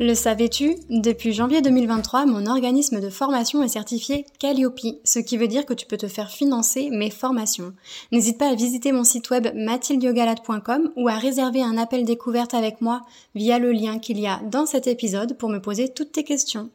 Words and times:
Le 0.00 0.14
savais-tu 0.14 0.76
Depuis 0.90 1.32
janvier 1.32 1.60
2023, 1.60 2.24
mon 2.24 2.46
organisme 2.46 3.00
de 3.00 3.10
formation 3.10 3.64
est 3.64 3.68
certifié 3.68 4.26
Calliope, 4.38 4.78
ce 5.02 5.18
qui 5.18 5.36
veut 5.36 5.48
dire 5.48 5.66
que 5.66 5.74
tu 5.74 5.86
peux 5.86 5.96
te 5.96 6.06
faire 6.06 6.30
financer 6.30 6.88
mes 6.90 7.10
formations. 7.10 7.72
N'hésite 8.12 8.38
pas 8.38 8.48
à 8.48 8.54
visiter 8.54 8.92
mon 8.92 9.02
site 9.02 9.28
web 9.30 9.48
mathildiogalade.com 9.56 10.92
ou 10.94 11.08
à 11.08 11.14
réserver 11.14 11.64
un 11.64 11.76
appel 11.76 12.04
découverte 12.04 12.54
avec 12.54 12.80
moi 12.80 13.00
via 13.34 13.58
le 13.58 13.72
lien 13.72 13.98
qu'il 13.98 14.20
y 14.20 14.28
a 14.28 14.40
dans 14.44 14.66
cet 14.66 14.86
épisode 14.86 15.36
pour 15.36 15.48
me 15.48 15.60
poser 15.60 15.88
toutes 15.88 16.12
tes 16.12 16.22
questions. 16.22 16.70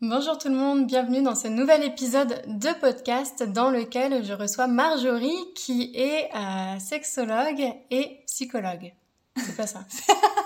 Bonjour 0.00 0.38
tout 0.38 0.48
le 0.48 0.54
monde, 0.54 0.86
bienvenue 0.86 1.22
dans 1.22 1.34
ce 1.34 1.48
nouvel 1.48 1.82
épisode 1.82 2.42
de 2.46 2.80
podcast 2.80 3.42
dans 3.42 3.70
lequel 3.70 4.24
je 4.24 4.34
reçois 4.34 4.68
Marjorie 4.68 5.52
qui 5.56 5.90
est 5.96 6.28
euh, 6.32 6.78
sexologue 6.78 7.74
et 7.90 8.20
psychologue. 8.26 8.92
C'est 9.36 9.56
pas 9.56 9.66
ça. 9.66 9.80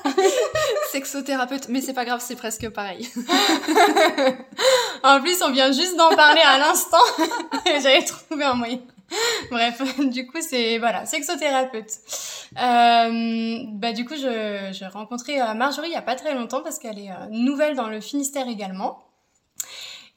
Sexothérapeute, 0.92 1.68
mais 1.68 1.80
c'est 1.80 1.92
pas 1.94 2.04
grave, 2.04 2.20
c'est 2.22 2.36
presque 2.36 2.68
pareil. 2.70 3.08
en 5.02 5.20
plus, 5.20 5.42
on 5.42 5.50
vient 5.50 5.72
juste 5.72 5.96
d'en 5.96 6.14
parler 6.14 6.42
à 6.42 6.58
l'instant. 6.58 7.02
J'avais 7.66 8.04
trouvé 8.04 8.44
un 8.44 8.54
moyen. 8.54 8.80
Bref, 9.50 9.82
du 9.98 10.26
coup, 10.26 10.38
c'est 10.40 10.78
voilà, 10.78 11.06
sexothérapeute. 11.06 11.90
Euh, 12.58 13.58
bah 13.72 13.92
du 13.92 14.04
coup, 14.04 14.14
je 14.14 14.70
j'ai 14.72 14.86
rencontré 14.86 15.40
euh, 15.40 15.54
Marjorie 15.54 15.88
il 15.88 15.92
y 15.92 15.96
a 15.96 16.02
pas 16.02 16.14
très 16.14 16.34
longtemps 16.34 16.62
parce 16.62 16.78
qu'elle 16.78 16.98
est 16.98 17.10
euh, 17.10 17.26
nouvelle 17.30 17.76
dans 17.76 17.88
le 17.88 18.00
Finistère 18.00 18.48
également. 18.48 19.04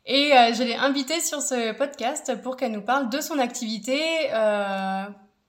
Et 0.08 0.32
euh, 0.34 0.54
je 0.54 0.64
l'ai 0.64 0.76
invitée 0.76 1.20
sur 1.20 1.42
ce 1.42 1.74
podcast 1.74 2.42
pour 2.42 2.56
qu'elle 2.56 2.72
nous 2.72 2.82
parle 2.82 3.10
de 3.10 3.20
son 3.20 3.40
activité, 3.40 4.02
euh, 4.32 5.04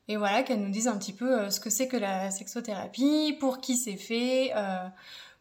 et 0.09 0.17
voilà, 0.17 0.43
qu'elle 0.43 0.61
nous 0.61 0.71
dise 0.71 0.89
un 0.89 0.97
petit 0.97 1.13
peu 1.13 1.39
euh, 1.39 1.51
ce 1.51 1.61
que 1.61 1.69
c'est 1.69 1.87
que 1.87 1.97
la 1.97 2.31
sexothérapie, 2.31 3.37
pour 3.39 3.61
qui 3.61 3.77
c'est 3.77 3.97
fait, 3.97 4.53
euh, 4.57 4.89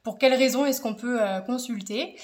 pour 0.04 0.18
quelles 0.18 0.34
raisons 0.34 0.66
est-ce 0.66 0.82
qu'on 0.82 0.94
peut 0.94 1.22
euh, 1.22 1.40
consulter. 1.40 2.16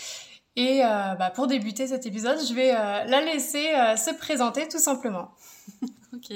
Et 0.55 0.81
bah, 0.81 1.31
pour 1.33 1.47
débuter 1.47 1.87
cet 1.87 2.05
épisode, 2.05 2.37
je 2.47 2.53
vais 2.53 2.73
la 2.73 3.21
laisser 3.21 3.71
se 3.97 4.15
présenter 4.15 4.67
tout 4.67 4.77
simplement. 4.77 5.31
ok. 6.13 6.31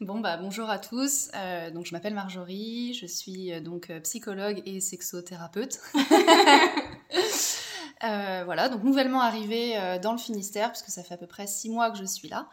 Bon 0.00 0.18
bah 0.18 0.36
bonjour 0.36 0.68
à 0.68 0.80
tous. 0.80 1.28
donc 1.72 1.86
je 1.86 1.92
m'appelle 1.92 2.14
Marjorie, 2.14 2.98
je 3.00 3.06
suis 3.06 3.52
donc 3.60 3.92
psychologue 4.02 4.62
et 4.66 4.80
sexothérapeute. 4.80 5.78
Euh, 8.04 8.42
voilà, 8.44 8.68
donc 8.68 8.82
nouvellement 8.82 9.20
arrivée 9.20 9.78
euh, 9.78 9.98
dans 9.98 10.12
le 10.12 10.18
Finistère, 10.18 10.70
puisque 10.70 10.90
ça 10.90 11.02
fait 11.02 11.14
à 11.14 11.16
peu 11.16 11.26
près 11.26 11.46
six 11.46 11.70
mois 11.70 11.90
que 11.90 11.98
je 11.98 12.04
suis 12.04 12.28
là. 12.28 12.48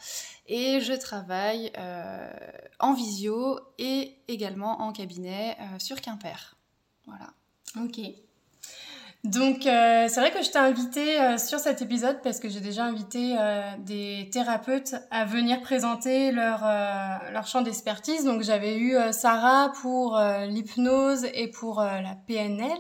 Et 0.48 0.80
je 0.80 0.94
travaille 0.94 1.72
euh, 1.78 2.32
en 2.80 2.94
visio 2.94 3.60
et 3.78 4.16
également 4.28 4.82
en 4.82 4.92
cabinet 4.92 5.58
sur 5.80 6.00
Quimper. 6.02 6.56
Voilà. 7.06 7.34
Ok. 7.78 8.00
Donc 9.24 9.66
euh, 9.66 10.08
c'est 10.10 10.20
vrai 10.20 10.32
que 10.32 10.44
je 10.44 10.52
t'ai 10.52 10.60
invité 10.60 11.22
euh, 11.22 11.38
sur 11.38 11.58
cet 11.58 11.82
épisode 11.82 12.18
parce 12.24 12.42
que 12.42 12.50
j'ai 12.50 12.60
déjà 12.60 12.84
invité 12.84 13.38
euh, 13.40 13.62
des 13.80 14.30
thérapeutes 14.34 14.96
à 15.12 15.24
venir 15.24 15.62
présenter 15.62 16.34
leur 16.34 16.60
leur 17.32 17.48
champ 17.48 17.62
d'expertise. 17.62 18.26
Donc 18.26 18.44
j'avais 18.44 18.78
eu 18.78 18.98
Sarah 19.12 19.72
pour 19.82 20.20
l'hypnose 20.20 21.26
et 21.34 21.48
pour 21.48 21.82
la 21.82 22.18
PNL, 22.28 22.78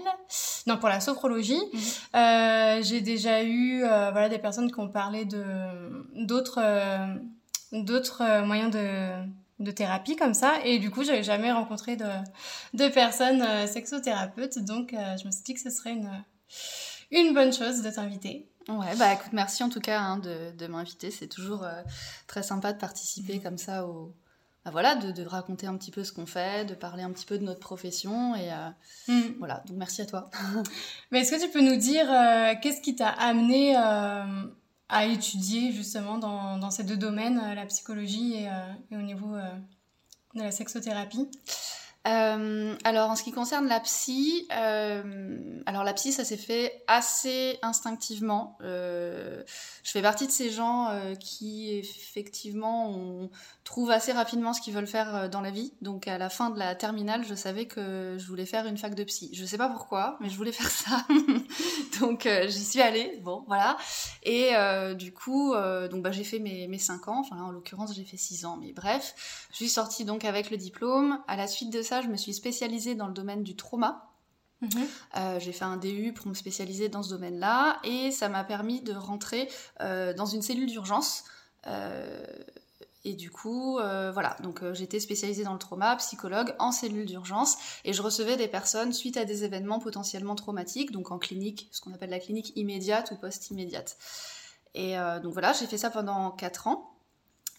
non 0.67 0.77
pour 0.77 0.89
la 0.89 0.99
sophrologie. 0.99 1.61
Mhm. 1.73 2.83
j'ai 2.83 2.99
déjà 2.99 3.43
eu 3.43 3.79
voilà 3.79 4.27
des 4.27 4.39
personnes 4.39 4.69
qui 4.69 4.79
ont 4.79 4.89
parlé 4.89 5.23
de 5.23 5.43
d'autres 6.13 6.61
d'autres 7.71 8.43
moyens 8.43 8.71
de 8.71 9.11
de 9.59 9.71
thérapie 9.71 10.17
comme 10.17 10.33
ça 10.33 10.55
et 10.65 10.79
du 10.79 10.91
coup 10.91 11.03
j'avais 11.05 11.23
jamais 11.23 11.51
rencontré 11.51 11.95
de, 11.95 12.05
de 12.73 12.87
personnes 12.89 13.45
sexothérapeutes 13.67 14.59
donc 14.59 14.91
je 14.91 15.25
me 15.25 15.31
suis 15.31 15.43
dit 15.43 15.53
que 15.53 15.61
ce 15.61 15.69
serait 15.69 15.91
une 15.91 16.09
une 17.11 17.33
bonne 17.33 17.53
chose 17.53 17.81
de 17.81 17.89
t'inviter. 17.89 18.49
Ouais, 18.69 18.95
bah 18.95 19.13
écoute, 19.13 19.33
merci 19.33 19.63
en 19.63 19.69
tout 19.69 19.81
cas 19.81 19.99
hein, 19.99 20.17
de, 20.17 20.51
de 20.57 20.67
m'inviter. 20.67 21.11
C'est 21.11 21.27
toujours 21.27 21.63
euh, 21.63 21.81
très 22.27 22.43
sympa 22.43 22.73
de 22.73 22.79
participer 22.79 23.39
comme 23.39 23.57
ça 23.57 23.85
au. 23.85 24.13
Bah 24.63 24.71
voilà, 24.71 24.95
de, 24.95 25.11
de, 25.11 25.23
raconter 25.25 25.67
un 25.67 25.75
petit 25.75 25.91
peu 25.91 26.05
ce 26.05 26.13
qu'on 26.13 26.25
fait, 26.25 26.63
de 26.63 26.73
parler 26.73 27.03
un 27.03 27.11
petit 27.11 27.25
peu 27.25 27.37
de 27.37 27.43
notre 27.43 27.59
profession 27.59 28.33
et 28.33 28.49
euh, 28.49 28.69
mm. 29.09 29.35
voilà. 29.39 29.61
Donc 29.67 29.75
merci 29.77 30.01
à 30.01 30.05
toi. 30.05 30.29
Mais 31.11 31.19
est-ce 31.19 31.31
que 31.31 31.41
tu 31.43 31.51
peux 31.51 31.61
nous 31.61 31.75
dire 31.75 32.09
euh, 32.09 32.53
qu'est-ce 32.61 32.79
qui 32.79 32.95
t'a 32.95 33.09
amené 33.09 33.75
à 33.75 35.05
étudier 35.05 35.73
justement 35.73 36.17
dans, 36.17 36.57
dans, 36.57 36.71
ces 36.71 36.85
deux 36.85 36.95
domaines, 36.95 37.41
la 37.55 37.65
psychologie 37.65 38.35
et, 38.35 38.49
et 38.91 38.95
au 38.95 39.01
niveau 39.01 39.35
de 40.35 40.41
la 40.41 40.51
sexothérapie? 40.51 41.27
Euh, 42.05 42.75
alors 42.83 43.09
en 43.11 43.15
ce 43.15 43.23
qui 43.23 43.31
concerne 43.31 43.67
la 43.67 43.79
psy, 43.79 44.45
euh, 44.51 45.61
alors 45.65 45.85
la 45.85 45.93
psy 45.93 46.11
ça 46.11 46.25
s'est 46.25 46.37
fait 46.37 46.83
assez 46.87 47.59
instinctivement. 47.61 48.57
Euh, 48.61 49.41
je 49.83 49.91
fais 49.91 50.01
partie 50.01 50.27
de 50.27 50.31
ces 50.31 50.49
gens 50.49 50.89
qui 51.19 51.71
effectivement 51.77 52.89
on 52.89 53.29
trouve 53.63 53.89
assez 53.89 54.11
rapidement 54.11 54.51
ce 54.51 54.59
qu'ils 54.59 54.73
veulent 54.73 54.87
faire 54.87 55.29
dans 55.29 55.39
la 55.39 55.51
vie. 55.51 55.73
Donc 55.81 56.09
à 56.09 56.17
la 56.17 56.29
fin 56.29 56.49
de 56.49 56.59
la 56.59 56.75
terminale, 56.75 57.23
je 57.25 57.35
savais 57.35 57.67
que 57.67 58.17
je 58.19 58.27
voulais 58.27 58.45
faire 58.45 58.65
une 58.65 58.77
fac 58.77 58.95
de 58.95 59.03
psy. 59.05 59.29
Je 59.33 59.45
sais 59.45 59.57
pas 59.57 59.69
pourquoi, 59.69 60.17
mais 60.19 60.29
je 60.29 60.35
voulais 60.35 60.51
faire 60.51 60.69
ça. 60.69 61.05
donc 62.01 62.27
j'y 62.47 62.65
suis 62.65 62.81
allée. 62.81 63.19
Bon 63.23 63.45
voilà. 63.47 63.77
Et 64.23 64.51
du 64.95 65.13
coup, 65.13 65.53
donc 65.89 66.03
bah, 66.03 66.11
j'ai 66.11 66.25
fait 66.25 66.39
mes 66.39 66.67
mes 66.67 66.79
cinq 66.79 67.07
ans. 67.07 67.21
Enfin 67.21 67.41
en 67.41 67.51
l'occurrence 67.51 67.93
j'ai 67.95 68.03
fait 68.03 68.17
six 68.17 68.45
ans, 68.45 68.57
mais 68.57 68.73
bref, 68.73 69.15
je 69.51 69.55
suis 69.55 69.69
sortie 69.69 70.03
donc 70.03 70.25
avec 70.25 70.51
le 70.51 70.57
diplôme. 70.57 71.19
À 71.27 71.37
la 71.37 71.47
suite 71.47 71.71
de 71.71 71.81
ça 71.81 71.92
je 72.01 72.07
me 72.07 72.17
suis 72.17 72.33
spécialisée 72.33 72.95
dans 72.95 73.07
le 73.07 73.13
domaine 73.13 73.43
du 73.43 73.55
trauma. 73.55 74.13
Mhm. 74.63 74.87
Euh, 75.17 75.39
j'ai 75.39 75.51
fait 75.51 75.65
un 75.65 75.77
DU 75.77 76.13
pour 76.13 76.27
me 76.27 76.33
spécialiser 76.33 76.89
dans 76.89 77.03
ce 77.03 77.09
domaine-là 77.09 77.79
et 77.83 78.11
ça 78.11 78.29
m'a 78.29 78.43
permis 78.43 78.81
de 78.81 78.93
rentrer 78.93 79.49
euh, 79.81 80.13
dans 80.13 80.25
une 80.25 80.41
cellule 80.41 80.69
d'urgence. 80.69 81.25
Euh, 81.67 82.25
et 83.05 83.15
du 83.15 83.31
coup, 83.31 83.73
voilà, 84.13 84.37
donc 84.41 84.63
j'étais 84.71 85.01
spécialisée 85.01 85.43
dans 85.43 85.51
le 85.51 85.59
trauma, 85.59 85.93
psychologue 85.97 86.55
en 86.57 86.71
cellule 86.71 87.05
d'urgence, 87.05 87.57
et 87.83 87.91
je 87.91 88.01
recevais 88.01 88.37
des 88.37 88.47
personnes 88.47 88.93
suite 88.93 89.17
à 89.17 89.25
des 89.25 89.43
événements 89.43 89.79
potentiellement 89.79 90.35
traumatiques, 90.35 90.93
donc 90.93 91.11
en 91.11 91.19
clinique, 91.19 91.67
ce 91.73 91.81
qu'on 91.81 91.93
appelle 91.93 92.11
la 92.11 92.19
clinique 92.19 92.53
immédiate 92.55 93.11
ou 93.11 93.17
post-immédiate. 93.17 93.97
Et 94.73 94.95
donc 95.21 95.33
voilà, 95.33 95.51
j'ai 95.51 95.67
fait 95.67 95.77
ça 95.77 95.89
pendant 95.89 96.31
4 96.31 96.67
ans. 96.67 96.92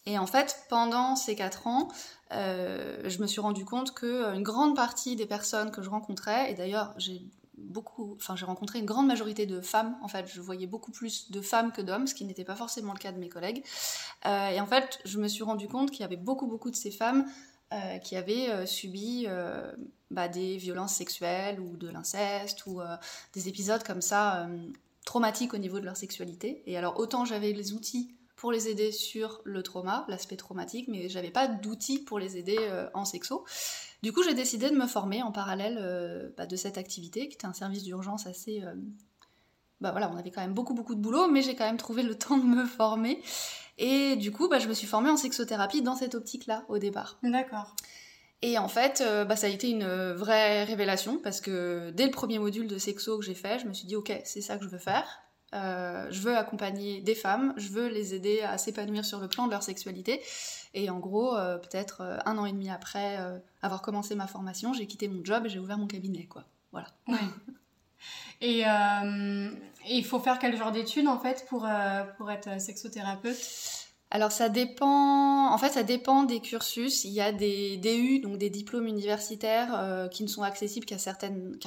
Et 0.07 0.19
en 0.19 0.27
fait, 0.27 0.65
pendant 0.69 1.17
ces 1.17 1.35
4 1.35 1.67
ans, 1.67 1.89
euh, 2.33 3.01
je 3.05 3.21
me 3.21 3.27
suis 3.27 3.41
rendu 3.41 3.65
compte 3.65 3.95
que 3.95 4.07
euh, 4.07 4.35
une 4.35 4.43
grande 4.43 4.77
partie 4.77 5.17
des 5.17 5.27
personnes 5.27 5.71
que 5.71 5.83
je 5.83 5.91
rencontrais, 5.91 6.51
et 6.51 6.55
d'ailleurs 6.55 6.95
j'ai 6.99 7.23
beaucoup, 7.57 8.15
enfin 8.17 8.37
j'ai 8.37 8.45
rencontré 8.45 8.81
une 8.81 8.87
grande 8.87 9.07
majorité 9.07 9.47
de 9.47 9.61
femmes. 9.61 9.97
En 10.03 10.09
fait, 10.09 10.27
je 10.27 10.41
voyais 10.41 10.67
beaucoup 10.67 10.91
plus 10.91 11.31
de 11.31 11.41
femmes 11.41 11.73
que 11.73 11.81
d'hommes, 11.81 12.07
ce 12.07 12.15
qui 12.15 12.25
n'était 12.25 12.45
pas 12.45 12.57
forcément 12.57 12.93
le 12.93 12.99
cas 12.99 13.13
de 13.13 13.19
mes 13.19 13.29
collègues. 13.29 13.65
Euh, 14.27 14.49
et 14.49 14.61
en 14.61 14.67
fait, 14.67 15.01
je 15.05 15.19
me 15.19 15.29
suis 15.29 15.43
rendu 15.43 15.69
compte 15.69 15.91
qu'il 15.91 16.01
y 16.01 16.05
avait 16.05 16.17
beaucoup 16.17 16.47
beaucoup 16.47 16.71
de 16.71 16.77
ces 16.77 16.91
femmes 16.91 17.27
qui 18.05 18.15
avaient 18.15 18.69
subi 18.69 19.27
bah, 20.13 20.29
des 20.29 20.59
violences 20.59 20.95
sexuelles 20.95 21.59
ou 21.59 21.77
de 21.77 21.89
l'inceste 21.89 22.67
ou 22.67 22.81
des 23.33 23.49
épisodes 23.49 23.83
comme 23.83 24.01
ça 24.01 24.47
traumatiques 25.05 25.55
au 25.55 25.59
niveau 25.59 25.81
de 25.81 25.85
leur 25.85 25.97
sexualité. 25.97 26.63
Et 26.67 26.77
alors 26.77 27.01
autant 27.01 27.25
j'avais 27.25 27.53
les 27.53 27.73
outils 27.73 28.15
pour 28.37 28.51
les 28.51 28.69
aider 28.69 28.91
sur 28.93 29.41
le 29.45 29.63
trauma, 29.63 30.05
l'aspect 30.09 30.37
traumatique, 30.37 30.89
mais 30.89 31.09
j'avais 31.09 31.31
pas 31.31 31.47
d'outils 31.47 32.01
pour 32.01 32.19
les 32.19 32.37
aider 32.37 32.57
euh, 32.59 32.89
en 32.95 33.05
sexo. 33.05 33.45
Du 34.03 34.13
coup, 34.13 34.23
j'ai 34.23 34.35
décidé 34.35 34.71
de 34.71 34.77
me 34.77 34.87
former 34.87 35.23
en 35.23 35.33
parallèle 35.33 35.79
euh, 35.81 36.31
bah, 36.37 36.47
de 36.47 36.57
cette 36.57 36.77
activité, 36.77 37.29
qui 37.29 37.35
était 37.35 37.47
un 37.47 37.53
service 37.53 37.85
d'urgence 37.85 38.27
assez. 38.27 38.63
Euh, 38.63 38.75
bah 39.81 39.91
voilà, 39.93 40.11
on 40.13 40.17
avait 40.17 40.31
quand 40.31 40.41
même 40.41 40.55
beaucoup 40.55 40.75
beaucoup 40.75 40.95
de 40.95 41.01
boulot, 41.01 41.29
mais 41.29 41.43
j'ai 41.43 41.55
quand 41.55 41.65
même 41.65 41.77
trouvé 41.77 42.03
le 42.03 42.15
temps 42.19 42.39
de 42.39 42.45
me 42.45 42.65
former. 42.65 43.23
Et 43.79 44.17
du 44.17 44.31
coup, 44.33 44.49
bah, 44.49 44.59
je 44.59 44.69
me 44.69 44.75
suis 44.75 44.87
formée 44.87 45.11
en 45.11 45.17
sexothérapie 45.17 45.83
dans 45.83 45.97
cette 45.97 46.15
optique-là 46.15 46.65
au 46.69 46.79
départ. 46.79 47.19
D'accord. 47.23 47.75
Et 48.43 48.59
en 48.59 48.69
fait, 48.69 49.03
bah, 49.27 49.37
ça 49.37 49.47
a 49.47 49.51
été 49.51 49.71
une 49.71 50.13
vraie 50.13 50.65
révélation 50.65 51.19
parce 51.19 51.41
que 51.41 51.91
dès 51.93 52.05
le 52.05 52.11
premier 52.11 52.39
module 52.39 52.67
de 52.67 52.77
sexo 52.77 53.19
que 53.19 53.25
j'ai 53.25 53.35
fait, 53.35 53.59
je 53.59 53.67
me 53.67 53.73
suis 53.73 53.87
dit 53.87 53.97
ok, 53.97 54.13
c'est 54.25 54.43
ça 54.43 54.59
que 54.59 54.65
je 54.65 54.69
veux 54.69 54.79
faire. 54.79 55.24
Je 55.55 56.21
veux 56.21 56.37
accompagner 56.37 57.01
des 57.01 57.15
femmes, 57.15 57.55
je 57.57 57.69
veux 57.69 57.89
les 57.89 58.15
aider 58.15 58.43
à 58.43 58.59
s'épanouir 58.59 59.05
sur 59.05 59.21
le 59.21 59.29
plan 59.29 59.47
de 59.47 59.53
leur 59.53 59.63
sexualité. 59.63 60.21
Et 60.75 60.91
en 60.91 60.99
gros, 60.99 61.37
peut-être 61.63 62.21
un 62.27 62.37
an 62.39 62.47
et 62.47 62.53
demi 62.53 62.71
après 62.71 63.19
avoir 63.63 63.81
commencé 63.81 64.15
ma 64.15 64.27
formation, 64.27 64.73
j'ai 64.73 64.87
quitté 64.87 65.07
mon 65.09 65.25
job 65.25 65.47
et 65.47 65.49
j'ai 65.49 65.61
ouvert 65.61 65.79
mon 65.79 65.87
cabinet, 65.87 66.27
quoi. 66.27 66.45
Voilà. 66.73 66.89
Et 68.41 68.65
il 69.89 70.05
faut 70.05 70.19
faire 70.19 70.39
quel 70.39 70.57
genre 70.57 70.73
d'études 70.73 71.07
en 71.07 71.19
fait 71.19 71.47
pour, 71.49 71.67
pour 72.19 72.31
être 72.31 72.61
sexothérapeute? 72.61 73.84
Alors 74.15 74.31
ça 74.31 74.49
dépend, 74.49 75.53
en 75.53 75.59
fait 75.59 75.71
ça 75.71 75.83
dépend 75.83 76.23
des 76.23 76.39
cursus. 76.39 77.03
Il 77.03 77.11
y 77.11 77.21
a 77.21 77.33
des 77.33 77.77
DU, 77.79 78.21
donc 78.21 78.39
des 78.39 78.49
diplômes 78.49 78.87
universitaires 78.87 79.75
euh, 79.75 80.07
qui 80.07 80.23
ne 80.23 80.29
sont 80.29 80.45
accessibles 80.45 80.87
qu'à 80.87 80.99
certaines, 80.99 81.59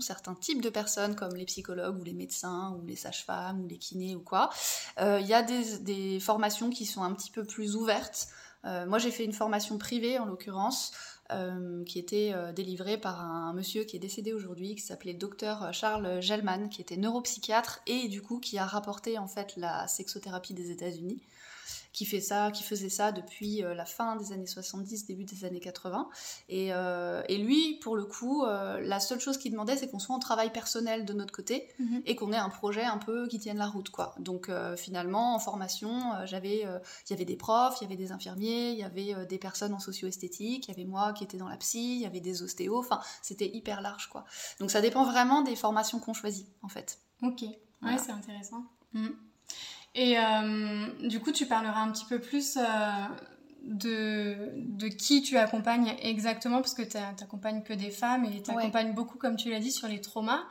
certains, 0.00 0.34
types 0.34 0.60
de 0.60 0.70
personnes 0.70 1.14
comme 1.14 1.36
les 1.36 1.44
psychologues 1.44 2.00
ou 2.00 2.02
les 2.02 2.14
médecins 2.14 2.76
ou 2.76 2.84
les 2.84 2.96
sages-femmes 2.96 3.60
ou 3.60 3.68
les 3.68 3.78
kinés 3.78 4.16
ou 4.16 4.20
quoi. 4.22 4.50
Euh, 4.98 5.20
il 5.20 5.26
y 5.28 5.32
a 5.32 5.42
des, 5.42 5.78
des, 5.78 6.18
formations 6.18 6.68
qui 6.68 6.84
sont 6.84 7.04
un 7.04 7.12
petit 7.12 7.30
peu 7.30 7.44
plus 7.44 7.76
ouvertes. 7.76 8.26
Euh, 8.64 8.84
moi 8.86 8.98
j'ai 8.98 9.12
fait 9.12 9.24
une 9.24 9.32
formation 9.32 9.78
privée 9.78 10.18
en 10.18 10.24
l'occurrence. 10.24 10.90
Euh, 11.32 11.84
qui 11.84 12.00
était 12.00 12.32
euh, 12.34 12.52
délivré 12.52 12.98
par 12.98 13.20
un, 13.20 13.52
monsieur 13.52 13.84
qui 13.84 13.94
est 13.94 14.00
décédé 14.00 14.32
aujourd'hui, 14.32 14.74
qui 14.74 14.80
s'appelait 14.80 15.14
docteur 15.14 15.72
Charles 15.72 16.20
Gelman, 16.20 16.68
qui 16.68 16.80
était 16.80 16.96
neuropsychiatre 16.96 17.82
et 17.86 18.08
du 18.08 18.20
coup 18.20 18.40
qui 18.40 18.58
a 18.58 18.66
rapporté 18.66 19.16
en 19.16 19.28
fait 19.28 19.56
la 19.56 19.86
sexothérapie 19.86 20.54
des 20.54 20.70
États-Unis 20.72 21.20
qui 21.92 22.04
fait 22.04 22.20
ça, 22.20 22.50
qui 22.50 22.62
faisait 22.62 22.88
ça 22.88 23.12
depuis 23.12 23.64
euh, 23.64 23.74
la 23.74 23.84
fin 23.84 24.16
des 24.16 24.32
années 24.32 24.46
70, 24.46 25.06
début 25.06 25.24
des 25.24 25.44
années 25.44 25.60
80. 25.60 26.08
Euh, 26.50 27.22
et, 27.28 27.38
lui, 27.38 27.78
pour 27.82 27.96
le 27.96 28.04
coup, 28.04 28.44
euh, 28.44 28.80
la 28.80 29.00
seule 29.00 29.20
chose 29.20 29.38
qu'il 29.38 29.50
demandait, 29.52 29.76
c'est 29.76 29.88
qu'on 29.88 29.98
soit 29.98 30.14
en 30.14 30.20
travail 30.20 30.52
personnel 30.52 31.04
de 31.04 31.12
notre 31.12 31.32
côté 31.32 31.68
mhm. 31.78 32.02
et 32.06 32.14
qu'on 32.14 32.32
ait 32.32 32.36
un 32.36 32.48
projet 32.48 32.84
un 32.84 32.98
peu 32.98 33.26
qui 33.26 33.38
tienne 33.38 33.58
la 33.58 33.66
route, 33.66 33.90
quoi. 33.90 34.14
Donc 34.18 34.50
finalement, 34.76 35.34
en 35.34 35.38
formation, 35.38 35.90
j'avais, 36.24 36.60
il 36.60 37.10
y 37.10 37.12
avait 37.12 37.24
des 37.24 37.36
profs, 37.36 37.78
il 37.80 37.84
y 37.84 37.86
avait 37.86 37.96
des 37.96 38.12
infirmiers, 38.12 38.72
il 38.72 38.78
y 38.78 38.82
avait 38.82 39.26
des 39.26 39.38
personnes 39.38 39.74
en 39.74 39.78
socio-esthétique, 39.78 40.68
il 40.68 40.70
y 40.70 40.74
avait 40.74 40.88
moi 40.88 41.12
qui 41.12 41.24
étais 41.24 41.36
dans 41.36 41.48
la 41.48 41.56
psy, 41.56 41.96
il 41.96 42.00
y 42.00 42.06
avait 42.06 42.20
des 42.20 42.42
ostéos. 42.42 42.78
Enfin, 42.78 43.00
c'était 43.22 43.48
hyper 43.48 43.80
large, 43.80 44.08
quoi. 44.08 44.24
Donc 44.58 44.70
ça 44.70 44.80
dépend 44.80 45.04
vraiment 45.04 45.42
des 45.42 45.56
formations 45.56 45.98
qu'on 45.98 46.14
choisit, 46.14 46.46
en 46.62 46.68
fait. 46.68 46.98
Ok. 47.22 47.42
Ouais, 47.82 47.98
c'est 47.98 48.12
intéressant. 48.12 48.64
Mm. 48.92 49.08
Et 49.94 50.18
euh, 50.18 50.86
du 51.08 51.20
coup, 51.20 51.32
tu 51.32 51.46
parleras 51.46 51.80
un 51.80 51.90
petit 51.90 52.04
peu 52.04 52.20
plus 52.20 52.56
euh, 52.56 52.62
de, 53.64 54.52
de, 54.56 54.88
qui 54.88 55.22
tu 55.22 55.36
accompagnes 55.36 55.94
exactement, 56.02 56.60
parce 56.60 56.74
que 56.74 56.82
tu 56.82 56.96
n'accompagnes 56.96 57.62
que 57.62 57.72
des 57.72 57.90
femmes 57.90 58.24
et 58.24 58.42
tu 58.42 58.50
accompagnes 58.50 58.94
beaucoup, 58.94 59.18
comme 59.18 59.36
tu 59.36 59.50
l'as 59.50 59.58
dit, 59.58 59.72
sur 59.72 59.88
les 59.88 60.00
traumas. 60.00 60.42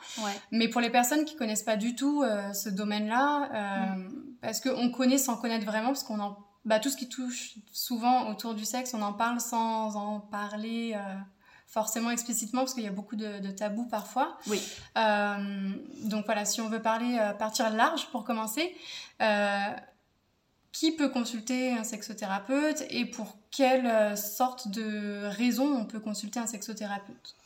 Mais 0.50 0.68
pour 0.68 0.80
les 0.80 0.90
personnes 0.90 1.24
qui 1.24 1.36
connaissent 1.36 1.62
pas 1.62 1.76
du 1.76 1.94
tout 1.94 2.22
euh, 2.22 2.52
ce 2.52 2.68
domaine-là, 2.68 3.96
mm. 3.96 4.10
parce 4.42 4.60
qu'on 4.60 4.90
connaît 4.90 5.18
sans 5.18 5.36
connaître 5.36 5.64
vraiment, 5.64 5.88
parce 5.88 6.04
qu'on 6.04 6.20
en... 6.20 6.36
Bah, 6.66 6.78
tout 6.78 6.90
ce 6.90 6.96
qui 6.98 7.08
touche 7.08 7.54
souvent 7.72 8.28
autour 8.30 8.54
du 8.54 8.66
sexe, 8.66 8.92
on 8.92 9.00
en 9.00 9.14
parle 9.14 9.40
sans 9.40 9.96
en 9.96 10.20
parler 10.20 10.94
forcément 11.70 12.10
explicitement 12.10 12.62
parce 12.62 12.74
qu'il 12.74 12.82
y 12.82 12.88
a 12.88 12.92
beaucoup 12.92 13.16
de, 13.16 13.50
tabous 13.52 13.86
parfois. 13.86 14.36
Oui. 14.48 14.60
Euh, 14.98 15.70
donc 16.02 16.26
voilà, 16.26 16.44
si 16.44 16.60
on 16.60 16.68
veut 16.68 16.82
parler, 16.82 17.16
euh, 17.18 17.32
partir 17.32 17.70
large 17.70 18.08
pour 18.08 18.24
commencer, 18.24 18.74
euh, 19.22 19.58
qui 20.72 20.92
peut 20.92 21.08
consulter 21.08 21.72
un 21.72 21.84
sexothérapeute 21.84 22.82
et 22.90 23.04
pour 23.04 23.36
quelle 23.50 24.16
sorte 24.16 24.68
de 24.68 25.26
raison 25.26 25.76
on 25.76 25.84
peut 25.84 26.00
consulter 26.00 26.40
un 26.40 26.46
sexothérapeute? 26.46 27.36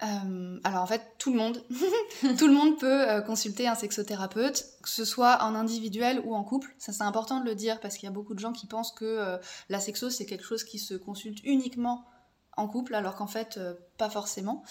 Alors 0.00 0.82
en 0.82 0.86
fait, 0.86 1.02
tout 1.18 1.32
le 1.32 1.38
monde, 1.38 1.62
tout 2.38 2.46
le 2.46 2.54
monde 2.54 2.78
peut 2.78 3.20
consulter 3.26 3.66
un 3.66 3.74
sexothérapeute, 3.74 4.64
que 4.82 4.88
ce 4.88 5.04
soit 5.04 5.42
en 5.42 5.56
individuel 5.56 6.22
ou 6.24 6.34
en 6.34 6.44
couple. 6.44 6.72
Ça 6.78 6.92
c'est 6.92 7.02
important 7.02 7.40
de 7.40 7.46
le 7.46 7.54
dire 7.54 7.80
parce 7.80 7.96
qu'il 7.96 8.04
y 8.04 8.12
a 8.12 8.12
beaucoup 8.12 8.34
de 8.34 8.38
gens 8.38 8.52
qui 8.52 8.66
pensent 8.66 8.92
que 8.92 9.40
la 9.68 9.80
sexo 9.80 10.08
c'est 10.08 10.26
quelque 10.26 10.44
chose 10.44 10.62
qui 10.62 10.78
se 10.78 10.94
consulte 10.94 11.40
uniquement 11.42 12.04
en 12.58 12.68
couple, 12.68 12.94
alors 12.94 13.14
qu'en 13.14 13.26
fait, 13.26 13.56
euh, 13.56 13.74
pas 13.96 14.10
forcément. 14.10 14.62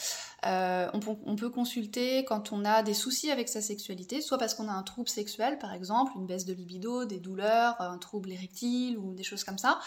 Euh, 0.46 0.90
on, 0.94 1.36
peut 1.36 1.50
consulter 1.50 2.26
quand 2.26 2.52
on 2.52 2.66
a 2.66 2.84
des 2.84 2.94
soucis 2.94 3.32
avec 3.32 3.50
sa 3.50 3.62
sexualité, 3.62 4.22
soit 4.22 4.38
parce 4.38 4.54
qu'on 4.54 4.68
a 4.68 4.74
un 4.74 4.84
trouble 4.84 5.10
sexuel, 5.10 5.58
par 5.58 5.74
exemple, 5.74 6.12
une 6.16 6.26
baisse 6.26 6.46
de 6.46 6.54
libido, 6.54 7.06
des 7.06 7.20
douleurs, 7.20 7.80
un 7.80 7.98
trouble 7.98 8.32
érectile 8.32 8.98
ou 8.98 9.14
des 9.14 9.24
choses 9.24 9.44
comme 9.44 9.58
ça. 9.58 9.80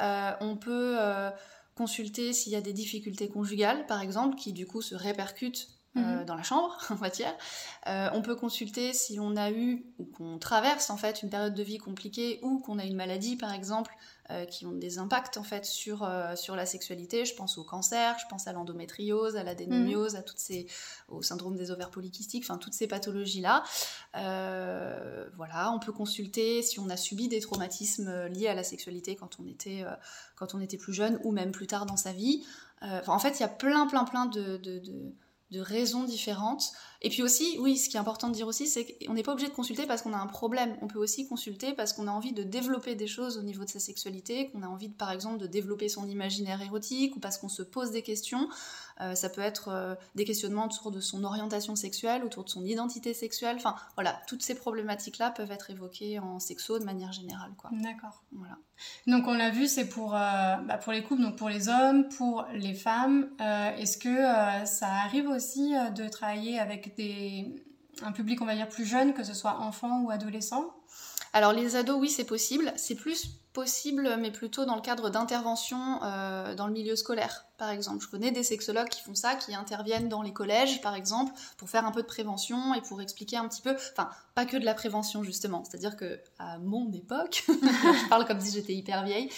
Euh, 0.00 0.32
on 0.40 0.56
peut 0.56 0.98
consulter 1.74 2.32
s'il 2.32 2.52
y 2.52 2.56
a 2.56 2.60
des 2.60 2.72
difficultés 2.72 3.28
conjugales, 3.28 3.86
par 3.86 4.00
exemple, 4.00 4.36
qui 4.36 4.52
du 4.52 4.66
coup 4.66 4.82
se 4.82 4.94
répercutent 4.94 5.68
mhm. 5.94 6.24
dans 6.24 6.34
la 6.34 6.42
chambre, 6.42 6.76
on 6.90 6.94
va 6.94 7.10
dire. 7.10 7.32
on 7.86 8.22
peut 8.22 8.36
consulter 8.36 8.92
si 8.92 9.18
on 9.20 9.36
a 9.36 9.50
eu 9.50 9.84
ou 9.98 10.04
qu'on 10.04 10.38
traverse 10.38 10.90
en 10.90 10.96
fait 10.96 11.22
une 11.22 11.30
période 11.30 11.54
de 11.54 11.62
vie 11.62 11.78
compliquée 11.78 12.40
ou 12.42 12.58
qu'on 12.58 12.78
a 12.78 12.84
une 12.84 12.96
maladie 12.96 13.36
par 13.36 13.52
exemple 13.52 13.94
euh, 14.30 14.46
qui 14.46 14.64
ont 14.64 14.72
des 14.72 14.98
impacts 14.98 15.36
en 15.36 15.42
fait 15.42 15.66
sur, 15.66 16.02
euh, 16.02 16.34
sur 16.34 16.56
la 16.56 16.64
sexualité. 16.64 17.26
Je 17.26 17.34
pense 17.34 17.58
au 17.58 17.62
cancer, 17.62 18.16
je 18.18 18.24
pense 18.26 18.46
à 18.46 18.54
l'endométriose, 18.54 19.36
à 19.36 19.42
l'adénomiose, 19.42 20.14
mhm. 20.14 20.20
à 20.20 20.22
toutes 20.22 20.38
ces, 20.38 20.66
au 21.08 21.20
syndrome 21.20 21.56
des 21.56 21.70
ovaires 21.70 21.90
polykystiques, 21.90 22.42
enfin 22.44 22.56
toutes 22.56 22.72
ces 22.72 22.86
pathologies-là. 22.86 23.64
Euh, 24.16 25.28
voilà, 25.36 25.70
on 25.72 25.78
peut 25.78 25.92
consulter 25.92 26.62
si 26.62 26.80
on 26.80 26.88
a 26.88 26.96
subi 26.96 27.28
des 27.28 27.40
traumatismes 27.40 28.28
liés 28.28 28.48
à 28.48 28.54
la 28.54 28.64
sexualité 28.64 29.14
quand 29.14 29.38
on 29.40 29.46
était, 29.46 29.84
quand 30.36 30.54
on 30.54 30.60
était 30.60 30.78
plus 30.78 30.94
jeune 30.94 31.20
ou 31.22 31.30
même 31.30 31.52
plus 31.52 31.66
tard 31.66 31.84
dans 31.84 31.98
sa 31.98 32.14
vie. 32.14 32.46
en 32.80 33.18
fait, 33.18 33.38
il 33.38 33.40
y 33.40 33.44
a 33.44 33.48
plein, 33.48 33.86
plein, 33.86 34.04
plein 34.04 34.24
de, 34.24 34.56
de, 34.56 34.78
de 34.78 35.12
raisons 35.52 36.04
différentes. 36.04 36.72
Et 37.04 37.10
puis 37.10 37.22
aussi, 37.22 37.58
oui, 37.60 37.76
ce 37.76 37.90
qui 37.90 37.98
est 37.98 38.00
important 38.00 38.28
de 38.28 38.32
dire 38.32 38.48
aussi, 38.48 38.66
c'est 38.66 38.86
qu'on 38.86 39.12
n'est 39.12 39.22
pas 39.22 39.32
obligé 39.32 39.50
de 39.50 39.54
consulter 39.54 39.84
parce 39.86 40.00
qu'on 40.00 40.14
a 40.14 40.16
un 40.16 40.26
problème. 40.26 40.74
On 40.80 40.86
peut 40.86 40.98
aussi 40.98 41.28
consulter 41.28 41.74
parce 41.74 41.92
qu'on 41.92 42.08
a 42.08 42.10
envie 42.10 42.32
de 42.32 42.42
développer 42.42 42.94
des 42.94 43.06
choses 43.06 43.36
au 43.36 43.42
niveau 43.42 43.62
de 43.62 43.68
sa 43.68 43.78
sexualité, 43.78 44.48
qu'on 44.50 44.62
a 44.62 44.66
envie, 44.66 44.88
de, 44.88 44.94
par 44.94 45.10
exemple, 45.10 45.36
de 45.36 45.46
développer 45.46 45.90
son 45.90 46.08
imaginaire 46.08 46.62
érotique, 46.62 47.14
ou 47.14 47.20
parce 47.20 47.36
qu'on 47.36 47.50
se 47.50 47.62
pose 47.62 47.90
des 47.90 48.00
questions. 48.00 48.48
Euh, 49.00 49.14
ça 49.14 49.28
peut 49.28 49.40
être 49.40 49.68
euh, 49.68 49.94
des 50.14 50.24
questionnements 50.24 50.66
autour 50.66 50.92
de 50.92 51.00
son 51.00 51.24
orientation 51.24 51.76
sexuelle, 51.76 52.24
autour 52.24 52.44
de 52.44 52.48
son 52.48 52.64
identité 52.64 53.12
sexuelle. 53.12 53.56
Enfin, 53.56 53.74
voilà, 53.96 54.20
toutes 54.26 54.42
ces 54.42 54.54
problématiques-là 54.54 55.30
peuvent 55.30 55.50
être 55.50 55.68
évoquées 55.70 56.20
en 56.20 56.38
sexo 56.38 56.78
de 56.78 56.84
manière 56.84 57.12
générale. 57.12 57.50
D'accord. 57.72 58.22
Voilà. 58.32 58.56
Donc, 59.06 59.26
on 59.26 59.34
l'a 59.34 59.50
vu, 59.50 59.66
c'est 59.66 59.88
pour, 59.88 60.14
euh, 60.14 60.56
bah, 60.66 60.78
pour 60.78 60.92
les 60.92 61.02
couples, 61.02 61.22
donc 61.22 61.36
pour 61.36 61.48
les 61.48 61.68
hommes, 61.68 62.08
pour 62.08 62.46
les 62.54 62.74
femmes. 62.74 63.28
Est-ce 63.40 63.98
que 63.98 64.66
ça 64.66 64.88
arrive 64.88 65.28
aussi 65.28 65.74
de 65.94 66.08
travailler 66.08 66.58
avec 66.58 66.93
un 66.98 68.12
public, 68.12 68.40
on 68.40 68.46
va 68.46 68.54
dire, 68.54 68.68
plus 68.68 68.86
jeune, 68.86 69.14
que 69.14 69.24
ce 69.24 69.34
soit 69.34 69.58
enfant 69.58 70.02
ou 70.02 70.10
adolescent 70.10 70.74
Alors 71.32 71.52
les 71.52 71.76
ados, 71.76 71.98
oui, 72.00 72.10
c'est 72.10 72.24
possible. 72.24 72.72
C'est 72.76 72.94
plus 72.94 73.43
possible, 73.54 74.16
mais 74.18 74.32
plutôt 74.32 74.64
dans 74.66 74.74
le 74.74 74.82
cadre 74.82 75.08
d'intervention 75.08 76.00
euh, 76.02 76.54
dans 76.56 76.66
le 76.66 76.72
milieu 76.72 76.96
scolaire, 76.96 77.46
par 77.56 77.70
exemple. 77.70 78.04
Je 78.04 78.08
connais 78.08 78.32
des 78.32 78.42
sexologues 78.42 78.88
qui 78.88 79.00
font 79.00 79.14
ça, 79.14 79.36
qui 79.36 79.54
interviennent 79.54 80.08
dans 80.08 80.22
les 80.22 80.32
collèges, 80.32 80.82
par 80.82 80.94
exemple, 80.96 81.32
pour 81.56 81.70
faire 81.70 81.86
un 81.86 81.92
peu 81.92 82.02
de 82.02 82.06
prévention 82.06 82.74
et 82.74 82.82
pour 82.82 83.00
expliquer 83.00 83.36
un 83.36 83.48
petit 83.48 83.62
peu, 83.62 83.74
enfin, 83.92 84.10
pas 84.34 84.44
que 84.44 84.56
de 84.56 84.64
la 84.64 84.74
prévention, 84.74 85.22
justement. 85.22 85.62
C'est-à-dire 85.64 85.96
que 85.96 86.20
à 86.40 86.58
mon 86.58 86.92
époque, 86.92 87.44
je 87.48 88.08
parle 88.08 88.26
comme 88.26 88.40
si 88.40 88.52
j'étais 88.52 88.74
hyper 88.74 89.04
vieille, 89.04 89.30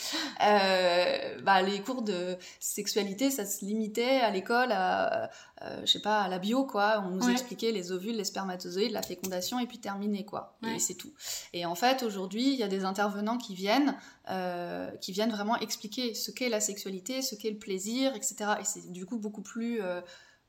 euh, 0.43 1.41
bah, 1.43 1.61
les 1.61 1.81
cours 1.83 2.01
de 2.01 2.39
sexualité, 2.59 3.31
ça 3.31 3.45
se 3.45 3.67
limitait 3.67 4.21
à 4.21 4.31
l'école 4.31 4.73
à, 4.73 5.31
euh, 5.63 5.81
je 5.83 5.93
sais 5.93 6.01
pas, 6.01 6.23
à 6.23 6.29
la 6.29 6.39
bio, 6.39 6.65
quoi. 6.65 7.05
On 7.07 7.11
nous 7.11 7.29
expliquait 7.29 7.71
les 7.71 7.93
ovules, 7.93 8.17
les 8.17 8.25
spermatozoïdes, 8.25 8.93
la 8.93 9.03
fécondation, 9.03 9.59
et 9.59 9.67
puis 9.67 9.79
terminé, 9.79 10.25
quoi. 10.25 10.57
Et 10.67 10.79
c'est 10.79 10.95
tout. 10.95 11.13
Et 11.53 11.67
en 11.67 11.75
fait, 11.75 12.03
aujourd'hui, 12.03 12.53
il 12.53 12.59
y 12.59 12.63
a 12.63 12.69
des 12.69 12.85
intervenants 12.85 13.37
qui 13.37 13.55
viennent 13.55 13.95
euh, 14.29 14.91
qui 14.97 15.13
viennent 15.13 15.31
vraiment 15.31 15.57
expliquer 15.59 16.15
ce 16.15 16.33
qu'est 16.33 16.49
la 16.49 16.61
sexualité, 16.61 17.23
ce 17.23 17.37
qu'est 17.37 17.51
le 17.51 17.59
plaisir, 17.59 18.15
etc. 18.17 18.37
Et 18.61 18.65
c'est 18.65 18.91
du 18.91 19.07
coup 19.07 19.19
beaucoup 19.19 19.43
plus... 19.43 19.81
Euh, 19.81 20.01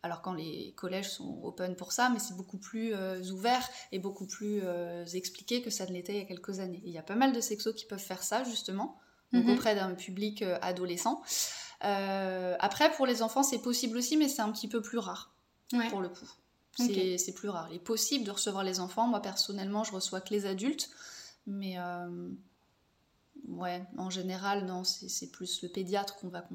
alors 0.04 0.22
quand 0.22 0.34
les 0.34 0.74
collèges 0.76 1.12
sont 1.12 1.40
open 1.44 1.76
pour 1.76 1.92
ça, 1.92 2.10
mais 2.10 2.20
c'est 2.20 2.36
beaucoup 2.36 2.58
plus 2.58 2.94
euh, 2.94 3.22
ouvert 3.32 3.68
et 3.92 4.00
beaucoup 4.00 4.26
plus 4.26 4.64
expliqué 5.14 5.62
que 5.62 5.70
ça 5.70 5.86
ne 5.86 5.92
l'était 5.92 6.14
il 6.14 6.20
y 6.20 6.22
a 6.22 6.26
quelques 6.26 6.60
années. 6.60 6.82
il 6.86 6.92
y 6.92 6.98
a 6.98 7.04
pas 7.04 7.16
mal 7.16 7.34
de 7.34 7.42
sexos 7.42 7.74
qui 7.74 7.86
peuvent 7.86 8.00
faire 8.00 8.24
ça 8.24 8.44
justement, 8.44 8.98
donc 9.34 9.46
mhm. 9.46 9.54
auprès 9.54 9.76
d'un 9.76 9.96
public 9.96 10.44
adolescent. 10.62 11.22
après, 11.82 12.92
pour 12.94 13.06
les 13.06 13.22
enfants, 13.22 13.44
c'est 13.44 13.60
possible 13.60 13.98
aussi, 13.98 14.18
mais 14.18 14.28
c'est 14.28 14.42
un 14.42 14.52
petit 14.52 14.68
peu 14.68 14.82
plus 14.82 15.00
rare, 15.00 15.34
pour 15.90 16.02
le 16.02 16.10
coup. 16.10 16.30
C'est 16.78 17.34
plus 17.34 17.50
rare. 17.50 17.68
Il 17.72 17.76
est 17.76 17.80
possible 17.80 18.24
de 18.24 18.32
recevoir 18.32 18.64
les 18.64 18.80
enfants. 18.80 19.08
Moi, 19.08 19.22
personnellement, 19.22 19.84
je 19.84 19.92
reçois 19.92 20.22
que 20.22 20.34
les 20.34 20.46
adultes. 20.46 20.90
Mais, 21.48 21.78
Ouais, 23.48 23.84
en 23.98 24.10
général, 24.10 24.65
non, 24.65 24.84
c'est 24.84 25.32
plus 25.32 25.62
le 25.62 25.70
pédiatre 25.70 26.15
qu'on 26.17 26.29
va, 26.29 26.48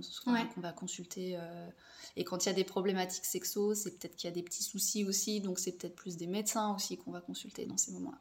va 0.57 0.73
consulter. 0.73 1.37
Euh, 1.37 1.69
et 2.17 2.25
quand 2.25 2.45
il 2.45 2.49
y 2.49 2.53
a 2.53 2.55
des 2.55 2.65
problématiques 2.65 3.25
sexo, 3.25 3.75
c'est 3.75 3.99
peut-être 3.99 4.17
qu'il 4.17 4.29
y 4.29 4.33
a 4.33 4.35
des 4.35 4.43
petits 4.43 4.63
soucis 4.63 5.05
aussi, 5.05 5.41
donc 5.41 5.59
c'est 5.59 5.73
peut-être 5.73 5.97
plus 5.97 6.17
des 6.17 6.27
médecins 6.27 6.75
aussi 6.75 6.97
qu'on 6.99 7.11
va 7.11 7.21
consulter 7.21 7.67
dans 7.67 7.77
ces 7.77 7.93
moments-là. 7.93 8.21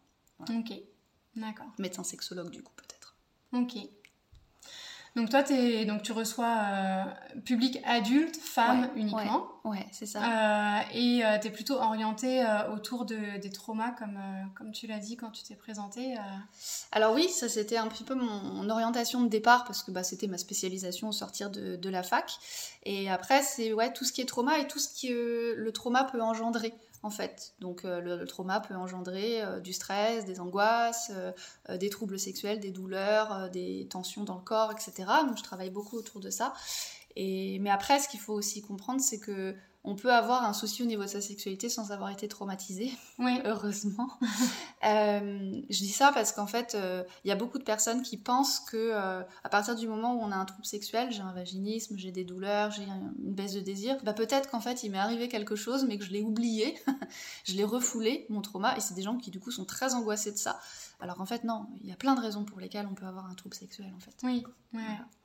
Ok, 0.58 0.74
d'accord. 1.36 1.68
Médecin 1.78 2.04
sexologue, 2.04 2.50
du 2.50 2.64
coup, 2.64 2.74
peut-être. 2.76 3.16
Ok. 3.54 3.78
Donc 5.16 5.30
toi, 5.30 5.44
es, 5.52 5.84
donc 5.84 6.04
tu 6.04 6.14
reçois 6.14 6.56
euh, 6.58 7.04
public 7.44 7.82
adulte, 7.86 8.38
femmes 8.38 8.90
uniquement. 8.96 9.48
Ouais, 9.66 9.86
c'est 9.92 10.06
ça. 10.06 10.20
Euh, 10.20 10.82
et 10.94 11.26
euh, 11.26 11.38
tu 11.38 11.48
es 11.48 11.50
plutôt 11.52 11.76
orientée 11.76 12.46
autour 12.74 13.06
de, 13.06 13.38
des 13.40 13.50
traumas, 13.50 13.92
comme, 13.92 14.20
comme 14.56 14.72
tu 14.72 14.88
l'as 14.88 15.00
dit 15.00 15.18
quand 15.18 15.32
tu 15.32 15.44
t'es 15.44 15.56
présentée. 15.56 16.16
Alors 16.94 17.14
oui, 17.14 17.28
ça 17.28 17.50
c'était 17.50 17.78
un 17.78 17.88
petit 17.88 18.06
peu 18.06 18.16
mon, 18.16 18.70
orientation 18.70 19.22
de 19.22 19.28
départ, 19.28 19.66
parce 19.66 19.84
que 19.84 19.92
bah, 19.92 20.04
c'était 20.04 20.28
ma 20.28 20.38
spécialisation 20.38 21.10
au 21.10 21.12
sortir 21.12 21.50
de, 21.50 21.76
de 21.76 21.90
la 21.90 22.04
fac. 22.04 22.32
Et 22.84 23.10
après, 23.10 23.42
c'est 23.42 23.74
ouais, 23.74 23.92
tout 23.92 24.06
ce 24.06 24.14
qui 24.14 24.22
est 24.22 24.26
trauma 24.26 24.60
et 24.60 24.68
tout 24.68 24.80
ce 24.80 24.88
que 25.08 25.56
le 25.58 25.72
trauma 25.74 26.06
peut 26.06 26.22
engendrer 26.22 26.74
en 27.04 27.10
fait. 27.10 27.54
Donc 27.60 27.86
euh, 27.86 28.00
le, 28.00 28.26
trauma 28.26 28.60
peut 28.60 28.76
engendrer 28.76 29.42
euh, 29.42 29.60
du 29.60 29.74
stress, 29.74 30.26
des 30.26 30.40
angoisses, 30.40 31.12
euh, 31.14 31.78
des 31.78 31.90
troubles 31.90 32.20
sexuels, 32.20 32.60
des 32.60 32.72
douleurs, 32.72 33.50
des 33.50 33.88
tensions 33.90 34.24
dans 34.24 34.36
le 34.36 34.42
corps, 34.42 34.72
etc. 34.72 35.10
Donc 35.28 35.38
je 35.38 35.44
travaille 35.44 35.72
beaucoup 35.72 35.98
autour 35.98 36.22
de 36.22 36.30
ça. 36.30 36.54
Et, 37.16 37.60
mais 37.60 37.70
après, 37.70 38.00
ce 38.00 38.08
qu'il 38.08 38.20
faut 38.20 38.34
aussi 38.34 38.62
comprendre, 38.62 39.02
c'est 39.02 39.20
que 39.20 39.56
on 39.84 39.96
peut 39.96 40.14
avoir 40.14 40.44
un 40.44 40.54
souci 40.54 40.84
au 40.84 40.86
niveau 40.86 41.02
de 41.04 41.08
sa 41.08 41.22
sexualité 41.22 41.68
sans 41.68 41.92
avoir 41.92 42.12
été 42.12 42.28
traumatisé. 42.28 42.92
Oui. 43.18 43.40
Heureusement. 43.46 44.10
Euh, 44.84 45.62
je 45.70 45.78
dis 45.78 45.92
ça 45.92 46.12
parce 46.12 46.32
qu'en 46.32 46.48
fait, 46.48 46.74
euh, 46.74 47.04
il 47.24 47.28
y 47.28 47.32
a 47.32 47.36
beaucoup 47.36 47.60
de 47.60 47.64
personnes 47.64 48.02
qui 48.02 48.18
pensent 48.18 48.60
que 48.60 48.76
euh, 48.78 49.22
à 49.44 49.50
partir 49.50 49.76
du 49.76 49.88
moment 49.88 50.16
où 50.16 50.22
on 50.22 50.32
a 50.32 50.36
un 50.36 50.46
trouble 50.46 50.66
sexuel, 50.66 51.12
j'ai 51.12 51.22
un 51.22 51.34
vaginisme, 51.34 52.00
j'ai 52.00 52.12
des 52.12 52.24
douleurs, 52.24 52.72
j'ai 52.72 52.86
une 52.86 53.12
baisse 53.20 53.54
de 53.54 53.60
désir, 53.60 53.96
bah 54.04 54.14
peut-être 54.14 54.50
qu'en 54.50 54.60
fait 54.60 54.82
il 54.82 54.90
m'est 54.92 54.98
arrivé 54.98 55.30
quelque 55.30 55.56
chose, 55.56 55.86
mais 55.86 56.00
que 56.00 56.04
je 56.04 56.10
l'ai 56.10 56.24
oublié, 56.24 56.80
je 57.46 57.54
l'ai 57.54 57.64
refoulé, 57.64 58.26
mon 58.30 58.42
trauma, 58.42 58.76
et 58.76 58.80
c'est 58.80 58.96
des 58.96 59.04
gens 59.04 59.18
qui 59.18 59.30
du 59.30 59.40
coup 59.40 59.52
sont 59.52 59.66
très 59.66 59.94
angoissés 59.94 60.32
de 60.32 60.38
ça. 60.38 60.60
Alors 61.00 61.22
en 61.22 61.28
fait 61.28 61.44
non, 61.44 61.68
il 61.82 61.88
y 61.88 61.94
a 61.94 61.96
plein 61.96 62.16
de 62.16 62.22
raisons 62.22 62.44
pour 62.44 62.60
lesquelles 62.60 62.88
on 62.90 62.96
peut 62.96 63.06
avoir 63.06 63.28
un 63.28 63.36
trouble 63.36 63.56
sexuel 63.56 63.94
en 63.96 64.00
fait. 64.00 64.16
Oui. 64.24 64.44
Ouais. 64.74 64.82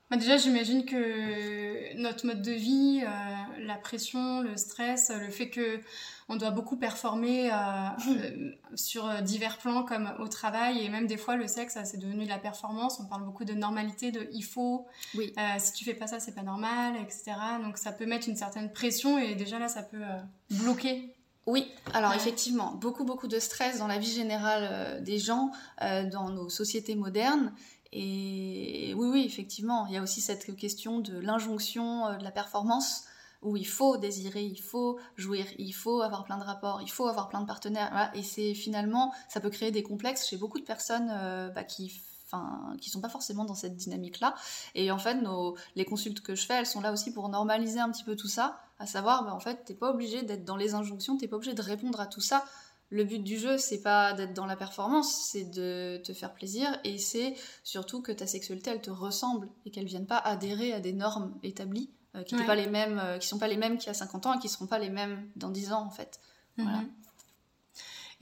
Bah, 0.09 0.17
déjà, 0.17 0.37
j'imagine 0.37 0.85
que 0.85 1.97
notre 1.97 2.27
mode 2.27 2.41
de 2.41 2.53
vie, 2.53 3.03
euh, 3.03 3.65
la 3.65 3.75
pression, 3.75 4.41
le 4.41 4.57
stress, 4.57 5.11
le 5.11 5.31
fait 5.31 5.51
que 5.51 5.81
on 6.29 6.37
doit 6.37 6.53
beaucoup 6.53 6.77
performer 6.77 7.51
euh, 7.51 7.55
euh, 8.09 8.51
sur 8.77 9.11
divers 9.23 9.59
plans 9.59 9.83
comme 9.83 10.13
au 10.21 10.29
travail 10.29 10.85
et 10.85 10.89
même 10.91 11.09
des 11.09 11.17
fois 11.17 11.35
le 11.35 11.49
sexe, 11.49 11.77
c'est 11.85 11.99
devenu 11.99 12.25
de 12.25 12.29
la 12.29 12.39
performance. 12.39 13.01
On 13.01 13.07
parle 13.07 13.25
beaucoup 13.25 13.45
de 13.45 13.53
normalité, 13.53 14.13
de 14.13 14.29
il 14.33 14.45
faut. 14.45 14.87
Oui. 15.17 15.35
si 15.59 15.73
tu 15.73 15.85
fais 15.85 15.95
pas 15.95 16.07
ça, 16.07 16.21
c'est 16.21 16.35
pas 16.35 16.43
normal, 16.43 16.95
etc. 17.03 17.33
Donc 17.65 17.77
ça 17.77 17.91
peut 17.91 18.07
mettre 18.07 18.29
une 18.29 18.37
certaine 18.37 18.73
pression 18.73 19.19
et 19.19 19.35
déjà 19.35 19.59
là, 19.59 19.69
ça 19.69 19.83
peut 19.83 20.03
bloquer 20.51 21.13
oui, 21.49 21.71
alors 21.95 22.13
effectivement, 22.13 22.75
beaucoup 22.75 23.05
beaucoup 23.05 23.29
de 23.29 23.39
stress 23.39 23.79
dans 23.79 23.87
la 23.87 23.99
vie 23.99 24.11
générale 24.11 25.01
des 25.05 25.21
gens, 25.21 25.53
dans 25.81 26.29
nos 26.29 26.49
sociétés 26.49 26.97
modernes, 26.97 27.53
et 27.93 28.95
oui, 28.97 29.09
oui, 29.09 29.25
effectivement, 29.25 29.87
il 29.87 29.95
y 29.95 29.97
a 29.97 30.03
aussi 30.03 30.21
cette 30.21 30.55
question 30.57 30.99
de 30.99 31.19
l'injonction 31.19 32.07
euh, 32.07 32.17
de 32.17 32.25
la 32.25 32.31
performance 32.31 33.05
où 33.43 33.57
il 33.57 33.67
faut 33.67 33.97
désirer, 33.97 34.43
il 34.43 34.61
faut 34.61 34.99
jouir, 35.17 35.47
il 35.59 35.73
faut 35.73 36.01
avoir 36.01 36.25
plein 36.25 36.39
de 36.39 36.43
rapports, 36.43 36.81
il 36.83 36.91
faut 36.91 37.07
avoir 37.07 37.29
plein 37.29 37.41
de 37.41 37.47
partenaires. 37.47 38.11
Et 38.15 38.23
c'est 38.23 38.55
finalement, 38.55 39.13
ça 39.29 39.41
peut 39.41 39.51
créer 39.51 39.71
des 39.71 39.83
complexes 39.83 40.29
chez 40.29 40.37
beaucoup 40.37 40.59
de 40.59 40.65
personnes 40.65 41.11
euh, 41.11 41.49
bah, 41.51 41.65
qui 41.65 42.01
enfin 42.27 42.75
qui 42.81 42.91
sont 42.91 43.01
pas 43.01 43.09
forcément 43.09 43.45
dans 43.45 43.55
cette 43.55 43.77
dynamique 43.77 44.19
là 44.19 44.35
et 44.75 44.91
en 44.91 44.99
fait 44.99 45.15
nos, 45.15 45.57
les 45.77 45.85
consultes 45.85 46.21
que 46.23 46.35
je 46.35 46.45
fais 46.45 46.55
elles 46.55 46.67
sont 46.67 46.81
là 46.81 46.91
aussi 46.93 47.13
pour 47.13 47.29
normaliser 47.29 47.79
un 47.79 47.89
petit 47.89 48.03
peu 48.03 48.17
tout 48.17 48.27
ça 48.27 48.59
à 48.81 48.87
savoir 48.87 49.25
bah, 49.25 49.33
en 49.33 49.39
fait 49.39 49.65
t'es 49.65 49.75
pas 49.75 49.91
obligé 49.91 50.23
d'être 50.25 50.45
dans 50.45 50.57
les 50.57 50.75
injonctions 50.75 51.17
t'es 51.17 51.29
pas 51.29 51.37
obligé 51.37 51.55
de 51.55 51.63
répondre 51.63 52.01
à 52.01 52.07
tout 52.07 52.21
ça 52.21 52.45
le 52.91 53.05
but 53.05 53.19
du 53.19 53.39
jeu, 53.39 53.59
c'est 53.59 53.83
pas 53.83 54.13
d'être 54.13 54.33
dans 54.33 54.47
la 54.47 54.57
performance, 54.57 55.29
c'est 55.31 55.51
de 55.51 56.01
te 56.05 56.13
faire 56.13 56.33
plaisir 56.33 56.79
et 56.85 56.99
c'est 56.99 57.35
surtout 57.65 58.01
que 58.01 58.13
ta 58.13 58.27
sexualité, 58.27 58.71
elle 58.71 58.81
te 58.81 58.91
ressemble 58.91 59.49
et 59.65 59.71
qu'elle 59.71 59.87
vienne 59.87 60.07
pas 60.07 60.19
adhérer 60.19 60.73
à 60.73 60.81
des 60.81 60.93
normes 60.93 61.35
établies 61.43 61.91
euh, 62.15 62.23
qui 62.23 62.35
ne 62.37 62.45
pas 62.45 62.55
les 62.55 62.69
mêmes, 62.69 63.01
euh, 63.03 63.19
qui 63.19 63.27
sont 63.27 63.39
pas 63.39 63.49
les 63.49 63.57
mêmes 63.57 63.77
qu'il 63.77 63.89
y 63.89 63.91
a 63.91 63.95
50 63.95 64.27
ans 64.27 64.35
et 64.35 64.39
qui 64.39 64.49
seront 64.49 64.67
pas 64.67 64.79
les 64.79 64.91
mêmes 64.91 65.29
dans 65.35 65.51
10 65.51 65.73
ans 65.73 65.83
en 65.83 65.91
fait. 65.91 66.21
Mhm. 66.59 66.89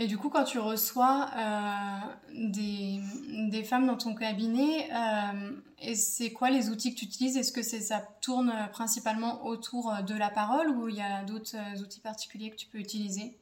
Et 0.00 0.09
du 0.09 0.18
coup, 0.18 0.28
quand 0.28 0.42
tu 0.42 0.59
reçois 0.59 1.30
euh, 1.37 2.49
des, 2.50 3.00
des, 3.50 3.62
femmes 3.62 3.87
dans 3.87 3.97
ton 3.97 4.12
cabinet, 4.12 4.88
c'est 5.94 6.33
quoi 6.33 6.50
les 6.50 6.68
outils 6.68 6.94
que 6.94 6.99
tu 6.99 7.04
utilises? 7.04 7.37
Est-ce 7.37 7.52
que 7.52 7.62
ça 7.62 8.02
tourne 8.21 8.52
principalement 8.73 9.47
autour 9.47 9.94
de 10.04 10.14
la 10.14 10.30
parole 10.30 10.71
ou 10.71 10.88
il 10.88 10.97
y 10.97 11.00
a 11.00 11.23
d'autres 11.23 11.54
outils 11.80 12.00
particuliers 12.00 12.50
que 12.50 12.56
tu 12.56 12.66
peux 12.66 12.78
utiliser? 12.78 13.38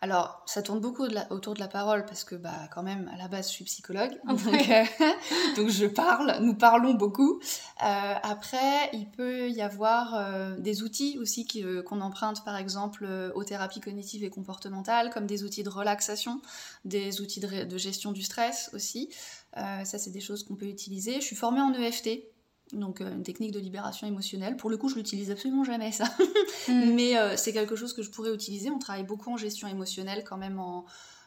Alors, 0.00 0.42
ça 0.46 0.62
tourne 0.62 0.80
beaucoup 0.80 1.06
autour 1.30 1.54
de 1.54 1.60
la 1.60 1.68
parole 1.68 2.04
parce 2.04 2.24
que, 2.24 2.34
bah, 2.34 2.68
quand 2.72 2.82
même, 2.82 3.10
à 3.14 3.16
la 3.16 3.28
base, 3.28 3.48
je 3.48 3.52
suis 3.52 3.64
psychologue, 3.64 4.12
donc, 4.26 4.38
donc 5.56 5.68
je 5.68 5.86
parle, 5.86 6.38
nous 6.40 6.54
parlons 6.54 6.94
beaucoup. 6.94 7.40
Euh, 7.82 8.14
après, 8.22 8.90
il 8.92 9.10
peut 9.10 9.50
y 9.50 9.62
avoir 9.62 10.14
euh, 10.14 10.56
des 10.58 10.82
outils 10.82 11.18
aussi 11.18 11.46
euh, 11.56 11.82
qu'on 11.82 12.00
emprunte, 12.00 12.44
par 12.44 12.56
exemple, 12.56 13.06
aux 13.34 13.44
thérapies 13.44 13.80
cognitives 13.80 14.24
et 14.24 14.30
comportementales, 14.30 15.10
comme 15.10 15.26
des 15.26 15.44
outils 15.44 15.62
de 15.62 15.70
relaxation, 15.70 16.40
des 16.84 17.20
outils 17.20 17.40
de, 17.40 17.64
de 17.64 17.78
gestion 17.78 18.12
du 18.12 18.22
stress 18.22 18.70
aussi. 18.74 19.10
ça, 19.54 19.84
c'est 19.84 20.10
des 20.10 20.20
choses 20.20 20.44
qu'on 20.44 20.56
peut 20.56 20.66
utiliser. 20.66 21.14
Je 21.16 21.26
suis 21.26 21.36
formée 21.36 21.60
en 21.60 21.72
EFT, 21.72 22.33
donc 22.72 23.00
euh, 23.00 23.12
une 23.12 23.22
technique 23.22 23.52
de 23.52 23.60
libération 23.60 24.06
émotionnelle. 24.06 24.56
Pour 24.56 24.70
le 24.70 24.76
coup, 24.76 24.88
je 24.88 24.96
l'utilise 24.96 25.30
absolument 25.30 25.64
jamais 25.64 25.92
ça, 25.92 26.04
mm. 26.68 26.94
mais 26.94 27.16
euh, 27.16 27.36
c'est 27.36 27.52
quelque 27.52 27.76
chose 27.76 27.92
que 27.92 28.02
je 28.02 28.10
pourrais 28.10 28.32
utiliser. 28.34 28.70
On 28.70 28.78
travaille 28.78 29.04
beaucoup 29.04 29.30
en 29.30 29.36
gestion 29.36 29.68
émotionnelle 29.68 30.24
quand 30.24 30.36
même 30.36 30.58
en, 30.58 30.84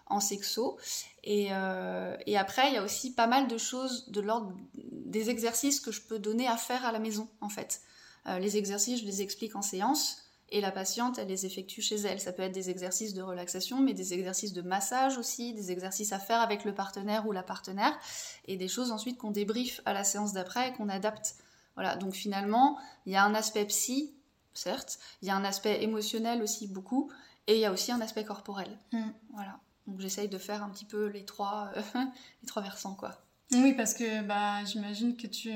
en 0.07 0.19
sexo. 0.19 0.77
Et, 1.23 1.49
euh, 1.51 2.15
et, 2.25 2.37
après, 2.37 2.69
il 2.69 2.73
y 2.73 2.77
a 2.77 2.83
aussi 2.83 3.13
pas 3.13 3.27
mal 3.27 3.47
de 3.47 3.57
choses 3.57 4.09
de 4.09 4.21
l'ordre 4.21 4.53
des 4.73 5.29
exercices 5.29 5.79
que 5.79 5.91
je 5.91 6.01
peux 6.01 6.19
donner 6.19 6.47
à 6.47 6.57
faire 6.57 6.85
à 6.85 6.91
la 6.91 6.99
maison 6.99 7.27
en 7.41 7.49
fait. 7.49 7.81
les 8.25 8.57
exercices, 8.57 9.01
je 9.01 9.05
les 9.05 9.21
explique 9.21 9.55
en 9.55 9.61
séance 9.61 10.26
et 10.49 10.61
la 10.61 10.71
patiente, 10.71 11.17
elle 11.17 11.27
les 11.27 11.45
effectue 11.45 11.81
chez 11.81 11.97
elle. 11.97 12.19
Ça 12.19 12.31
peut 12.31 12.43
être 12.43 12.53
des 12.53 12.69
exercices 12.69 13.13
de 13.13 13.21
relaxation, 13.21 13.81
mais 13.81 13.93
des 13.93 14.13
exercices 14.13 14.53
de 14.53 14.61
massage 14.61 15.17
aussi, 15.17 15.53
des 15.53 15.71
exercices 15.71 16.13
à 16.13 16.19
faire 16.19 16.39
avec 16.39 16.63
le 16.63 16.73
partenaire 16.73 17.27
ou 17.27 17.31
la 17.31 17.43
partenaire, 17.43 17.97
et 18.45 18.55
des 18.55 18.67
choses 18.67 18.91
ensuite 18.91 19.17
qu'on 19.17 19.31
débriefe 19.31 19.81
à 19.85 19.93
la 19.93 20.03
séance 20.03 20.33
d'après 20.33 20.69
et 20.69 20.73
qu'on 20.73 20.89
adapte. 20.89 21.35
Voilà, 21.75 21.95
donc 21.95 22.13
finalement, 22.13 22.77
il 23.05 23.13
y 23.13 23.15
a 23.15 23.23
un 23.23 23.35
aspect 23.35 23.65
psy, 23.65 24.13
certes, 24.53 24.99
il 25.21 25.27
y 25.27 25.31
a 25.31 25.35
un 25.35 25.43
aspect 25.43 25.83
émotionnel 25.83 26.41
aussi 26.41 26.67
beaucoup, 26.67 27.11
et 27.47 27.55
il 27.55 27.59
y 27.59 27.65
a 27.65 27.71
aussi 27.71 27.91
un 27.91 28.01
aspect 28.01 28.23
corporel. 28.23 28.77
Mm. 28.93 29.09
Voilà. 29.33 29.59
Donc 29.85 29.99
j'essaye 29.99 30.27
de 30.27 30.37
faire 30.37 30.63
un 30.63 30.69
petit 30.69 30.85
peu 30.85 31.07
les 31.07 31.25
trois, 31.25 31.71
euh, 31.75 31.81
les 32.41 32.47
trois 32.47 32.61
versants, 32.61 32.95
quoi. 32.95 33.21
Oui, 33.51 33.73
parce 33.73 33.93
que 33.93 34.23
bah, 34.23 34.63
j'imagine 34.65 35.15
que 35.15 35.27
tu 35.27 35.51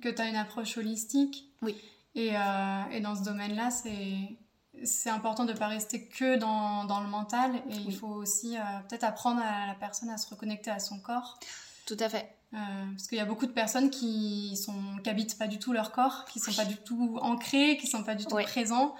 que 0.00 0.20
as 0.20 0.28
une 0.28 0.36
approche 0.36 0.76
holistique. 0.76 1.48
Oui. 1.62 1.76
Euh, 2.16 2.82
et, 2.90 3.00
dans 3.00 3.14
ce 3.14 3.22
domaine-là, 3.22 3.70
c'est 3.70 5.10
important 5.10 5.44
de 5.44 5.52
ne 5.52 5.58
pas 5.58 5.68
rester 5.68 6.06
que 6.06 6.36
dans, 6.36 6.84
dans 6.84 7.00
le 7.00 7.08
mental 7.08 7.56
et 7.70 7.76
il 7.76 7.94
faut 7.94 8.06
aussi 8.06 8.56
euh, 8.56 8.60
peut-être 8.88 9.04
apprendre 9.04 9.40
à 9.40 9.66
la 9.66 9.74
personne 9.74 10.10
à 10.10 10.16
se 10.18 10.28
reconnecter 10.28 10.70
à 10.70 10.78
son 10.78 10.98
corps. 10.98 11.38
Tout 11.86 11.96
à 12.00 12.08
fait. 12.08 12.34
Euh, 12.54 12.56
parce 12.92 13.08
qu'il 13.08 13.18
y 13.18 13.20
a 13.20 13.26
beaucoup 13.26 13.46
de 13.46 13.52
personnes 13.52 13.90
qui 13.90 14.56
sont 14.56 14.72
qui 15.04 15.36
pas 15.36 15.46
du 15.46 15.58
tout 15.58 15.72
leur 15.72 15.92
corps, 15.92 16.24
qui 16.24 16.40
sont 16.40 16.52
pas 16.52 16.64
du 16.64 16.76
tout 16.76 17.18
ancrés, 17.20 17.76
qui 17.76 17.86
sont 17.86 18.02
pas 18.02 18.14
du 18.14 18.24
tout 18.24 18.36
présents 18.36 18.94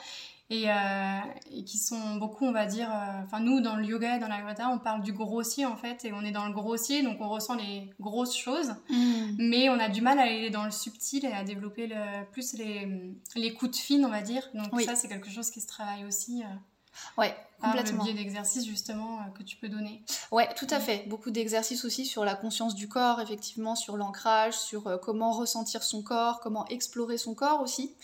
et, 0.51 0.71
euh, 0.71 1.19
et, 1.51 1.65
qui 1.65 1.77
sont 1.77 2.17
beaucoup, 2.17 2.47
on 2.47 2.53
va 2.53 2.65
dire, 2.65 2.91
euh, 2.91 3.23
enfin 3.25 3.41
nous 3.41 3.61
dans 3.61 3.77
le 3.77 3.85
yoga 3.85 4.17
et 4.17 4.19
dans 4.19 4.29
l'ayurveda, 4.29 4.71
on 4.71 4.79
parle 4.79 5.03
du 5.03 5.13
grossier 5.13 5.67
en 5.67 5.77
fait, 5.77 6.05
et 6.07 6.13
on 6.13 6.23
est 6.23 6.31
dans 6.31 6.47
le 6.47 6.55
grossier, 6.55 7.03
donc 7.03 7.19
on 7.21 7.29
ressent 7.29 7.55
les 7.55 7.91
grosses 8.01 8.37
choses, 8.37 8.75
mm. 8.89 9.37
mais 9.39 9.69
on 9.69 9.79
a 9.79 9.89
du 9.89 10.01
mal 10.01 10.19
à 10.19 10.23
aller 10.23 10.49
dans 10.49 10.65
le 10.65 10.71
subtil 10.71 11.27
et 11.27 11.33
à 11.33 11.45
développer 11.45 11.87
le, 11.87 12.25
plus 12.33 12.55
les, 12.55 13.13
les 13.37 13.53
coups 13.53 13.73
de 13.73 13.77
fine, 13.77 14.05
on 14.07 14.11
va 14.11 14.23
dire. 14.23 14.43
Donc 14.55 14.81
ça, 14.81 14.95
c'est 14.95 15.09
quelque 15.09 15.31
chose 15.31 15.51
qui 15.51 15.61
se 15.61 15.67
travaille 15.67 16.07
aussi. 16.07 16.43
Euh, 16.43 17.21
ouais, 17.21 17.37
complètement. 17.61 17.99
Par 17.99 18.07
le 18.07 18.13
biais 18.13 18.23
d'exercices 18.23 18.65
justement 18.65 19.19
que 19.37 19.43
tu 19.43 19.57
peux 19.57 19.69
donner. 19.69 20.03
Ouais, 20.33 20.49
tout 20.55 20.67
à 20.71 20.81
fait. 20.81 21.05
Beaucoup 21.09 21.31
d'exercices 21.31 21.85
aussi 21.85 22.07
sur 22.07 22.25
la 22.25 22.35
conscience 22.35 22.75
du 22.75 22.89
corps, 22.89 23.21
effectivement, 23.21 23.77
sur 23.77 23.99
l'ancrage, 23.99 24.55
sur 24.55 24.99
comment 25.03 25.33
ressentir 25.33 25.83
son 25.83 26.03
corps, 26.03 26.41
comment 26.41 26.67
explorer 26.69 27.19
son 27.19 27.35
corps 27.35 27.61
aussi. 27.61 27.95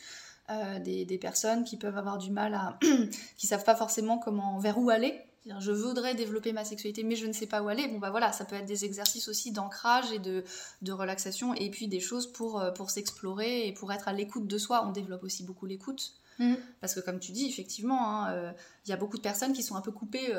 Euh, 0.50 0.78
des, 0.78 1.18
personnes 1.18 1.64
qui 1.64 1.78
peuvent 1.78 1.96
avoir 1.96 2.18
du 2.18 2.30
mal 2.30 2.52
à. 2.54 2.78
qui 3.38 3.46
savent 3.46 3.64
pas 3.64 3.74
forcément 3.74 4.18
comment, 4.18 4.58
vers 4.58 4.76
où 4.78 4.90
aller. 4.90 5.18
Je 5.60 5.72
voudrais 5.72 6.14
développer 6.14 6.52
ma 6.52 6.64
sexualité, 6.64 7.02
mais 7.02 7.16
je 7.16 7.26
ne 7.26 7.32
sais 7.32 7.46
pas 7.46 7.62
où 7.62 7.68
aller. 7.68 7.88
Bon, 7.88 7.98
bah 7.98 8.10
voilà, 8.10 8.32
ça 8.32 8.44
peut 8.44 8.56
être 8.56 8.66
des 8.66 8.84
exercices 8.84 9.28
aussi 9.28 9.52
d'ancrage 9.52 10.12
et 10.12 10.18
de, 10.18 10.44
de, 10.82 10.92
relaxation, 10.92 11.54
et 11.54 11.70
puis 11.70 11.88
des 11.88 12.00
choses 12.00 12.30
pour, 12.30 12.60
euh, 12.60 12.70
pour 12.70 12.90
s'explorer 12.90 13.66
et 13.66 13.72
pour 13.72 13.90
être 13.92 14.08
à 14.08 14.12
l'écoute 14.12 14.46
de 14.46 14.58
soi. 14.58 14.84
On 14.86 14.92
développe 14.92 15.24
aussi 15.24 15.44
beaucoup 15.44 15.64
l'écoute. 15.64 16.12
Mm. 16.38 16.54
Parce 16.80 16.94
que 16.94 17.00
comme 17.00 17.20
tu 17.20 17.32
dis, 17.32 17.46
effectivement, 17.46 18.10
hein, 18.10 18.32
euh, 18.32 18.52
il 18.86 18.90
y 18.90 18.92
a 18.92 18.96
beaucoup 18.96 19.16
de 19.16 19.22
personnes 19.22 19.54
qui 19.54 19.62
sont 19.62 19.76
un 19.76 19.82
peu 19.82 19.92
coupées 19.92 20.30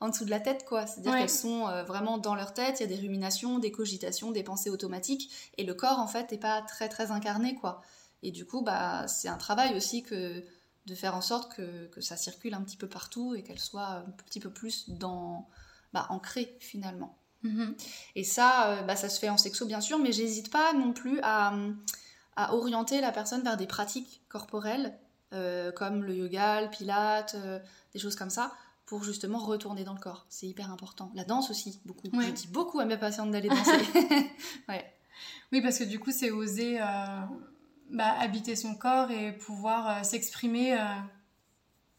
en 0.00 0.10
dessous 0.10 0.26
de 0.26 0.30
la 0.30 0.40
tête, 0.40 0.66
quoi. 0.66 0.86
C'est-à-dire 0.86 1.16
qu'elles 1.16 1.30
sont 1.30 1.64
vraiment 1.84 2.18
dans 2.18 2.34
leur 2.34 2.52
tête, 2.52 2.80
il 2.80 2.82
y 2.82 2.86
a 2.86 2.94
des 2.94 3.00
ruminations, 3.00 3.58
des 3.58 3.70
cogitations, 3.70 4.30
des 4.30 4.42
pensées 4.42 4.68
automatiques, 4.68 5.30
et 5.56 5.64
le 5.64 5.72
corps, 5.72 6.00
en 6.00 6.06
fait, 6.06 6.32
n'est 6.32 6.38
pas 6.38 6.60
très 6.62 6.90
très 6.90 7.10
incarné, 7.10 7.54
quoi. 7.54 7.82
Et 8.24 8.32
du 8.32 8.44
coup, 8.46 8.62
bah, 8.62 9.06
c'est 9.06 9.28
un 9.28 9.36
travail 9.36 9.76
aussi 9.76 10.02
que 10.02 10.42
de 10.86 10.94
faire 10.94 11.14
en 11.14 11.20
sorte 11.20 11.54
que, 11.54 11.86
que 11.86 12.00
ça 12.00 12.16
circule 12.16 12.54
un 12.54 12.62
petit 12.62 12.76
peu 12.76 12.88
partout 12.88 13.34
et 13.34 13.42
qu'elle 13.42 13.60
soit 13.60 13.86
un 13.86 14.10
petit 14.26 14.40
peu 14.40 14.50
plus 14.50 14.88
dans, 14.88 15.48
bah, 15.92 16.06
ancrée 16.10 16.56
finalement. 16.58 17.16
Mm-hmm. 17.44 17.74
Et 18.16 18.24
ça, 18.24 18.68
euh, 18.68 18.82
bah, 18.82 18.96
ça 18.96 19.08
se 19.08 19.20
fait 19.20 19.28
en 19.28 19.36
sexo 19.36 19.66
bien 19.66 19.80
sûr, 19.80 19.98
mais 19.98 20.12
j'hésite 20.12 20.50
pas 20.50 20.72
non 20.72 20.92
plus 20.92 21.20
à, 21.22 21.54
à 22.36 22.54
orienter 22.54 23.00
la 23.00 23.12
personne 23.12 23.42
vers 23.42 23.56
des 23.56 23.66
pratiques 23.66 24.22
corporelles 24.28 24.98
euh, 25.32 25.70
comme 25.72 26.02
le 26.02 26.14
yoga, 26.14 26.62
le 26.62 26.70
pilate, 26.70 27.34
euh, 27.34 27.58
des 27.92 27.98
choses 27.98 28.16
comme 28.16 28.30
ça, 28.30 28.52
pour 28.86 29.04
justement 29.04 29.38
retourner 29.38 29.84
dans 29.84 29.94
le 29.94 30.00
corps. 30.00 30.26
C'est 30.28 30.46
hyper 30.46 30.70
important. 30.70 31.10
La 31.14 31.24
danse 31.24 31.50
aussi, 31.50 31.80
beaucoup. 31.84 32.08
Je 32.12 32.30
dis 32.30 32.46
beaucoup 32.48 32.80
à 32.80 32.84
mes 32.84 32.96
patientes 32.96 33.30
d'aller 33.30 33.48
danser. 33.50 34.30
Oui, 35.52 35.60
parce 35.60 35.78
que 35.78 35.84
du 35.84 35.98
coup, 35.98 36.12
c'est 36.12 36.30
oser 36.30 36.80
bah, 37.94 38.14
habiter 38.20 38.56
son 38.56 38.74
corps 38.74 39.10
et 39.10 39.32
pouvoir 39.32 40.04
s'exprimer 40.04 40.76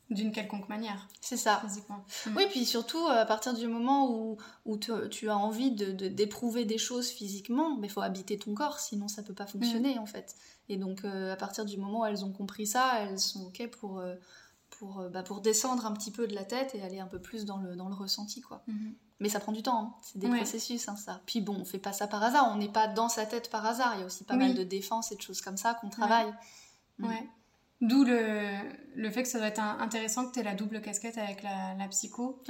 d'une 0.09 0.31
quelconque 0.31 0.69
manière. 0.69 1.07
C'est 1.19 1.37
ça. 1.37 1.63
Mm. 1.63 2.35
Oui, 2.35 2.45
puis 2.49 2.65
surtout, 2.65 3.07
à 3.07 3.25
partir 3.25 3.53
du 3.53 3.67
moment 3.67 4.11
où, 4.11 4.37
où 4.65 4.77
tu, 4.77 5.29
as 5.29 5.37
envie 5.37 5.71
d'éprouver 5.71 5.93
de, 5.93 6.07
d'éprouver 6.07 6.65
des 6.65 6.77
choses 6.77 7.09
physiquement, 7.09 7.79
il 7.81 7.89
faut 7.89 8.01
habiter 8.01 8.37
ton 8.37 8.53
corps, 8.53 8.79
sinon 8.79 9.07
ça 9.07 9.23
peut 9.23 9.33
pas 9.33 9.47
fonctionner 9.47 9.95
mm. 9.95 9.99
en 9.99 10.05
fait. 10.05 10.35
Et 10.69 10.77
donc, 10.77 11.03
euh, 11.03 11.33
à 11.33 11.35
partir 11.35 11.65
du 11.65 11.77
moment 11.77 12.01
où 12.01 12.05
elles 12.05 12.23
ont 12.23 12.31
compris 12.31 12.67
ça, 12.67 12.99
elles 12.99 13.19
sont 13.19 13.47
OK 13.47 13.67
pour, 13.71 13.99
euh, 13.99 14.15
pour, 14.79 14.99
euh, 14.99 15.09
bah, 15.09 15.23
pour 15.23 15.41
descendre 15.41 15.85
un 15.85 15.93
petit 15.93 16.11
peu 16.11 16.27
de 16.27 16.35
la 16.35 16.43
tête 16.43 16.75
et 16.75 16.81
aller 16.81 16.99
un 16.99 17.07
peu 17.07 17.19
plus 17.19 17.45
dans 17.45 17.57
le, 17.57 17.75
dans 17.75 17.89
le 17.89 17.95
ressenti, 17.95 18.41
quoi. 18.41 18.63
Mm-hmm. 18.67 18.93
Mais 19.19 19.29
ça 19.29 19.39
prend 19.39 19.53
du 19.53 19.63
temps, 19.63 19.79
hein. 19.79 19.93
c'est 20.01 20.19
des 20.19 20.27
processus, 20.27 20.89
hein, 20.89 20.97
ça. 20.97 21.21
Puis 21.25 21.39
bon, 21.39 21.55
on 21.55 21.65
fait 21.65 21.79
pas 21.79 21.93
ça 21.93 22.05
par 22.05 22.21
hasard, 22.21 22.51
on 22.53 22.57
n'est 22.57 22.71
pas 22.71 22.87
dans 22.87 23.07
sa 23.07 23.25
tête 23.25 23.49
par 23.49 23.65
hasard. 23.65 23.93
Il 23.95 24.01
y 24.01 24.03
a 24.03 24.05
aussi 24.05 24.25
pas 24.25 24.35
mal 24.35 24.53
de 24.53 24.63
défense 24.63 25.11
et 25.13 25.15
de 25.15 25.21
choses 25.21 25.41
comme 25.41 25.55
ça 25.55 25.73
qu'on 25.75 25.89
travaille. 25.89 26.33
Ouais. 26.99 27.21
Mm. 27.21 27.87
D'où 27.87 28.03
le, 28.03 28.57
le, 28.95 29.11
fait 29.11 29.23
que 29.23 29.29
ça 29.29 29.37
doit 29.37 29.47
être 29.47 29.61
intéressant 29.61 30.25
que 30.25 30.33
tu 30.33 30.39
aies 30.39 30.43
la 30.43 30.55
double 30.55 30.81
casquette 30.81 31.17
avec 31.17 31.43
la, 31.43 31.75
la 31.75 31.87
psycho. 31.87 32.41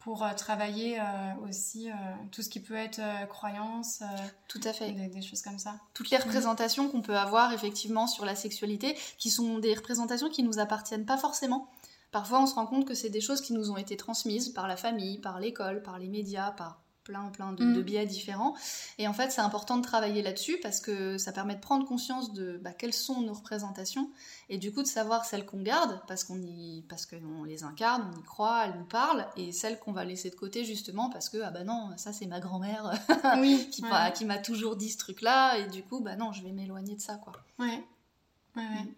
Pour 0.00 0.24
euh, 0.24 0.32
travailler 0.34 0.98
euh, 0.98 1.02
aussi 1.48 1.90
euh, 1.90 1.94
tout 2.32 2.42
ce 2.42 2.48
qui 2.48 2.60
peut 2.60 2.74
être 2.74 3.00
croyance. 3.28 4.02
tout 4.48 4.60
à 4.64 4.72
fait. 4.72 4.92
Des, 4.92 5.22
choses 5.22 5.42
comme 5.42 5.58
ça. 5.58 5.76
Toutes 5.94 6.10
les 6.10 6.16
représentations 6.16 6.88
qu'on 6.88 7.02
peut 7.02 7.16
avoir 7.16 7.52
effectivement 7.52 8.06
sur 8.06 8.24
la 8.24 8.34
sexualité, 8.34 8.96
qui 9.18 9.30
sont 9.30 9.58
des 9.58 9.74
représentations 9.74 10.30
qui 10.30 10.42
nous 10.42 10.58
appartiennent 10.58 11.06
pas 11.06 11.18
forcément. 11.18 11.68
Parfois, 12.12 12.42
on 12.42 12.46
se 12.46 12.54
rend 12.54 12.66
compte 12.66 12.86
que 12.88 12.94
c'est 12.94 13.10
des 13.10 13.20
choses 13.20 13.40
qui 13.40 13.52
nous 13.52 13.70
ont 13.70 13.76
été 13.76 13.96
transmises 13.96 14.48
par 14.48 14.66
la 14.66 14.76
famille, 14.76 15.18
par 15.18 15.38
l'école, 15.38 15.82
par 15.82 15.98
les 15.98 16.08
médias, 16.08 16.50
par 16.50 16.80
plein 17.10 17.28
plein 17.30 17.52
de, 17.52 17.64
mm. 17.64 17.82
biais 17.82 18.06
différents. 18.06 18.54
Et 18.98 19.08
en 19.08 19.12
fait, 19.12 19.30
c'est 19.30 19.40
important 19.40 19.76
de 19.76 19.82
travailler 19.82 20.22
là-dessus 20.22 20.58
parce 20.62 20.80
que 20.80 21.18
ça 21.18 21.32
permet 21.32 21.56
de 21.56 21.60
prendre 21.60 21.86
conscience 21.86 22.32
de 22.32 22.60
bah, 22.62 22.72
quelles 22.72 22.94
sont 22.94 23.20
nos 23.20 23.34
représentations 23.34 24.10
et 24.48 24.58
du 24.58 24.72
coup 24.72 24.82
de 24.82 24.86
savoir 24.86 25.24
celles 25.24 25.44
qu'on 25.44 25.62
garde 25.62 26.00
parce 26.06 26.24
qu'on 26.24 26.40
y 26.40 26.84
parce 26.88 27.06
qu'on 27.06 27.44
les 27.44 27.64
incarne, 27.64 28.08
on 28.14 28.18
y 28.18 28.22
croit, 28.22 28.66
elles 28.66 28.78
nous 28.78 28.84
parlent 28.84 29.26
et 29.36 29.52
celles 29.52 29.78
qu'on 29.78 29.92
va 29.92 30.04
laisser 30.04 30.30
de 30.30 30.36
côté 30.36 30.64
justement 30.64 31.10
parce 31.10 31.28
que 31.28 31.38
ah 31.42 31.50
bah 31.50 31.64
non, 31.64 31.90
ça 31.96 32.12
c'est 32.12 32.26
ma 32.26 32.40
grand-mère 32.40 32.92
qui, 33.70 33.82
qui 34.14 34.24
m'a 34.24 34.38
toujours 34.38 34.76
dit 34.76 34.90
ce 34.90 34.98
truc-là 34.98 35.58
et 35.58 35.68
du 35.68 35.82
coup 35.82 36.00
bah 36.00 36.16
non, 36.16 36.32
je 36.32 36.42
vais 36.42 36.52
m'éloigner 36.52 36.94
de 36.94 37.00
ça 37.00 37.16
quoi. 37.16 37.32
Ouais. 37.58 37.84
Ouais, 38.56 38.62
ouais. 38.62 38.94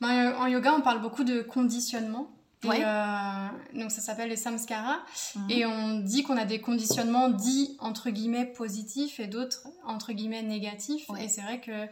Bah, 0.00 0.38
en 0.40 0.46
yoga, 0.46 0.74
on 0.74 0.80
parle 0.80 1.00
beaucoup 1.00 1.24
de 1.24 1.42
conditionnement. 1.42 2.30
Euh, 2.64 3.48
donc 3.74 3.90
ça 3.90 4.00
s'appelle 4.00 4.28
les 4.28 4.36
samskaras. 4.36 4.98
Mhm. 5.34 5.50
Et 5.50 5.66
on 5.66 5.98
dit 6.00 6.22
qu'on 6.22 6.36
a 6.36 6.44
des 6.44 6.60
conditionnements 6.60 7.28
dits 7.28 7.76
entre 7.80 8.10
guillemets 8.10 8.46
positifs 8.46 9.20
et 9.20 9.26
d'autres 9.26 9.68
entre 9.84 10.12
guillemets 10.12 10.42
négatifs. 10.42 11.06
Et 11.20 11.28
c'est 11.28 11.42
vrai 11.42 11.60
que 11.60 11.86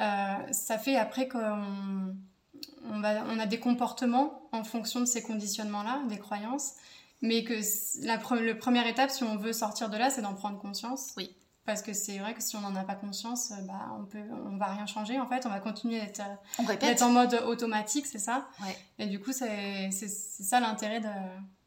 euh, 0.00 0.52
ça 0.52 0.78
fait 0.78 0.96
après 0.96 1.28
qu'on 1.28 2.16
on, 2.90 3.02
on 3.02 3.38
a 3.38 3.46
des 3.46 3.60
comportements 3.60 4.48
en 4.52 4.64
fonction 4.64 5.00
de 5.00 5.04
ces 5.04 5.22
conditionnements-là, 5.22 6.02
des 6.08 6.18
croyances. 6.18 6.74
Mais 7.20 7.42
que 7.42 7.54
la, 8.04 8.16
la 8.16 8.54
première 8.54 8.86
étape, 8.86 9.10
si 9.10 9.24
on 9.24 9.36
veut 9.36 9.52
sortir 9.52 9.90
de 9.90 9.96
là, 9.96 10.08
c'est 10.08 10.22
d'en 10.22 10.34
prendre 10.34 10.58
conscience. 10.58 11.12
Oui. 11.16 11.34
Parce 11.68 11.82
que 11.82 11.92
c'est 11.92 12.16
vrai 12.16 12.32
que 12.32 12.42
si 12.42 12.56
on 12.56 12.62
n'en 12.62 12.74
a 12.76 12.82
pas 12.82 12.94
conscience, 12.94 13.50
euh, 13.50 13.60
bah, 13.66 13.94
on 14.00 14.06
peut, 14.06 14.22
on 14.46 14.56
va 14.56 14.68
rien 14.68 14.86
changer 14.86 15.20
en 15.20 15.28
fait. 15.28 15.44
On 15.44 15.50
va 15.50 15.60
continuer 15.60 16.00
d'être, 16.00 16.22
euh, 16.22 17.04
en 17.04 17.10
mode 17.10 17.34
automatique, 17.46 18.06
c'est 18.06 18.18
ça? 18.18 18.48
Et 18.98 19.04
du 19.04 19.20
coup, 19.20 19.32
c'est, 19.32 19.90
ça 19.90 20.60
l'intérêt 20.60 21.00
de, 21.00 21.08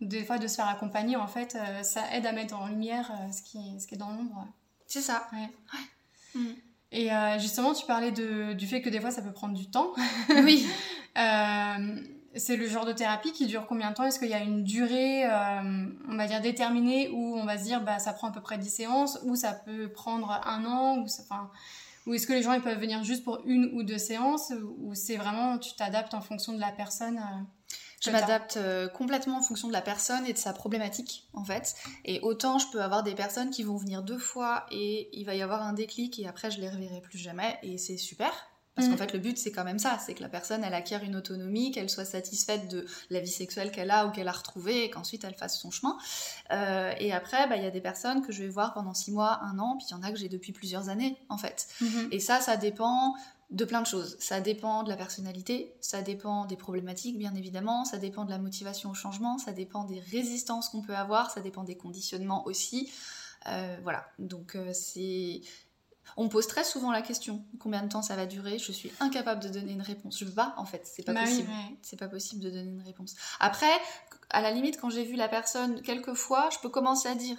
des 0.04 0.24
fois 0.24 0.40
de 0.40 0.48
se 0.48 0.56
faire 0.56 0.68
accompagner. 0.68 1.18
En 1.18 1.28
fait, 1.28 1.56
euh, 1.56 1.84
ça 1.84 2.02
aide 2.16 2.26
à 2.26 2.32
mettre 2.32 2.60
en 2.60 2.66
lumière 2.66 3.12
ce 3.32 3.44
qui, 3.44 3.80
ce 3.80 3.86
qui 3.86 3.94
est 3.94 4.00
dans 4.00 4.10
l'ombre. 4.10 4.48
C'est 4.88 5.02
ça. 5.02 5.30
Mm. 6.34 6.40
Et 6.94 7.10
justement, 7.38 7.76
tu 7.76 7.86
parlais 7.86 8.12
de, 8.12 8.54
du 8.54 8.66
fait 8.66 8.82
que 8.82 8.90
des 8.90 9.00
fois, 9.00 9.12
ça 9.12 9.22
peut 9.22 9.32
prendre 9.34 9.54
du 9.54 9.70
temps. 9.70 9.94
oui. 10.30 10.66
c'est 12.36 12.56
le 12.56 12.68
genre 12.68 12.86
de 12.86 12.94
thérapie 12.94 13.32
qui 13.34 13.46
dure 13.46 13.66
combien 13.68 13.92
de 13.92 13.96
temps? 13.96 14.04
Est-ce 14.04 14.20
qu'il 14.20 14.30
y 14.30 14.34
a 14.34 14.40
une 14.40 14.64
durée, 14.64 15.26
euh, 15.26 15.86
on 16.10 16.16
va 16.16 16.28
dire, 16.28 16.42
déterminée 16.42 17.10
où 17.10 17.38
on 17.38 17.46
va 17.46 17.58
se 17.58 17.64
dire, 17.64 17.82
bah, 17.82 18.00
ça 18.00 18.14
prend 18.14 18.30
à 18.30 18.32
peu 18.32 18.42
près 18.42 18.58
10 18.58 18.70
séances, 18.70 19.20
ou 19.24 19.36
ça 19.36 19.54
peut 19.54 19.90
prendre 19.90 20.40
un 20.46 20.66
an, 20.66 20.98
ou, 21.00 21.08
ou 22.08 22.14
est-ce 22.14 22.28
que 22.28 22.34
les 22.34 22.42
gens 22.42 22.54
ils 22.54 22.62
peuvent 22.62 22.80
venir 22.80 23.04
juste 23.04 23.24
pour 23.24 23.42
une 23.46 23.72
ou 23.74 23.84
deux 23.84 23.98
séances, 23.98 24.54
ou 24.80 24.96
c'est 24.96 25.18
vraiment, 25.18 25.58
tu 25.58 25.76
t'adaptes 25.76 26.14
en 26.14 26.22
fonction 26.22 26.54
de 26.54 26.60
la 26.60 26.72
personne 26.72 27.18
euh, 27.18 27.44
je 28.02 28.10
m'adapte 28.10 28.58
euh, 28.58 28.88
complètement 28.88 29.38
en 29.38 29.42
fonction 29.42 29.68
de 29.68 29.74
la 29.74 29.82
personne 29.82 30.26
et 30.26 30.34
de 30.34 30.38
sa 30.38 30.54
problématique, 30.54 31.28
en 31.34 31.44
fait. 31.44 31.76
Et 32.04 32.20
autant 32.22 32.58
je 32.58 32.66
peux 32.72 32.82
avoir 32.82 33.04
des 33.04 33.14
personnes 33.14 33.52
qui 33.52 33.62
vont 33.62 33.78
venir 33.78 34.02
deux 34.02 34.18
fois 34.18 34.66
et 34.72 35.10
il 35.14 35.24
va 35.24 35.36
y 35.36 35.42
avoir 35.44 35.62
un 35.62 35.74
déclic 35.74 36.18
et 36.20 36.28
après 36.28 36.50
je 36.50 36.60
les 36.60 36.70
reverrai 36.70 37.00
plus 37.02 37.20
jamais 37.20 37.60
et 37.62 37.78
c'est 37.78 37.98
super. 37.98 38.51
Parce 38.82 38.90
qu'en 38.90 38.96
mm. 38.96 39.08
fait, 39.08 39.14
le 39.14 39.20
but, 39.20 39.38
c'est 39.38 39.52
quand 39.52 39.64
même 39.64 39.80
ça, 39.80 39.98
c'est 40.04 40.14
que 40.14 40.22
la 40.22 40.30
personne, 40.30 40.64
elle 40.64 40.74
acquiert 40.74 41.04
une 41.04 41.16
autonomie, 41.16 41.72
qu'elle 41.72 41.90
soit 41.90 42.06
satisfaite 42.06 42.68
de 42.70 42.86
la 43.10 43.20
vie 43.20 43.30
sexuelle 43.30 43.72
qu'elle 43.72 43.92
a 43.92 44.08
ou 44.08 44.12
qu'elle 44.12 44.28
a 44.28 44.32
retrouvée, 44.32 44.86
et 44.86 44.90
qu'ensuite 44.90 45.24
elle 45.24 45.36
fasse 45.36 45.60
son 45.60 45.72
chemin. 45.72 45.98
Euh, 46.52 46.92
et 47.00 47.14
après, 47.14 47.48
bah, 47.48 47.58
il 47.58 47.64
y 47.64 47.68
a 47.68 47.72
des 47.72 47.82
personnes 47.82 48.22
que 48.26 48.32
je 48.32 48.44
vais 48.44 48.50
voir 48.50 48.74
pendant 48.74 48.94
six 48.94 49.12
mois, 49.12 49.40
un 49.44 49.60
an, 49.60 49.78
puis 49.78 49.86
il 49.90 49.92
y 49.92 49.96
en 49.96 50.04
a 50.04 50.12
que 50.12 50.18
j'ai 50.18 50.30
depuis 50.30 50.52
plusieurs 50.52 50.90
années, 50.90 51.18
en 51.30 51.38
fait. 51.38 51.68
Mm-hmm. 51.82 52.08
Et 52.12 52.20
ça, 52.20 52.40
ça 52.40 52.58
dépend 52.58 53.16
de 53.52 53.66
plein 53.66 53.82
de 53.82 53.88
choses. 53.88 54.18
Ça 54.20 54.40
dépend 54.40 54.84
de 54.84 54.90
la 54.90 54.96
personnalité, 54.96 55.76
ça 55.82 56.02
dépend 56.02 56.46
des 56.46 56.56
problématiques, 56.56 57.18
bien 57.18 57.36
évidemment, 57.36 57.86
ça 57.86 57.98
dépend 57.98 58.26
de 58.26 58.30
la 58.30 58.40
motivation 58.40 58.90
au 58.90 58.94
changement, 58.94 59.38
ça 59.38 59.52
dépend 59.52 59.84
des 59.84 60.00
résistances 60.00 60.70
qu'on 60.70 60.82
peut 60.82 60.96
avoir, 60.96 61.32
ça 61.32 61.42
dépend 61.42 61.64
des 61.64 61.76
conditionnements 61.76 62.46
aussi. 62.48 62.90
Euh, 63.48 63.78
voilà, 63.84 64.06
donc 64.20 64.56
euh, 64.56 64.72
c'est 64.74 65.42
on 66.18 66.26
me 66.26 66.30
pose 66.30 66.48
très 66.48 66.64
souvent 66.64 66.92
la 66.92 67.02
question 67.02 67.44
combien 67.60 67.84
de 67.84 67.90
temps 67.90 68.02
ça 68.02 68.16
va 68.16 68.26
durer. 68.26 68.60
Je 68.60 68.72
suis 68.72 68.92
incapable 69.00 69.42
de 69.42 69.50
donner 69.50 69.74
une 69.74 69.82
réponse. 69.82 70.18
Je 70.20 70.26
pas, 70.26 70.54
en 70.58 70.66
fait, 70.66 70.82
c'est 70.86 71.04
pas 71.04 71.14
bah 71.14 71.24
possible. 71.24 71.50
C'est 71.82 71.98
pas 71.98 72.08
possible 72.08 72.44
de 72.44 72.50
donner 72.50 72.70
une 72.70 72.84
réponse. 72.84 73.16
Après, 73.40 73.72
à 74.30 74.42
la 74.42 74.52
limite, 74.52 74.80
quand 74.80 74.90
j'ai 74.90 75.04
vu 75.04 75.16
la 75.16 75.28
personne 75.28 75.82
quelques 75.82 76.14
fois, 76.14 76.50
je 76.52 76.60
peux 76.60 76.70
commencer 76.70 77.08
à 77.08 77.16
dire. 77.16 77.38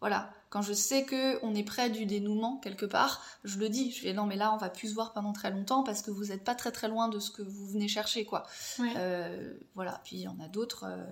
Voilà, 0.00 0.30
quand 0.50 0.60
je 0.60 0.72
sais 0.72 1.04
que 1.04 1.42
on 1.42 1.54
est 1.54 1.62
près 1.62 1.88
du 1.88 2.04
dénouement 2.04 2.58
quelque 2.58 2.84
part, 2.84 3.22
je 3.42 3.58
le 3.58 3.68
dis. 3.68 3.90
Je 3.90 4.02
fais 4.02 4.12
non 4.12 4.26
mais 4.26 4.36
là 4.36 4.52
on 4.52 4.56
va 4.56 4.68
plus 4.68 4.90
se 4.90 4.94
voir 4.94 5.12
pendant 5.12 5.32
très 5.32 5.50
longtemps 5.50 5.82
parce 5.82 6.02
que 6.02 6.10
vous 6.10 6.26
n'êtes 6.26 6.44
pas 6.44 6.54
très 6.54 6.70
très 6.72 6.88
loin 6.88 7.08
de 7.08 7.18
ce 7.18 7.30
que 7.30 7.42
vous 7.42 7.66
venez 7.66 7.88
chercher 7.88 8.24
quoi. 8.24 8.44
Euh, 8.80 9.54
voilà. 9.74 10.00
Puis 10.04 10.16
il 10.16 10.22
y 10.22 10.28
en 10.28 10.38
a 10.40 10.48
d'autres. 10.48 10.84
Euh, 10.86 11.04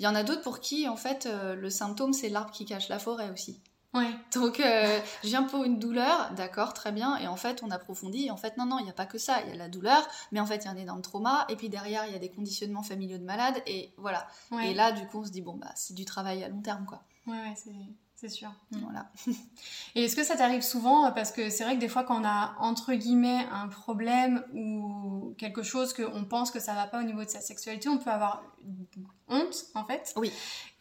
il 0.00 0.02
y 0.02 0.08
en 0.08 0.14
a 0.14 0.24
d'autres 0.24 0.42
pour 0.42 0.60
qui 0.60 0.88
en 0.88 0.96
fait 0.96 1.26
euh, 1.26 1.54
le 1.54 1.70
symptôme 1.70 2.12
c'est 2.12 2.28
l'arbre 2.28 2.50
qui 2.50 2.64
cache 2.64 2.88
la 2.88 2.98
forêt 2.98 3.30
aussi. 3.30 3.60
Donc, 4.34 4.60
euh, 4.60 5.00
je 5.22 5.28
viens 5.28 5.42
pour 5.42 5.64
une 5.64 5.78
douleur, 5.78 6.30
d'accord, 6.36 6.74
très 6.74 6.92
bien. 6.92 7.16
Et 7.18 7.26
en 7.26 7.36
fait, 7.36 7.62
on 7.62 7.70
approfondit. 7.70 8.26
Et 8.26 8.30
en 8.30 8.36
fait, 8.36 8.56
non, 8.56 8.66
non, 8.66 8.78
il 8.78 8.84
n'y 8.84 8.90
a 8.90 8.94
pas 8.94 9.06
que 9.06 9.18
ça. 9.18 9.40
Il 9.42 9.50
y 9.50 9.52
a 9.52 9.56
la 9.56 9.68
douleur, 9.68 10.06
mais 10.32 10.40
en 10.40 10.46
fait, 10.46 10.56
il 10.56 10.64
y 10.64 10.68
a 10.68 10.70
un 10.70 10.76
énorme 10.76 11.02
trauma. 11.02 11.46
Et 11.48 11.56
puis 11.56 11.68
derrière, 11.68 12.06
il 12.06 12.12
y 12.12 12.16
a 12.16 12.18
des 12.18 12.30
conditionnements 12.30 12.82
familiaux 12.82 13.18
de 13.18 13.24
malades. 13.24 13.62
Et 13.66 13.92
voilà. 13.96 14.26
Et 14.62 14.74
là, 14.74 14.92
du 14.92 15.06
coup, 15.06 15.20
on 15.20 15.24
se 15.24 15.30
dit, 15.30 15.42
bon, 15.42 15.54
bah, 15.54 15.70
c'est 15.74 15.94
du 15.94 16.04
travail 16.04 16.44
à 16.44 16.48
long 16.48 16.60
terme, 16.60 16.86
quoi. 16.86 17.02
Ouais, 17.26 17.34
ouais 17.40 17.54
c'est 17.56 17.72
c'est 18.16 18.30
sûr. 18.30 18.48
Mm. 18.70 18.78
Voilà. 18.78 19.10
Et 19.94 20.04
est-ce 20.04 20.16
que 20.16 20.24
ça 20.24 20.36
t'arrive 20.36 20.62
souvent 20.62 21.12
Parce 21.12 21.30
que 21.30 21.50
c'est 21.50 21.64
vrai 21.64 21.76
que 21.76 21.80
des 21.80 21.88
fois, 21.88 22.02
quand 22.02 22.20
on 22.20 22.24
a 22.24 22.56
entre 22.58 22.94
guillemets 22.94 23.46
un 23.52 23.68
problème 23.68 24.42
ou 24.54 25.34
quelque 25.38 25.62
chose 25.62 25.92
qu'on 25.92 26.24
pense 26.24 26.50
que 26.50 26.58
ça 26.58 26.74
va 26.74 26.86
pas 26.86 27.00
au 27.00 27.04
niveau 27.04 27.22
de 27.22 27.28
sa 27.28 27.40
sexualité, 27.40 27.90
on 27.90 27.98
peut 27.98 28.10
avoir 28.10 28.42
honte 29.28 29.66
en 29.74 29.84
fait. 29.84 30.14
Oui. 30.16 30.32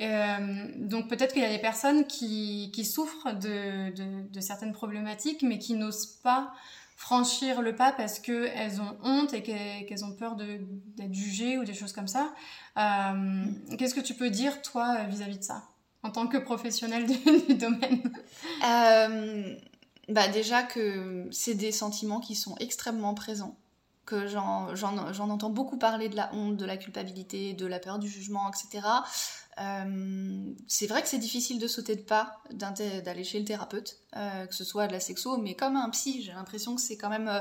Euh, 0.02 0.68
donc 0.78 1.10
peut-être 1.10 1.34
qu'il 1.34 1.42
y 1.42 1.46
a 1.46 1.50
des 1.50 1.60
personnes 1.60 2.08
qui, 2.08 2.72
qui 2.74 2.86
souffrent 2.86 3.34
de, 3.34 3.94
de, 3.94 4.30
de, 4.30 4.40
certaines 4.40 4.74
problématiques, 4.74 5.44
mais 5.44 5.60
qui 5.60 5.74
n'osent 5.74 6.06
pas 6.24 6.54
franchir 6.96 7.62
le 7.62 7.76
pas 7.76 7.92
parce 7.92 8.20
qu'elles 8.20 8.80
ont 8.80 8.98
honte 9.04 9.34
et 9.34 9.44
qu'elles 9.44 10.06
ont 10.06 10.14
peur 10.14 10.38
d'être 10.38 11.14
jugées 11.14 11.58
ou 11.58 11.66
des 11.66 11.74
choses 11.74 11.92
comme 11.92 12.08
ça. 12.08 12.34
Euh, 12.78 13.44
Qu'est-ce 13.78 13.94
que 13.94 14.00
tu 14.00 14.14
peux 14.14 14.30
dire 14.30 14.62
toi 14.62 15.04
vis-à-vis 15.04 15.34
-vis 15.34 15.40
de 15.40 15.44
ça? 15.44 15.75
En 16.06 16.12
tant 16.12 16.28
que 16.28 16.38
professionnel 16.38 17.06
du, 17.48 17.56
domaine 17.56 18.12
euh, 18.66 19.56
bah 20.08 20.28
Déjà 20.28 20.64
que 20.64 21.28
c'est 21.32 21.56
des 21.56 21.72
sentiments 21.72 22.20
qui 22.20 22.36
sont 22.36 22.56
extrêmement 22.60 23.16
présents, 23.16 23.58
que 24.06 24.28
j'en 24.28 25.30
entends 25.30 25.50
beaucoup 25.50 25.78
parler 25.78 26.10
de 26.10 26.16
la 26.16 26.34
honte, 26.34 26.58
de 26.58 26.66
la 26.66 26.78
culpabilité, 26.78 27.54
de 27.54 27.66
la 27.66 27.80
peur 27.80 27.98
du 27.98 28.08
jugement, 28.08 28.50
etc. 28.50 28.88
Euh, 29.60 30.54
c'est 30.68 30.86
vrai 30.86 31.02
que 31.02 31.08
c'est 31.08 31.18
difficile 31.18 31.60
de 31.60 31.68
sauter 31.68 31.96
de 31.96 32.02
pas, 32.02 32.40
d'aller 32.52 33.24
chez 33.24 33.40
le 33.40 33.46
thérapeute, 33.46 33.98
euh, 34.16 34.46
que 34.46 34.54
ce 34.54 34.64
soit 34.64 34.86
de 34.86 34.92
la 34.92 35.00
sexo, 35.00 35.38
mais 35.38 35.56
comme 35.56 35.76
un 35.76 35.90
psy, 35.90 36.22
j'ai 36.22 36.34
l'impression 36.34 36.76
que 36.76 36.82
c'est 36.82 36.98
quand 36.98 37.10
même, 37.10 37.32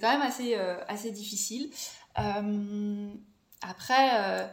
quand 0.00 0.12
même 0.12 0.22
assez, 0.22 0.54
assez 0.54 1.10
difficile. 1.10 1.70
après 3.62 4.48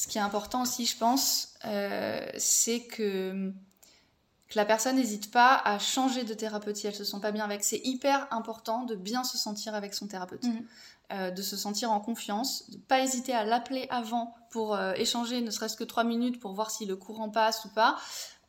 ce 0.00 0.08
qui 0.08 0.16
est 0.16 0.22
important 0.22 0.62
aussi, 0.62 0.86
je 0.86 0.96
pense, 0.96 1.56
euh, 1.66 2.26
c'est 2.38 2.80
que 2.84 3.52
que 4.48 4.58
la 4.58 4.64
personne 4.64 4.96
n'hésite 4.96 5.30
pas 5.30 5.60
à 5.62 5.78
changer 5.78 6.24
de 6.24 6.32
thérapeute 6.32 6.74
si 6.74 6.86
elle 6.86 6.94
se 6.94 7.04
sent 7.04 7.20
pas 7.20 7.32
bien 7.32 7.44
avec. 7.44 7.62
C'est 7.62 7.82
hyper 7.84 8.26
important 8.32 8.82
de 8.84 8.96
bien 8.96 9.24
se 9.24 9.36
sentir 9.36 9.74
avec 9.74 9.92
son 9.92 10.08
thérapeute. 10.08 10.42
Mhm. 10.42 10.64
Euh, 11.12 11.30
de 11.30 11.42
se 11.42 11.56
sentir 11.56 11.90
en 11.90 12.00
confiance, 12.00 12.70
de 12.70 12.78
pas 12.78 13.00
hésiter 13.00 13.34
à 13.34 13.44
l'appeler 13.44 13.88
avant 13.90 14.34
pour 14.50 14.74
euh, 14.74 14.92
échanger 14.94 15.40
ne 15.40 15.50
serait-ce 15.50 15.76
que 15.76 15.82
trois 15.82 16.04
minutes 16.04 16.38
pour 16.40 16.52
voir 16.52 16.70
si 16.70 16.86
le 16.86 16.96
courant 16.96 17.28
passe 17.28 17.64
ou 17.64 17.68
pas. 17.68 17.96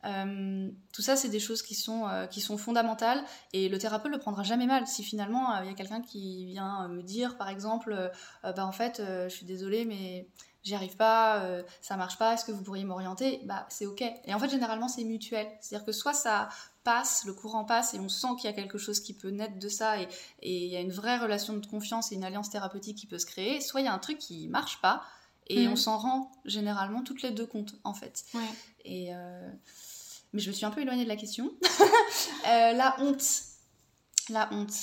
Euh, 0.05 0.69
tout 0.93 1.01
ça, 1.01 1.15
c'est 1.15 1.29
des 1.29 1.39
choses 1.39 1.63
qui 1.63 1.75
sont, 1.75 2.07
qui 2.29 2.39
sont 2.39 2.57
fondamentales 2.57 3.23
et 3.51 3.67
le 3.67 3.77
thérapeute 3.77 4.11
le 4.11 4.19
prendra 4.19 4.43
jamais 4.43 4.67
mal. 4.67 4.87
Si 4.87 5.03
finalement 5.03 5.59
il 5.61 5.67
y 5.67 5.71
a 5.71 5.73
quelqu'un 5.73 6.01
qui 6.01 6.45
vient 6.45 6.87
me 6.87 7.01
dire, 7.01 7.35
par 7.35 7.49
exemple, 7.49 8.11
bah 8.43 8.65
en 8.65 8.71
fait, 8.71 9.01
je 9.05 9.29
suis 9.29 9.45
désolée, 9.45 9.85
mais 9.85 10.27
j'y 10.63 10.75
arrive 10.75 10.95
pas, 10.95 11.43
ça 11.81 11.97
marche 11.97 12.17
pas, 12.17 12.33
est-ce 12.33 12.45
que 12.45 12.51
vous 12.51 12.61
pourriez 12.63 12.83
m'orienter? 12.83 13.41
Bah 13.45 13.65
c'est 13.69 13.85
ok. 13.85 14.01
Et 14.25 14.33
en 14.33 14.39
fait, 14.39 14.49
généralement, 14.49 14.87
c'est 14.87 15.03
mutuel. 15.03 15.47
C'est-à-dire 15.59 15.85
que 15.85 15.91
soit 15.91 16.13
ça 16.13 16.49
passe, 16.83 17.25
le 17.25 17.33
courant 17.33 17.63
passe 17.63 17.93
et 17.93 17.99
on 17.99 18.09
sent 18.09 18.27
qu'il 18.39 18.45
y 18.49 18.53
a 18.53 18.55
quelque 18.55 18.77
chose 18.79 18.99
qui 19.01 19.13
peut 19.13 19.29
naître 19.29 19.59
de 19.59 19.69
ça 19.69 19.99
et 20.01 20.07
il 20.41 20.67
y 20.67 20.75
a 20.75 20.79
une 20.79 20.91
vraie 20.91 21.17
relation 21.19 21.53
de 21.53 21.65
confiance 21.65 22.11
et 22.11 22.15
une 22.15 22.23
alliance 22.23 22.49
thérapeutique 22.49 22.97
qui 22.97 23.05
peut 23.07 23.19
se 23.19 23.27
créer, 23.27 23.61
soit 23.61 23.81
il 23.81 23.85
y 23.85 23.87
a 23.87 23.93
un 23.93 23.99
truc 23.99 24.17
qui 24.17 24.47
marche 24.47 24.81
pas 24.81 25.03
et 25.47 25.65
Mhm. 25.67 25.73
on 25.73 25.75
s'en 25.75 25.97
rend 25.97 26.31
généralement 26.45 27.03
toutes 27.03 27.21
les 27.21 27.29
deux 27.31 27.45
compte 27.45 27.75
en 27.83 27.93
fait. 27.93 28.23
Ouais. 28.33 28.41
Et 28.85 29.13
euh, 29.13 29.51
Mais 30.33 30.39
je 30.39 30.49
me 30.49 30.53
suis 30.55 30.65
un 30.65 30.71
peu 30.71 30.81
éloignée 30.81 31.03
de 31.03 31.09
la 31.09 31.15
question. 31.17 31.51
Euh, 32.47 32.73
la 32.73 32.95
honte. 32.99 33.23
La 34.29 34.49
honte. 34.51 34.73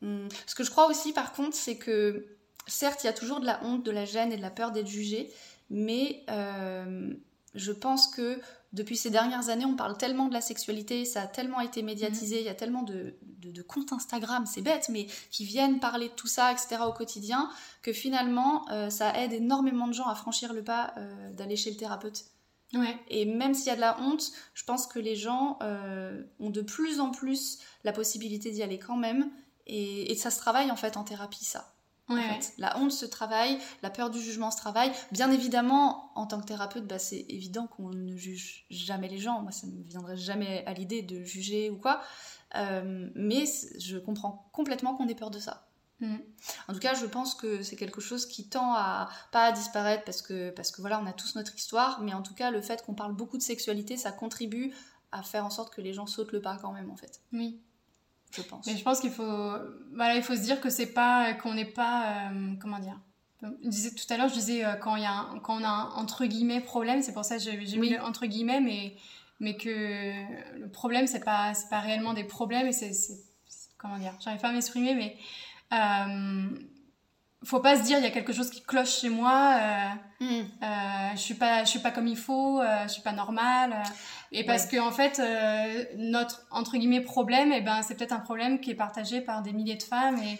Hmm. 0.00 0.28
Ce 0.46 0.54
que 0.54 0.64
je 0.64 0.70
crois 0.70 0.86
aussi 0.88 1.12
par 1.12 1.32
contre, 1.32 1.54
c'est 1.54 1.76
que 1.76 2.33
certes, 2.66 3.04
il 3.04 3.06
y 3.06 3.10
a 3.10 3.12
toujours 3.12 3.40
de 3.40 3.46
la 3.46 3.62
honte, 3.64 3.82
de 3.84 3.90
la 3.90 4.04
gêne 4.04 4.32
et 4.32 4.36
de 4.36 4.42
la 4.42 4.50
peur 4.50 4.70
d'être 4.72 4.86
jugé, 4.86 5.32
mais 5.70 6.24
euh, 6.30 7.12
je 7.54 7.72
pense 7.72 8.08
que 8.08 8.40
depuis 8.72 8.96
ces 8.96 9.10
dernières 9.10 9.50
années, 9.50 9.64
on 9.64 9.76
parle 9.76 9.96
tellement 9.96 10.26
de 10.26 10.32
la 10.32 10.40
sexualité, 10.40 11.04
ça 11.04 11.22
a 11.22 11.26
tellement 11.28 11.60
été 11.60 11.82
médiatisé, 11.82 12.40
il 12.40 12.44
y 12.44 12.48
a 12.48 12.54
tellement 12.54 12.82
de, 12.82 13.14
de- 13.22 13.52
de 13.52 13.62
comptes 13.62 13.92
Instagram, 13.92 14.46
c'est 14.46 14.62
bête, 14.62 14.88
mais 14.88 15.06
qui 15.30 15.44
viennent 15.44 15.78
parler 15.78 16.08
de 16.08 16.14
tout 16.14 16.26
ça, 16.26 16.50
etc. 16.50 16.78
au 16.86 16.92
quotidien, 16.92 17.48
que 17.82 17.92
finalement, 17.92 18.68
euh, 18.72 18.90
ça 18.90 19.16
aide 19.22 19.32
énormément 19.32 19.86
de 19.86 19.92
gens 19.92 20.08
à 20.08 20.14
franchir 20.16 20.52
le 20.52 20.64
pas 20.64 20.92
euh, 20.96 21.32
d'aller 21.34 21.54
chez 21.56 21.70
le 21.70 21.76
thérapeute. 21.76 22.24
Ouais. 22.72 22.98
Et 23.06 23.24
même 23.26 23.54
s'il 23.54 23.68
y 23.68 23.70
a 23.70 23.76
de 23.76 23.80
la 23.80 24.00
honte, 24.00 24.32
je 24.54 24.64
pense 24.64 24.88
que 24.88 24.98
les 24.98 25.14
gens 25.14 25.58
euh, 25.62 26.24
ont 26.40 26.50
de 26.50 26.60
plus 26.62 26.98
en 26.98 27.12
plus 27.12 27.58
la 27.84 27.92
possibilité 27.92 28.50
d'y 28.50 28.64
aller 28.64 28.80
quand 28.80 28.96
même. 28.96 29.30
Et, 29.68 30.10
et 30.10 30.16
ça 30.16 30.30
se 30.30 30.38
travaille 30.40 30.72
en 30.72 30.76
fait 30.76 30.96
en 30.96 31.04
thérapie, 31.04 31.44
ça. 31.44 31.73
En 32.08 32.16
Ouais. 32.16 32.40
fait. 32.40 32.52
La 32.58 32.78
honte 32.78 32.92
se 32.92 33.06
travaille, 33.06 33.58
la 33.82 33.90
peur 33.90 34.10
du 34.10 34.20
jugement 34.20 34.50
se 34.50 34.56
travaille. 34.58 34.92
Bien 35.12 35.30
évidemment, 35.30 36.10
en 36.14 36.26
tant 36.26 36.40
que 36.40 36.46
thérapeute, 36.46 36.86
bah, 36.86 36.98
c'est 36.98 37.24
évident 37.28 37.66
qu'on 37.66 37.88
ne 37.90 38.16
juge 38.16 38.66
jamais 38.70 39.08
les 39.08 39.18
gens. 39.18 39.40
Moi, 39.40 39.52
ça 39.52 39.66
ne 39.66 39.72
me 39.72 39.82
viendrait 39.82 40.16
jamais 40.16 40.64
à 40.66 40.74
l'idée 40.74 41.02
de 41.02 41.22
juger 41.24 41.70
ou 41.70 41.78
quoi. 41.78 42.00
Euh, 42.56 43.10
mais 43.14 43.44
je 43.78 43.98
comprends 43.98 44.48
complètement 44.52 44.94
qu'on 44.94 45.08
ait 45.08 45.14
peur 45.14 45.30
de 45.30 45.38
ça. 45.38 45.66
Mhm. 46.00 46.20
En 46.68 46.72
tout 46.74 46.80
cas, 46.80 46.94
je 46.94 47.06
pense 47.06 47.34
que 47.34 47.62
c'est 47.62 47.76
quelque 47.76 48.00
chose 48.00 48.26
qui 48.26 48.48
tend 48.48 48.74
à 48.74 49.08
pas 49.32 49.44
à 49.46 49.52
disparaître 49.52 50.04
parce 50.04 50.22
que 50.22 50.50
parce 50.50 50.70
que 50.72 50.80
voilà, 50.80 51.00
on 51.00 51.06
a 51.06 51.12
tous 51.12 51.34
notre 51.36 51.54
histoire, 51.54 52.00
mais 52.02 52.12
en 52.14 52.22
tout 52.22 52.34
cas, 52.34 52.50
le 52.50 52.60
fait 52.60 52.84
qu'on 52.84 52.94
parle 52.94 53.14
beaucoup 53.14 53.38
de 53.38 53.42
sexualité, 53.42 53.96
ça 53.96 54.12
contribue 54.12 54.74
à 55.12 55.22
faire 55.22 55.46
en 55.46 55.50
sorte 55.50 55.72
que 55.72 55.80
les 55.80 55.92
gens 55.94 56.06
sautent 56.06 56.32
le 56.32 56.40
pas 56.42 56.58
quand 56.60 56.72
même, 56.72 56.90
en 56.90 56.96
fait. 56.96 57.20
Oui. 57.32 57.60
Je 58.36 58.42
pense. 58.42 58.66
Mais 58.66 58.76
je 58.76 58.82
pense 58.82 59.00
qu'il 59.00 59.10
faut, 59.10 59.52
voilà, 59.94 60.16
il 60.16 60.22
faut 60.22 60.34
se 60.34 60.40
dire 60.42 60.60
que 60.60 60.70
c'est 60.70 60.92
pas, 60.92 61.34
qu'on 61.34 61.54
n'est 61.54 61.64
pas, 61.64 62.28
euh, 62.32 62.54
comment 62.60 62.78
dire. 62.78 62.98
Je 63.42 63.68
disais 63.68 63.90
tout 63.94 64.10
à 64.12 64.16
l'heure, 64.16 64.28
je 64.28 64.34
disais 64.34 64.64
euh, 64.64 64.74
quand 64.76 64.96
il 64.96 65.02
y 65.02 65.06
a, 65.06 65.12
un- 65.12 65.38
quand 65.40 65.60
on 65.60 65.64
a 65.64 65.68
un 65.68 65.90
entre 65.92 66.24
guillemets 66.24 66.60
problème, 66.60 67.02
c'est 67.02 67.12
pour 67.12 67.24
ça 67.24 67.36
que 67.36 67.42
j'ai 67.42 67.58
Oui. 67.58 67.78
mis 67.78 67.88
le 67.90 68.00
entre 68.00 68.26
guillemets, 68.26 68.60
mais 68.60 68.96
mais 69.40 69.56
que 69.56 70.58
le 70.58 70.68
problème 70.70 71.06
c'est 71.06 71.22
pas, 71.24 71.52
c'est 71.54 71.68
pas 71.68 71.80
réellement 71.80 72.14
des 72.14 72.24
problèmes 72.24 72.66
et 72.68 72.72
c'est- 72.72 73.20
comment 73.76 73.98
dire, 73.98 74.14
j'arrive 74.20 74.40
pas 74.40 74.48
à 74.48 74.52
m'exprimer, 74.52 74.94
mais 74.94 75.16
euh, 75.72 76.48
faut 77.44 77.60
pas 77.60 77.76
se 77.76 77.82
dire 77.82 77.98
il 77.98 78.04
y 78.04 78.06
a 78.06 78.10
quelque 78.10 78.32
chose 78.32 78.50
qui 78.50 78.62
cloche 78.62 79.00
chez 79.00 79.08
moi. 79.08 79.56
euh, 79.58 79.88
Hmm. 80.20 80.44
euh, 80.62 81.10
je 81.14 81.18
suis 81.20 81.34
pas 81.34 81.64
je 81.64 81.68
suis 81.70 81.80
pas 81.80 81.90
comme 81.90 82.06
il 82.06 82.16
faut 82.16 82.60
euh, 82.60 82.84
je 82.84 82.88
suis 82.88 83.02
pas 83.02 83.12
normale 83.12 83.82
et 84.32 84.46
parce 84.46 84.64
que 84.66 84.78
en 84.80 84.92
fait 84.92 85.18
euh, 85.18 85.84
notre 85.96 86.46
entre 86.52 86.76
guillemets 86.78 87.00
problème 87.02 87.52
et 87.52 87.60
ben 87.60 87.82
c'est 87.82 87.96
peut-être 87.96 88.12
un 88.12 88.20
problème 88.20 88.60
qui 88.60 88.70
est 88.70 88.74
partagé 88.76 89.20
par 89.20 89.42
des 89.42 89.52
milliers 89.52 89.74
de 89.76 89.82
femmes 89.82 90.18
et, 90.22 90.38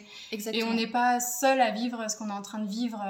et 0.57 0.63
on 0.65 0.73
n'est 0.75 0.87
pas 0.87 1.19
seul 1.21 1.61
à 1.61 1.71
vivre 1.73 2.09
ce 2.09 2.17
qu'on 2.17 2.31
est 2.31 2.33
en 2.33 2.41
train 2.41 2.61
de 2.61 2.69
vivre 2.71 3.05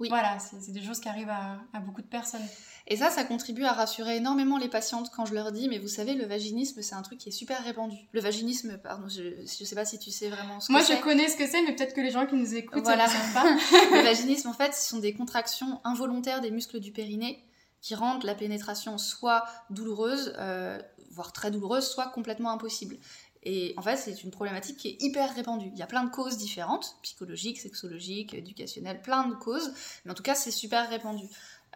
Oui. 0.00 0.08
voilà 0.08 0.38
c'est 0.40 0.60
c'est 0.60 0.72
des 0.72 0.82
choses 0.82 1.00
qui 1.00 1.08
arrivent 1.08 1.30
à, 1.30 1.58
à 1.72 1.78
beaucoup 1.80 2.02
de 2.02 2.08
personnes 2.08 2.46
Et 2.88 2.96
ça, 2.96 3.10
ça 3.10 3.24
contribue 3.24 3.64
à 3.64 3.72
rassurer 3.72 4.16
énormément 4.16 4.58
les 4.58 4.68
patientes 4.68 5.10
quand 5.14 5.24
je 5.24 5.34
leur 5.34 5.52
dis, 5.52 5.68
mais 5.68 5.78
vous 5.78 5.88
savez, 5.88 6.14
le 6.14 6.26
vaginisme, 6.26 6.82
c'est 6.82 6.94
un 6.94 7.02
truc 7.02 7.18
qui 7.18 7.28
est 7.28 7.32
super 7.32 7.62
répandu. 7.62 7.96
Le 8.12 8.20
vaginisme, 8.20 8.76
pardon, 8.78 9.08
je, 9.08 9.22
je 9.46 9.64
sais 9.64 9.74
pas 9.74 9.84
si 9.84 9.98
tu 9.98 10.10
sais 10.10 10.28
vraiment 10.28 10.58
ce 10.60 10.66
que 10.66 10.72
moi 10.72 10.82
c'est. 10.82 10.96
je 10.96 11.00
connais 11.02 11.28
ce 11.28 11.36
que 11.36 11.46
c'est 11.46 11.62
mais 11.62 11.74
peut-être 11.74 11.94
que 11.94 12.00
les 12.00 12.10
gens 12.10 12.26
qui 12.26 12.34
nous 12.34 12.54
écoutent 12.54 12.82
Voilà. 12.82 13.06
ne 13.06 13.10
savent 13.12 13.32
pas 13.34 13.44
Le 13.96 14.02
vaginisme, 14.02 14.48
en 14.48 14.52
fait, 14.52 14.74
ce 14.74 14.88
sont 14.88 14.98
des 14.98 15.14
contractions 15.14 15.80
involontaires 15.84 16.40
des 16.40 16.50
muscles 16.50 16.80
du 16.80 16.92
périnée 16.92 17.44
qui 17.80 17.94
rendent 17.94 18.24
la 18.24 18.34
pénétration 18.34 18.98
soit 18.98 19.44
douloureuse, 19.70 20.34
euh, 20.38 20.80
voire 21.10 21.32
très 21.32 21.50
douloureuse, 21.50 21.86
soit 21.88 22.06
complètement 22.06 22.50
impossible. 22.50 22.96
Et 23.44 23.74
en 23.76 23.82
fait, 23.82 23.96
c'est 23.96 24.22
une 24.22 24.30
problématique 24.30 24.76
qui 24.76 24.88
est 24.88 25.02
hyper 25.02 25.34
répandue. 25.34 25.68
Il 25.72 25.78
y 25.78 25.82
a 25.82 25.86
plein 25.88 26.04
de 26.04 26.10
causes 26.10 26.36
différentes, 26.36 26.96
psychologiques, 27.02 27.58
sexologiques, 27.60 28.34
éducationnelles, 28.34 29.02
plein 29.02 29.26
de 29.26 29.34
causes, 29.34 29.72
mais 30.04 30.12
en 30.12 30.14
tout 30.14 30.22
cas, 30.22 30.36
c'est 30.36 30.52
super 30.52 30.88
répandu. 30.88 31.26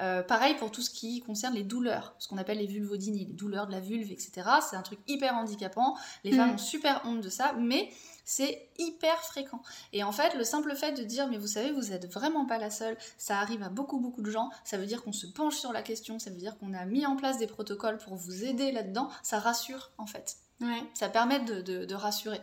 Euh, 0.00 0.22
pareil 0.22 0.54
pour 0.56 0.70
tout 0.70 0.82
ce 0.82 0.90
qui 0.90 1.20
concerne 1.20 1.54
les 1.54 1.62
douleurs, 1.62 2.14
ce 2.18 2.28
qu'on 2.28 2.37
appelle 2.37 2.59
les 2.59 2.66
vulvodynies, 2.66 3.24
les 3.26 3.32
douleurs 3.32 3.66
de 3.66 3.72
la 3.72 3.80
vulve, 3.80 4.11
etc. 4.12 4.42
C'est 4.68 4.76
un 4.76 4.82
truc 4.82 4.98
hyper 5.06 5.35
handicapant. 5.35 5.96
Les 6.22 6.32
femmes 6.32 6.50
ont 6.54 6.59
super 6.59 7.00
honte 7.06 7.22
de 7.22 7.30
ça, 7.30 7.54
mais 7.59 7.88
c'est 8.24 8.68
hyper 8.78 9.22
fréquent. 9.22 9.62
Et 9.92 10.02
en 10.04 10.12
fait, 10.12 10.35
le 10.35 10.44
simple 10.44 10.74
fait 10.76 10.92
de 10.92 11.02
dire, 11.04 11.28
mais 11.28 11.38
vous 11.38 11.46
savez, 11.46 11.72
vous 11.72 11.92
êtes 11.92 12.12
vraiment 12.12 12.44
pas 12.44 12.59
la 12.59 12.70
seule, 12.70 12.98
ça 13.16 13.38
arrive 13.40 13.62
à 13.62 13.68
beaucoup, 13.70 13.98
beaucoup 14.00 14.20
de 14.22 14.30
gens, 14.30 14.50
ça 14.64 14.76
veut 14.76 14.85
dire 14.87 15.02
qu'on 15.02 15.12
se 15.12 15.26
penche 15.26 15.56
sur 15.56 15.72
la 15.72 15.80
question, 15.82 16.18
ça 16.18 16.28
veut 16.30 16.37
dire 16.37 16.59
qu'on 16.59 16.74
a 16.74 16.85
mis 16.85 17.06
en 17.06 17.16
place 17.16 17.38
des 17.38 17.46
protocoles 17.46 17.98
pour 17.98 18.16
vous 18.16 18.44
aider 18.44 18.72
là-dedans, 18.72 19.09
ça 19.22 19.38
rassure 19.38 19.92
en 19.96 20.06
fait. 20.06 20.37
ouais 20.61 20.82
Ça 20.94 21.09
permet 21.09 21.40
de, 21.40 21.61
de- 21.62 21.85
de 21.85 21.94
rassurer. 21.94 22.40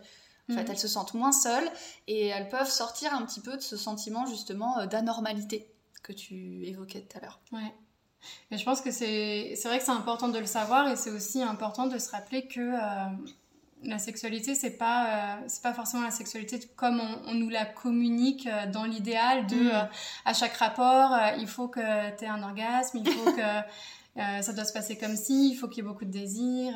En 0.50 0.54
fait, 0.54 0.62
Mhm. 0.64 0.70
elles 0.72 0.78
se 0.78 0.88
sentent 0.88 1.14
moins 1.14 1.32
seules 1.32 1.68
et 2.06 2.26
elles 2.26 2.48
peuvent 2.48 2.70
sortir 2.70 3.14
un 3.14 3.22
petit 3.22 3.40
peu 3.40 3.56
de 3.56 3.62
ce 3.62 3.76
sentiment 3.76 4.26
justement 4.26 4.78
euh, 4.78 4.86
d'anormalité 4.86 5.70
que 6.04 6.12
tu 6.12 6.64
évoquais 6.66 7.00
tout 7.00 7.18
à 7.18 7.20
l'heure. 7.20 7.40
Ouais. 7.50 7.74
Et 8.52 8.56
je 8.56 8.64
pense 8.64 8.80
que 8.80 8.92
c'est 8.92 9.54
c'est 9.56 9.68
vrai 9.68 9.78
que 9.78 9.84
c'est 9.84 9.90
important 9.90 10.28
de 10.28 10.38
le 10.38 10.46
savoir 10.46 10.88
et 10.88 10.96
c'est 10.96 11.10
aussi 11.10 11.42
important 11.42 11.86
de 11.88 11.98
se 11.98 12.10
rappeler 12.10 12.46
que 12.46 12.60
euh, 12.60 13.10
la 13.84 13.98
sexualité 13.98 14.54
c'est 14.54 14.76
pas 14.78 15.06
euh, 15.06 15.44
c'est 15.46 15.62
pas 15.62 15.74
forcément 15.74 16.04
la 16.04 16.10
sexualité 16.10 16.60
comme 16.76 17.00
on, 17.00 17.30
on 17.30 17.34
nous 17.34 17.48
la 17.48 17.64
communique 17.64 18.46
euh, 18.46 18.66
dans 18.70 18.84
l'idéal 18.84 19.46
de 19.46 19.54
Mm. 19.54 19.68
euh, 19.68 19.84
à 20.24 20.34
chaque 20.34 20.56
rapport 20.56 21.16
il 21.38 21.46
faut 21.46 21.68
que 21.68 22.16
tu 22.16 22.24
aies 22.24 22.28
un 22.28 22.42
orgasme, 22.42 22.98
il 22.98 23.08
faut 23.08 23.32
que 23.32 23.42
ça 24.42 24.52
doit 24.52 24.64
se 24.64 24.72
passer 24.72 24.96
comme 24.96 25.16
ci, 25.16 25.50
il 25.52 25.56
faut 25.56 25.68
qu'il 25.68 25.82
y 25.82 25.86
ait 25.86 25.88
beaucoup 25.88 26.04
de 26.04 26.10
désir. 26.10 26.72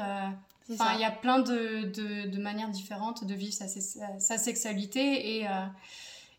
Enfin, 0.70 0.92
il 0.94 1.00
y 1.00 1.04
a 1.04 1.10
plein 1.10 1.38
de, 1.38 1.84
de, 1.84 2.28
de 2.28 2.38
manières 2.42 2.68
différentes 2.68 3.24
de 3.24 3.34
vivre 3.34 3.54
sa, 3.54 3.66
sa, 4.18 4.38
sexualité 4.38 5.38
et, 5.38 5.46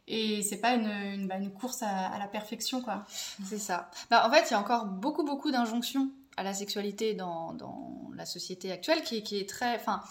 et 0.10 0.41
c'est 0.41 0.58
pas 0.58 0.74
une, 0.74 1.28
bah, 1.28 1.36
course 1.60 1.84
à, 1.84 2.17
la 2.17 2.28
perfection, 2.28 2.82
quoi. 2.82 3.06
C'est 3.45 3.60
ça. 3.60 3.91
Bah, 4.10 4.28
en 4.28 4.32
fait, 4.32 4.50
il 4.50 4.52
y 4.52 4.56
a 4.56 4.60
encore 4.60 4.86
beaucoup, 4.86 5.24
beaucoup 5.24 5.52
d'injonctions 5.52 6.10
à 6.36 6.43
la 6.43 6.54
sexualité 6.54 7.13
dans, 7.13 7.56
la 8.15 8.26
société 8.26 8.72
actuelle 8.72 9.04
qui, 9.04 9.17
est- 9.17 9.50
très. 9.50 9.76
Enfin, 9.76 10.02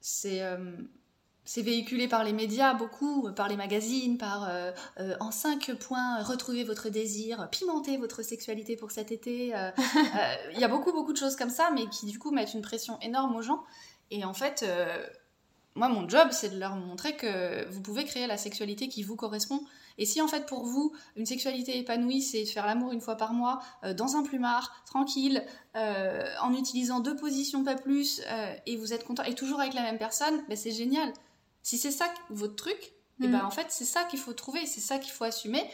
c'est. 0.00 0.42
euh, 0.42 0.76
c'est 1.48 1.62
véhiculé 1.62 2.08
par 2.08 2.24
les 2.24 2.32
médias 2.32 2.74
beaucoup, 2.74 3.32
par 3.32 3.48
les 3.48 3.56
magazines, 3.56 4.18
par 4.18 4.48
euh, 4.48 4.72
euh, 4.98 5.14
en 5.20 5.30
cinq 5.30 5.72
points, 5.78 6.20
retrouvez 6.24 6.64
votre 6.64 6.88
désir, 6.88 7.48
pimentez 7.50 7.96
votre 7.98 8.22
sexualité 8.22 8.74
pour 8.74 8.90
cet 8.90 9.12
été. 9.12 9.54
euh, 9.54 9.70
euh, 9.70 10.34
Il 10.54 10.58
y 10.58 10.64
a 10.64 10.68
beaucoup, 10.68 10.92
beaucoup 10.92 11.12
de 11.12 11.18
choses 11.18 11.36
comme 11.36 11.50
ça, 11.50 11.70
mais 11.72 11.86
qui 11.88 12.06
du 12.06 12.18
coup 12.18 12.32
mettent 12.32 12.54
une 12.54 12.62
pression 12.62 12.98
énorme 13.00 13.36
aux 13.36 13.42
gens. 13.42 13.62
Et 14.10 14.24
en 14.24 14.34
fait, 14.34 14.64
euh, 14.66 15.06
moi, 15.76 15.88
mon 15.88 16.08
job, 16.08 16.28
c'est 16.32 16.48
de 16.48 16.58
leur 16.58 16.74
montrer 16.74 17.16
que 17.16 17.68
vous 17.70 17.80
pouvez 17.82 18.04
créer 18.04 18.26
la 18.26 18.38
sexualité 18.38 18.88
qui 18.88 19.02
vous 19.02 19.14
correspond. 19.14 19.60
Et 19.98 20.06
si 20.06 20.20
en 20.20 20.28
fait 20.28 20.46
pour 20.46 20.64
vous, 20.64 20.92
une 21.16 21.26
sexualité 21.26 21.78
épanouie, 21.78 22.22
c'est 22.22 22.44
de 22.44 22.48
faire 22.48 22.66
l'amour 22.66 22.92
une 22.92 23.00
fois 23.00 23.16
par 23.16 23.32
mois, 23.32 23.60
euh, 23.84 23.94
dans 23.94 24.16
un 24.16 24.22
plumard, 24.22 24.82
tranquille, 24.86 25.44
euh, 25.76 26.24
en 26.42 26.52
utilisant 26.54 27.00
deux 27.00 27.16
positions, 27.16 27.62
pas 27.64 27.76
plus, 27.76 28.22
euh, 28.26 28.54
et 28.66 28.76
vous 28.76 28.92
êtes 28.92 29.04
content, 29.04 29.22
et 29.24 29.34
toujours 29.34 29.60
avec 29.60 29.74
la 29.74 29.82
même 29.82 29.98
personne, 29.98 30.42
ben 30.48 30.56
c'est 30.56 30.72
génial. 30.72 31.12
Si 31.62 31.78
c'est 31.78 31.90
ça 31.90 32.06
votre 32.30 32.56
truc, 32.56 32.92
et 33.22 33.28
Mm. 33.28 33.32
ben 33.32 33.44
en 33.44 33.50
fait 33.50 33.66
c'est 33.70 33.86
ça 33.86 34.04
qu'il 34.04 34.18
faut 34.18 34.34
trouver, 34.34 34.66
c'est 34.66 34.80
ça 34.80 34.98
qu'il 34.98 35.12
faut 35.12 35.24
assumer. 35.24 35.64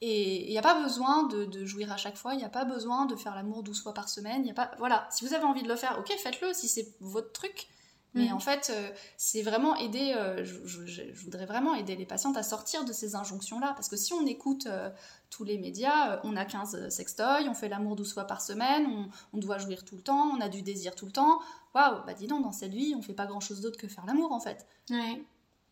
Et 0.00 0.46
il 0.46 0.50
n'y 0.50 0.58
a 0.58 0.62
pas 0.62 0.80
besoin 0.82 1.24
de, 1.24 1.44
de 1.44 1.64
jouir 1.66 1.92
à 1.92 1.96
chaque 1.96 2.16
fois, 2.16 2.34
il 2.34 2.38
n'y 2.38 2.44
a 2.44 2.50
pas 2.50 2.64
besoin 2.64 3.06
de 3.06 3.16
faire 3.16 3.34
l'amour 3.34 3.62
12 3.62 3.82
fois 3.82 3.94
par 3.94 4.08
semaine, 4.08 4.42
il 4.44 4.50
a 4.50 4.54
pas... 4.54 4.70
Voilà, 4.78 5.06
si 5.10 5.26
vous 5.26 5.34
avez 5.34 5.44
envie 5.44 5.62
de 5.62 5.68
le 5.68 5.76
faire, 5.76 5.98
ok, 5.98 6.10
faites-le, 6.18 6.52
si 6.54 6.68
c'est 6.68 6.94
votre 7.00 7.32
truc. 7.32 7.68
Mais 8.14 8.28
Mhm. 8.28 8.32
en 8.34 8.38
fait, 8.38 8.70
euh, 8.74 8.88
c'est 9.18 9.42
vraiment 9.42 9.76
aider, 9.76 10.14
euh, 10.16 10.42
je, 10.44 10.54
je- 10.66 10.86
je- 10.86 11.12
je 11.12 11.24
voudrais 11.24 11.44
vraiment 11.46 11.74
aider 11.74 11.96
les 11.96 12.06
patientes 12.06 12.36
à 12.36 12.42
sortir 12.42 12.84
de 12.84 12.92
ces 12.92 13.14
injonctions-là. 13.14 13.72
Parce 13.74 13.88
que 13.88 13.96
si 13.96 14.12
on 14.14 14.24
écoute 14.26 14.66
euh, 14.66 14.88
tous 15.28 15.44
les 15.44 15.58
médias, 15.58 16.20
on 16.24 16.34
a 16.36 16.44
15 16.46 16.88
sextoys, 16.88 17.46
on 17.48 17.54
fait 17.54 17.68
l'amour 17.68 17.94
12 17.96 18.14
fois 18.14 18.24
par 18.24 18.40
semaine, 18.40 18.86
on, 18.86 19.08
on 19.34 19.38
doit 19.38 19.58
jouir 19.58 19.84
tout 19.84 19.96
le 19.96 20.02
temps, 20.02 20.30
on 20.34 20.40
a 20.40 20.48
du 20.48 20.62
désir 20.62 20.94
tout 20.94 21.04
le 21.06 21.12
temps. 21.12 21.40
Waouh, 21.74 22.04
bah 22.06 22.14
dis 22.14 22.26
donc, 22.26 22.42
dans 22.42 22.52
cette 22.52 22.72
vie, 22.72 22.94
on 22.96 23.02
fait 23.02 23.12
pas 23.14 23.26
grand-chose 23.26 23.60
d'autre 23.60 23.76
que 23.78 23.86
faire 23.88 24.06
l'amour 24.06 24.32
en 24.32 24.40
fait. 24.40 24.66
Ouais. 24.90 25.22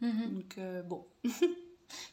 Mhm. 0.00 0.34
Donc 0.34 0.58
bon. 0.86 1.06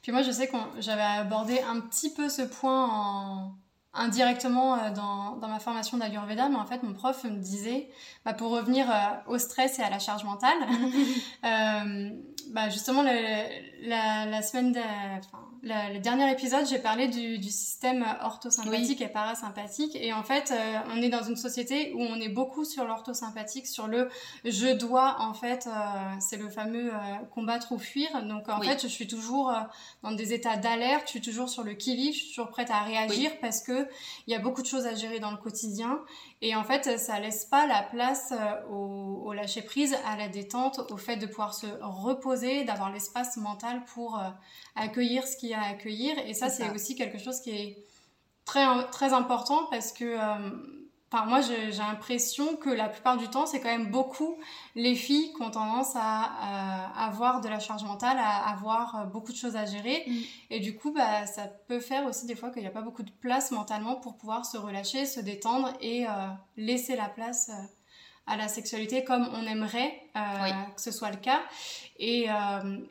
Puis 0.03 0.11
moi, 0.11 0.21
je 0.21 0.31
sais 0.31 0.47
que 0.47 0.55
j'avais 0.79 1.01
abordé 1.01 1.59
un 1.59 1.79
petit 1.81 2.13
peu 2.13 2.29
ce 2.29 2.41
point 2.43 2.87
en- 2.87 3.55
indirectement 3.93 4.75
euh, 4.75 4.89
dans, 4.91 5.35
dans 5.35 5.47
ma 5.47 5.59
formation 5.59 5.97
d'Ayurveda, 5.97 6.49
mais 6.49 6.55
en 6.57 6.65
fait, 6.65 6.81
mon 6.83 6.93
prof 6.93 7.23
me 7.25 7.37
disait, 7.37 7.89
bah, 8.25 8.33
pour 8.33 8.51
revenir 8.51 8.89
euh, 8.89 8.93
au 9.27 9.37
stress 9.37 9.79
et 9.79 9.83
à 9.83 9.89
la 9.89 9.99
charge 9.99 10.23
mentale, 10.23 10.57
euh, 11.45 12.09
bah, 12.51 12.69
justement, 12.69 13.01
le- 13.03 13.87
la, 13.89 14.25
la 14.25 14.41
semaine, 14.41 14.71
de- 14.71 14.79
enfin, 15.19 15.43
le 15.63 15.99
dernier 15.99 16.31
épisode, 16.31 16.65
j'ai 16.67 16.79
parlé 16.79 17.07
du, 17.07 17.37
du 17.37 17.49
système 17.49 18.03
orthosympathique 18.21 18.99
et 19.01 19.07
parasympathique, 19.07 19.95
et 19.95 20.11
en 20.11 20.23
fait, 20.23 20.51
euh, 20.51 20.79
on 20.91 21.01
est 21.01 21.09
dans 21.09 21.23
une 21.23 21.35
société 21.35 21.93
où 21.93 22.01
on 22.01 22.15
est 22.19 22.29
beaucoup 22.29 22.65
sur 22.65 22.83
l'orthosympathique, 22.85 23.67
sur 23.67 23.87
le 23.87 24.09
je 24.43 24.73
dois, 24.73 25.17
en 25.19 25.33
fait, 25.35 25.67
euh, 25.67 25.71
c'est 26.19 26.37
le 26.37 26.49
fameux 26.49 26.91
euh, 26.93 26.97
combattre 27.33 27.73
ou 27.73 27.77
fuir, 27.77 28.09
donc 28.23 28.49
en 28.49 28.59
Oui. 28.59 28.67
fait, 28.67 28.81
je 28.81 28.87
suis 28.87 29.07
toujours 29.07 29.53
dans 30.01 30.11
des 30.11 30.33
états 30.33 30.57
d'alerte, 30.57 31.03
je 31.05 31.11
suis 31.11 31.21
toujours 31.21 31.49
sur 31.49 31.63
le 31.63 31.73
qui-vive, 31.73 32.13
je 32.13 32.19
suis 32.19 32.29
toujours 32.29 32.49
prête 32.49 32.71
à 32.71 32.81
réagir 32.81 33.31
parce 33.39 33.61
que 33.61 33.87
il 34.27 34.33
y 34.33 34.35
a 34.35 34.39
beaucoup 34.39 34.61
de 34.63 34.67
choses 34.67 34.87
à 34.87 34.95
gérer 34.95 35.19
dans 35.19 35.31
le 35.31 35.37
quotidien. 35.37 35.99
Et 36.41 36.55
en 36.55 36.63
fait 36.63 36.97
ça 36.97 37.19
laisse 37.19 37.45
pas 37.45 37.67
la 37.67 37.83
place 37.83 38.33
au, 38.71 39.21
au 39.25 39.33
lâcher 39.33 39.61
prise, 39.61 39.95
à 40.07 40.17
la 40.17 40.27
détente, 40.27 40.79
au 40.91 40.97
fait 40.97 41.17
de 41.17 41.27
pouvoir 41.27 41.53
se 41.53 41.67
reposer, 41.81 42.63
d'avoir 42.63 42.91
l'espace 42.91 43.37
mental 43.37 43.83
pour 43.93 44.19
accueillir 44.75 45.27
ce 45.27 45.37
qu'il 45.37 45.50
à 45.53 45.63
accueillir 45.63 46.17
et 46.25 46.33
ça 46.33 46.49
C'est 46.49 46.69
aussi 46.71 46.95
quelque 46.95 47.17
chose 47.17 47.39
qui 47.41 47.51
est 47.51 47.77
très 48.45 48.65
très 48.91 49.13
important 49.13 49.65
parce 49.69 49.91
que 49.91 50.05
euh, 50.05 50.49
Enfin, 51.13 51.25
moi, 51.25 51.41
j'ai 51.41 51.71
l'impression 51.71 52.55
que 52.55 52.69
la 52.69 52.87
plupart 52.87 53.17
du 53.17 53.27
temps, 53.27 53.45
c'est 53.45 53.59
quand 53.59 53.67
même 53.67 53.91
beaucoup 53.91 54.37
les 54.75 54.95
filles 54.95 55.33
qui 55.33 55.41
ont 55.41 55.51
tendance 55.51 55.93
à, 55.97 55.99
à 55.99 57.05
avoir 57.07 57.41
de 57.41 57.49
la 57.49 57.59
charge 57.59 57.83
mentale, 57.83 58.17
à 58.17 58.49
avoir 58.49 58.95
euh, 58.95 59.03
beaucoup 59.03 59.33
de 59.33 59.37
choses 59.37 59.57
à 59.57 59.65
gérer. 59.65 60.05
Mm. 60.07 60.19
Et 60.51 60.59
du 60.61 60.77
coup, 60.77 60.93
bah, 60.93 61.25
ça 61.25 61.47
peut 61.67 61.81
faire 61.81 62.05
aussi 62.05 62.27
des 62.27 62.35
fois 62.35 62.49
qu'il 62.49 62.61
n'y 62.61 62.67
a 62.69 62.71
pas 62.71 62.81
beaucoup 62.81 63.03
de 63.03 63.11
place 63.11 63.51
mentalement 63.51 63.95
pour 63.97 64.15
pouvoir 64.15 64.45
se 64.45 64.57
relâcher, 64.57 65.05
se 65.05 65.19
détendre 65.19 65.73
et 65.81 66.07
euh, 66.07 66.11
laisser 66.55 66.95
la 66.95 67.09
place 67.09 67.49
euh, 67.49 67.61
à 68.25 68.37
la 68.37 68.47
sexualité 68.47 69.03
comme 69.03 69.27
on 69.33 69.45
aimerait 69.45 70.01
euh, 70.15 70.19
Oui. 70.43 70.51
que 70.75 70.81
ce 70.81 70.91
soit 70.91 71.09
le 71.11 71.17
cas. 71.17 71.41
Et, 71.99 72.27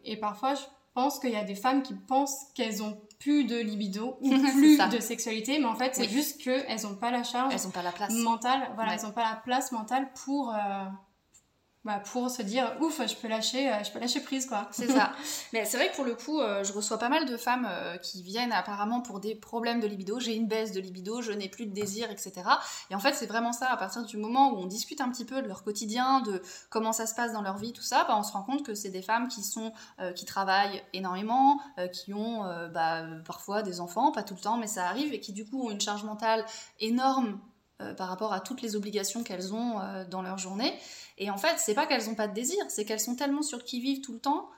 et 0.04 0.16
parfois, 0.18 0.54
je 0.54 0.60
pense 0.94 1.18
qu'il 1.18 1.30
y 1.30 1.36
a 1.36 1.44
des 1.44 1.54
femmes 1.54 1.82
qui 1.82 1.94
pensent 1.94 2.46
qu'elles 2.54 2.82
ont 2.82 3.00
plus 3.18 3.44
de 3.44 3.56
libido 3.58 4.16
ou 4.22 4.30
plus 4.30 4.78
de 4.78 4.98
sexualité, 5.00 5.58
mais 5.58 5.66
en 5.66 5.74
fait, 5.76 5.94
c'est 5.94 6.02
Oui. 6.02 6.08
juste 6.08 6.40
qu'elles 6.42 6.82
n'ont 6.82 6.96
pas 6.96 7.10
la 7.10 7.22
charge 7.22 7.52
Elles 7.54 7.66
ont 7.66 7.70
pas 7.70 7.82
la 7.82 7.92
place. 7.92 8.12
mentale, 8.14 8.70
voilà, 8.74 8.90
Ouais. 8.92 8.96
elles 8.98 9.06
n'ont 9.06 9.12
pas 9.12 9.28
la 9.30 9.36
place 9.36 9.72
mentale 9.72 10.10
pour, 10.24 10.50
euh, 10.54 10.84
bah, 11.84 11.98
pour 12.12 12.28
se 12.30 12.42
dire 12.42 12.76
ouf, 12.80 13.00
je 13.06 13.14
peux 13.16 13.26
lâcher, 13.26 13.72
euh, 13.72 13.82
je 13.82 13.90
peux 13.90 13.98
lâcher 13.98 14.20
prise 14.20 14.44
quoi. 14.44 14.68
C'est 14.70 14.88
ça. 14.88 15.12
Mais 15.54 15.64
c'est 15.64 15.78
vrai 15.78 15.90
que 15.90 15.96
pour 15.96 16.04
le 16.04 16.14
coup, 16.14 16.38
euh, 16.38 16.62
je 16.62 16.74
reçois 16.74 16.98
pas 16.98 17.08
mal 17.08 17.24
de 17.24 17.36
femmes 17.38 17.66
euh, 17.70 17.96
qui 17.96 18.22
viennent 18.22 18.52
apparemment 18.52 19.00
pour 19.00 19.18
des 19.18 19.34
problèmes 19.34 19.80
de 19.80 19.86
libido. 19.86 20.20
J'ai 20.20 20.34
une 20.34 20.46
baisse 20.46 20.72
de 20.72 20.80
libido, 20.80 21.22
je 21.22 21.32
n'ai 21.32 21.48
plus 21.48 21.64
de 21.64 21.72
désir, 21.72 22.10
etc. 22.10 22.32
Et 22.90 22.94
en 22.94 22.98
fait, 22.98 23.14
c'est 23.14 23.26
vraiment 23.26 23.54
ça. 23.54 23.68
À 23.70 23.78
partir 23.78 24.04
du 24.04 24.18
moment 24.18 24.52
où 24.52 24.58
on 24.58 24.66
discute 24.66 25.00
un 25.00 25.08
petit 25.08 25.24
peu 25.24 25.40
de 25.40 25.48
leur 25.48 25.62
quotidien, 25.62 26.20
de 26.20 26.42
comment 26.68 26.92
ça 26.92 27.06
se 27.06 27.14
passe 27.14 27.32
dans 27.32 27.42
leur 27.42 27.56
vie, 27.56 27.72
tout 27.72 27.82
ça, 27.82 28.04
bah, 28.04 28.14
on 28.18 28.22
se 28.22 28.32
rend 28.32 28.42
compte 28.42 28.62
que 28.62 28.74
c'est 28.74 28.90
des 28.90 29.02
femmes 29.02 29.28
qui 29.28 29.42
sont 29.42 29.72
euh, 30.00 30.12
qui 30.12 30.26
travaillent 30.26 30.82
énormément, 30.92 31.60
qui 31.92 32.12
ont 32.12 32.44
bah, 32.72 33.06
parfois 33.24 33.62
des 33.62 33.80
enfants, 33.80 34.12
pas 34.12 34.22
tout 34.22 34.34
le 34.34 34.40
temps, 34.40 34.58
mais 34.58 34.66
ça 34.66 34.86
arrive, 34.86 35.14
et 35.14 35.20
qui 35.20 35.32
du 35.32 35.46
coup 35.46 35.66
ont 35.66 35.70
une 35.70 35.80
charge 35.80 36.04
mentale 36.04 36.44
énorme 36.78 37.40
euh, 37.80 37.94
par 37.94 38.08
rapport 38.08 38.32
à 38.32 38.40
toutes 38.40 38.62
les 38.62 38.76
obligations 38.76 39.22
qu'elles 39.22 39.52
ont 39.54 39.80
euh, 39.80 40.04
dans 40.04 40.22
leur 40.22 40.38
journée. 40.38 40.72
Et 41.18 41.30
en 41.30 41.36
fait, 41.36 41.56
c'est 41.58 41.74
pas 41.74 41.86
qu'elles 41.86 42.08
ont 42.08 42.14
pas 42.14 42.28
de 42.28 42.34
désir, 42.34 42.58
c'est 42.68 42.84
qu'elles 42.84 43.00
sont 43.00 43.16
tellement 43.16 43.42
sur 43.42 43.58
le 43.58 43.64
qui-vive 43.64 44.00
tout 44.00 44.12
le 44.12 44.20
temps 44.20 44.48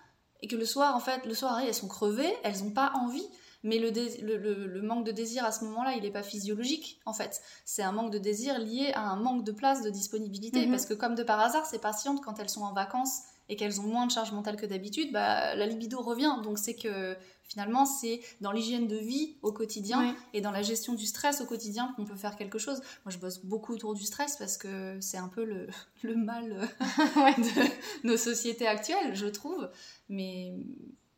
et 0.41 0.49
que 0.49 0.57
le 0.57 0.65
soir, 0.65 0.97
en 0.97 1.01
fait, 1.01 1.25
le 1.27 1.35
soir, 1.35 1.61
elles 1.61 1.75
sont 1.75 1.89
crevées, 1.89 2.35
elles 2.43 2.63
ont 2.63 2.71
pas 2.71 2.93
envie. 2.97 3.27
Mais 3.65 3.79
le, 3.79 3.91
le, 3.91 4.37
le- 4.39 4.67
le 4.67 4.83
manque 4.83 5.07
de 5.07 5.13
désir 5.13 5.45
à 5.45 5.53
ce 5.53 5.65
moment-là, 5.67 5.95
il 5.95 6.03
n'est 6.03 6.11
pas 6.11 6.25
physiologique, 6.25 7.01
en 7.07 7.13
fait. 7.13 7.41
C'est 7.65 7.85
un 7.85 7.93
manque 7.93 8.11
de 8.11 8.19
désir 8.19 8.59
lié 8.59 8.91
à 8.95 9.03
un 9.03 9.15
manque 9.15 9.45
de 9.45 9.53
place, 9.53 9.83
de 9.83 9.91
disponibilité. 9.91 10.67
Mhm. 10.67 10.73
Parce 10.73 10.85
que, 10.85 10.95
comme 10.95 11.15
de 11.15 11.23
par 11.23 11.39
hasard, 11.39 11.65
ces 11.65 11.79
patientes, 11.79 12.21
quand 12.25 12.41
elles 12.41 12.49
sont 12.49 12.63
en 12.63 12.73
vacances 12.73 13.21
et 13.49 13.57
qu'elles 13.57 13.81
ont 13.81 13.85
moins 13.85 14.07
de 14.07 14.13
charge 14.13 14.33
mentale 14.33 14.57
que 14.57 14.67
d'habitude, 14.67 15.13
bah, 15.13 15.55
la 15.55 15.67
libido 15.67 16.01
revient. 16.01 16.37
Donc, 16.43 16.59
c'est 16.59 16.75
que 16.75 17.17
finalement, 17.43 17.85
c'est 17.85 18.21
dans 18.41 18.51
l'hygiène 18.53 18.87
de 18.89 18.97
vie 18.97 19.37
au 19.43 19.53
quotidien 19.53 20.15
et 20.33 20.41
dans 20.41 20.51
la 20.53 20.63
gestion 20.63 20.95
du 20.95 21.05
stress 21.07 21.41
au 21.43 21.47
quotidien 21.47 21.93
qu'on 21.97 22.05
peut 22.07 22.17
faire 22.17 22.37
quelque 22.37 22.59
chose. 22.59 22.81
Moi, 23.05 23.13
je 23.13 23.19
bosse 23.19 23.45
beaucoup 23.45 23.75
autour 23.75 23.95
du 23.95 24.05
stress 24.05 24.37
parce 24.37 24.57
que 24.57 24.97
c'est 25.01 25.19
un 25.19 25.29
peu 25.29 25.45
le, 25.45 25.67
le 26.03 26.17
mal 26.17 26.53
euh, 26.53 26.67
de 27.39 28.07
nos 28.09 28.17
sociétés 28.17 28.67
actuelles, 28.67 29.15
je 29.15 29.27
trouve. 29.27 29.69
Mais, 30.09 30.55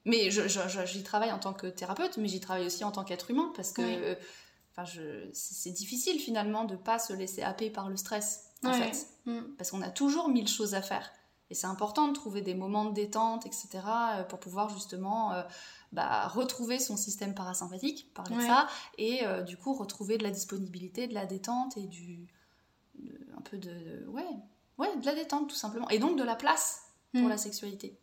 mais 0.04 0.30
je- 0.30 0.48
je- 0.48 0.68
je- 0.68 0.86
j'y 0.86 1.02
travaille 1.02 1.30
en 1.32 1.38
tant 1.38 1.52
que 1.54 1.66
thérapeute, 1.68 2.16
mais 2.16 2.26
j'y 2.28 2.40
travaille 2.40 2.66
aussi 2.66 2.82
en 2.84 2.90
tant 2.90 3.04
qu'être 3.04 3.30
humain 3.30 3.52
parce 3.54 3.70
que 3.72 3.82
Oui. 3.82 3.94
euh, 3.96 4.14
enfin, 4.76 4.90
c'est 5.32 5.70
difficile 5.72 6.18
finalement 6.18 6.64
de 6.64 6.74
pas 6.76 6.98
se 6.98 7.12
laisser 7.12 7.42
happer 7.42 7.70
par 7.70 7.88
le 7.88 7.96
stress, 7.96 8.46
en 8.64 8.72
fait. 8.72 9.06
Mm. 9.26 9.40
Parce 9.56 9.70
qu'on 9.70 9.82
a 9.82 9.90
toujours 9.90 10.28
mille 10.28 10.48
choses 10.48 10.74
à 10.74 10.82
faire. 10.82 11.12
Et 11.54 11.56
c'est 11.56 11.68
important 11.68 12.08
de 12.08 12.12
trouver 12.14 12.42
des 12.42 12.54
moments 12.56 12.84
de 12.84 12.92
détente, 12.92 13.46
etc., 13.46 13.68
euh, 14.16 14.24
pour 14.24 14.40
pouvoir 14.40 14.70
justement 14.70 15.32
euh, 15.32 15.44
bah, 15.92 16.26
retrouver 16.26 16.80
son 16.80 16.96
système 16.96 17.32
parasympathique, 17.32 18.12
parler 18.12 18.34
de 18.34 18.40
ça, 18.40 18.66
et 18.98 19.24
euh, 19.24 19.40
du 19.42 19.56
coup 19.56 19.72
retrouver 19.72 20.18
de 20.18 20.24
la 20.24 20.32
disponibilité, 20.32 21.06
de 21.06 21.14
la 21.14 21.26
détente 21.26 21.76
et 21.76 21.86
du. 21.86 22.26
de- 22.98 23.20
un 23.38 23.40
peu 23.42 23.56
de. 23.56 24.04
Ouais, 24.08 24.26
ouais, 24.78 24.96
de 24.96 25.06
la 25.06 25.14
détente 25.14 25.48
tout 25.48 25.54
simplement. 25.54 25.88
Et 25.90 26.00
donc 26.00 26.18
de 26.18 26.24
la 26.24 26.34
place 26.34 26.82
pour 27.12 27.22
Mm. 27.22 27.28
la 27.28 27.38
sexualité. 27.38 27.96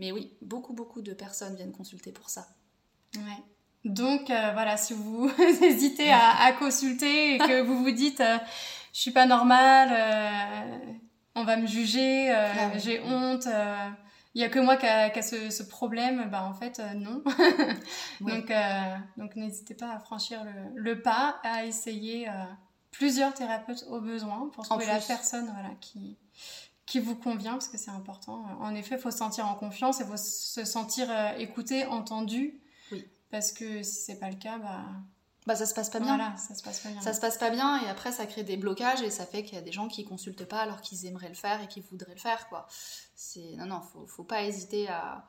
Mais 0.00 0.10
oui, 0.10 0.32
beaucoup, 0.42 0.72
beaucoup 0.72 1.02
de 1.02 1.12
personnes 1.12 1.54
viennent 1.54 1.70
consulter 1.70 2.10
pour 2.10 2.28
ça. 2.28 2.48
Ouais. 3.14 3.44
Donc 3.84 4.30
euh, 4.30 4.50
voilà, 4.52 4.76
si 4.76 4.94
vous 4.94 5.30
hésitez 5.62 6.10
à, 6.10 6.36
à 6.44 6.52
consulter 6.54 7.36
et 7.36 7.38
que 7.38 7.62
vous 7.62 7.84
vous 7.84 7.92
dites 7.92 8.20
euh, 8.20 8.38
je 8.92 8.98
suis 9.00 9.12
pas 9.12 9.26
normale, 9.26 9.90
euh, 9.92 10.78
on 11.34 11.44
va 11.44 11.56
me 11.56 11.66
juger, 11.66 12.30
euh, 12.30 12.52
Ah 12.58 12.70
oui. 12.74 12.80
j'ai 12.82 13.00
honte, 13.00 13.46
euh, 13.46 13.88
il 14.34 14.40
y 14.40 14.44
a 14.44 14.48
que 14.48 14.58
moi 14.58 14.76
qui 14.76 14.86
a, 14.86 15.22
ce, 15.22 15.50
ce 15.50 15.62
problème, 15.62 16.28
bah 16.30 16.44
en 16.44 16.54
fait 16.54 16.78
euh, 16.80 16.94
non. 16.94 17.22
Donc 18.20 18.50
euh, 18.50 18.96
donc 19.16 19.36
n'hésitez 19.36 19.74
pas 19.74 19.92
à 19.92 19.98
franchir 19.98 20.44
le, 20.44 20.52
le 20.74 21.02
pas, 21.02 21.40
à 21.42 21.64
essayer 21.64 22.28
euh, 22.28 22.32
plusieurs 22.92 23.34
thérapeutes 23.34 23.84
au 23.90 24.00
besoin 24.00 24.50
pour 24.52 24.64
trouver 24.64 24.86
la 24.86 24.98
personne 25.00 25.46
voilà 25.54 25.74
qui 25.80 26.16
qui 26.86 26.98
vous 26.98 27.14
convient 27.14 27.52
parce 27.52 27.68
que 27.68 27.78
c'est 27.78 27.92
important. 27.92 28.44
En 28.60 28.74
effet, 28.74 28.96
il 28.96 29.00
faut 29.00 29.12
se 29.12 29.18
sentir 29.18 29.46
en 29.46 29.54
confiance 29.54 30.00
et 30.00 30.04
faut 30.04 30.16
se 30.16 30.64
sentir 30.64 31.06
euh, 31.08 31.36
écouté, 31.38 31.86
entendu. 31.86 32.60
Oui. 32.90 33.06
Parce 33.30 33.52
que 33.52 33.84
si 33.84 33.94
c'est 34.02 34.18
pas 34.18 34.28
le 34.28 34.34
cas, 34.34 34.58
bah 34.58 34.80
Bah 35.50 35.56
ça 35.56 35.66
se 35.66 35.74
passe 35.74 35.90
pas 35.90 35.98
bien. 36.00 36.16
voilà, 36.16 36.36
ça 36.36 36.54
se 36.54 36.62
passe 36.62 36.80
pas 36.80 36.88
bien. 36.90 37.00
Ça 37.00 37.12
se 37.12 37.20
passe 37.20 37.38
pas 37.38 37.50
bien 37.50 37.82
et 37.82 37.88
après 37.88 38.12
ça 38.12 38.26
crée 38.26 38.44
des 38.44 38.56
blocages 38.56 39.02
et 39.02 39.10
ça 39.10 39.26
fait 39.26 39.42
qu'il 39.42 39.54
y 39.54 39.58
a 39.58 39.62
des 39.62 39.72
gens 39.72 39.88
qui 39.88 40.04
consultent 40.04 40.44
pas 40.44 40.60
alors 40.60 40.80
qu'ils 40.80 41.06
aimeraient 41.06 41.28
le 41.28 41.34
faire 41.34 41.60
et 41.62 41.66
qui 41.68 41.80
voudraient 41.80 42.14
le 42.14 42.20
faire 42.20 42.48
quoi. 42.48 42.66
C'est 43.16 43.56
non 43.56 43.66
non, 43.66 43.80
faut, 43.80 44.06
faut 44.06 44.24
pas 44.24 44.44
hésiter 44.44 44.88
à 44.88 45.26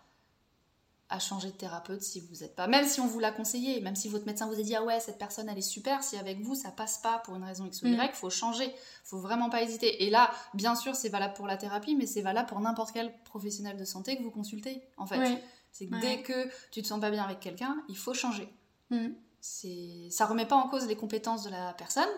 à 1.13 1.19
changer 1.19 1.49
de 1.49 1.55
thérapeute 1.57 2.01
si 2.01 2.21
vous 2.21 2.41
êtes 2.45 2.55
pas 2.55 2.67
même 2.67 2.87
si 2.87 3.01
on 3.01 3.05
vous 3.07 3.19
l'a 3.19 3.31
conseillé, 3.31 3.81
même 3.81 3.97
si 3.97 4.07
votre 4.07 4.25
médecin 4.25 4.47
vous 4.47 4.57
a 4.57 4.63
dit 4.63 4.75
ah 4.77 4.83
ouais 4.83 4.99
cette 5.01 5.17
personne 5.17 5.49
elle 5.49 5.57
est 5.57 5.61
super, 5.61 6.03
si 6.03 6.15
avec 6.15 6.39
vous 6.39 6.55
ça 6.55 6.71
passe 6.71 6.99
pas 6.99 7.19
pour 7.19 7.35
une 7.35 7.43
raison 7.43 7.65
X 7.65 7.81
ou 7.81 7.87
Y, 7.87 8.11
Mm. 8.11 8.13
faut 8.13 8.29
changer. 8.29 8.73
Faut 9.03 9.19
vraiment 9.19 9.49
pas 9.49 9.61
hésiter. 9.61 10.05
Et 10.05 10.09
là, 10.09 10.31
bien 10.53 10.73
sûr, 10.73 10.95
c'est 10.95 11.09
valable 11.09 11.33
pour 11.33 11.47
la 11.47 11.57
thérapie 11.57 11.95
mais 11.97 12.05
c'est 12.05 12.21
valable 12.21 12.47
pour 12.47 12.61
n'importe 12.61 12.93
quel 12.93 13.11
professionnel 13.23 13.75
de 13.75 13.83
santé 13.83 14.15
que 14.17 14.23
vous 14.23 14.31
consultez 14.31 14.81
en 14.97 15.05
fait. 15.05 15.17
Oui. 15.19 15.37
C'est 15.73 15.87
que 15.87 15.95
Ouais. 15.95 15.99
dès 16.01 16.21
que 16.21 16.49
tu 16.71 16.81
te 16.81 16.87
sens 16.87 17.01
pas 17.01 17.09
bien 17.11 17.23
avec 17.25 17.39
quelqu'un, 17.41 17.75
il 17.89 17.97
faut 17.97 18.13
changer 18.13 18.47
Mm. 18.89 19.07
C'est 19.41 20.07
ça 20.11 20.25
remet 20.27 20.45
pas 20.45 20.55
en 20.55 20.69
cause 20.69 20.87
les 20.87 20.95
compétences 20.95 21.43
de 21.43 21.49
la 21.49 21.73
personne 21.73 22.09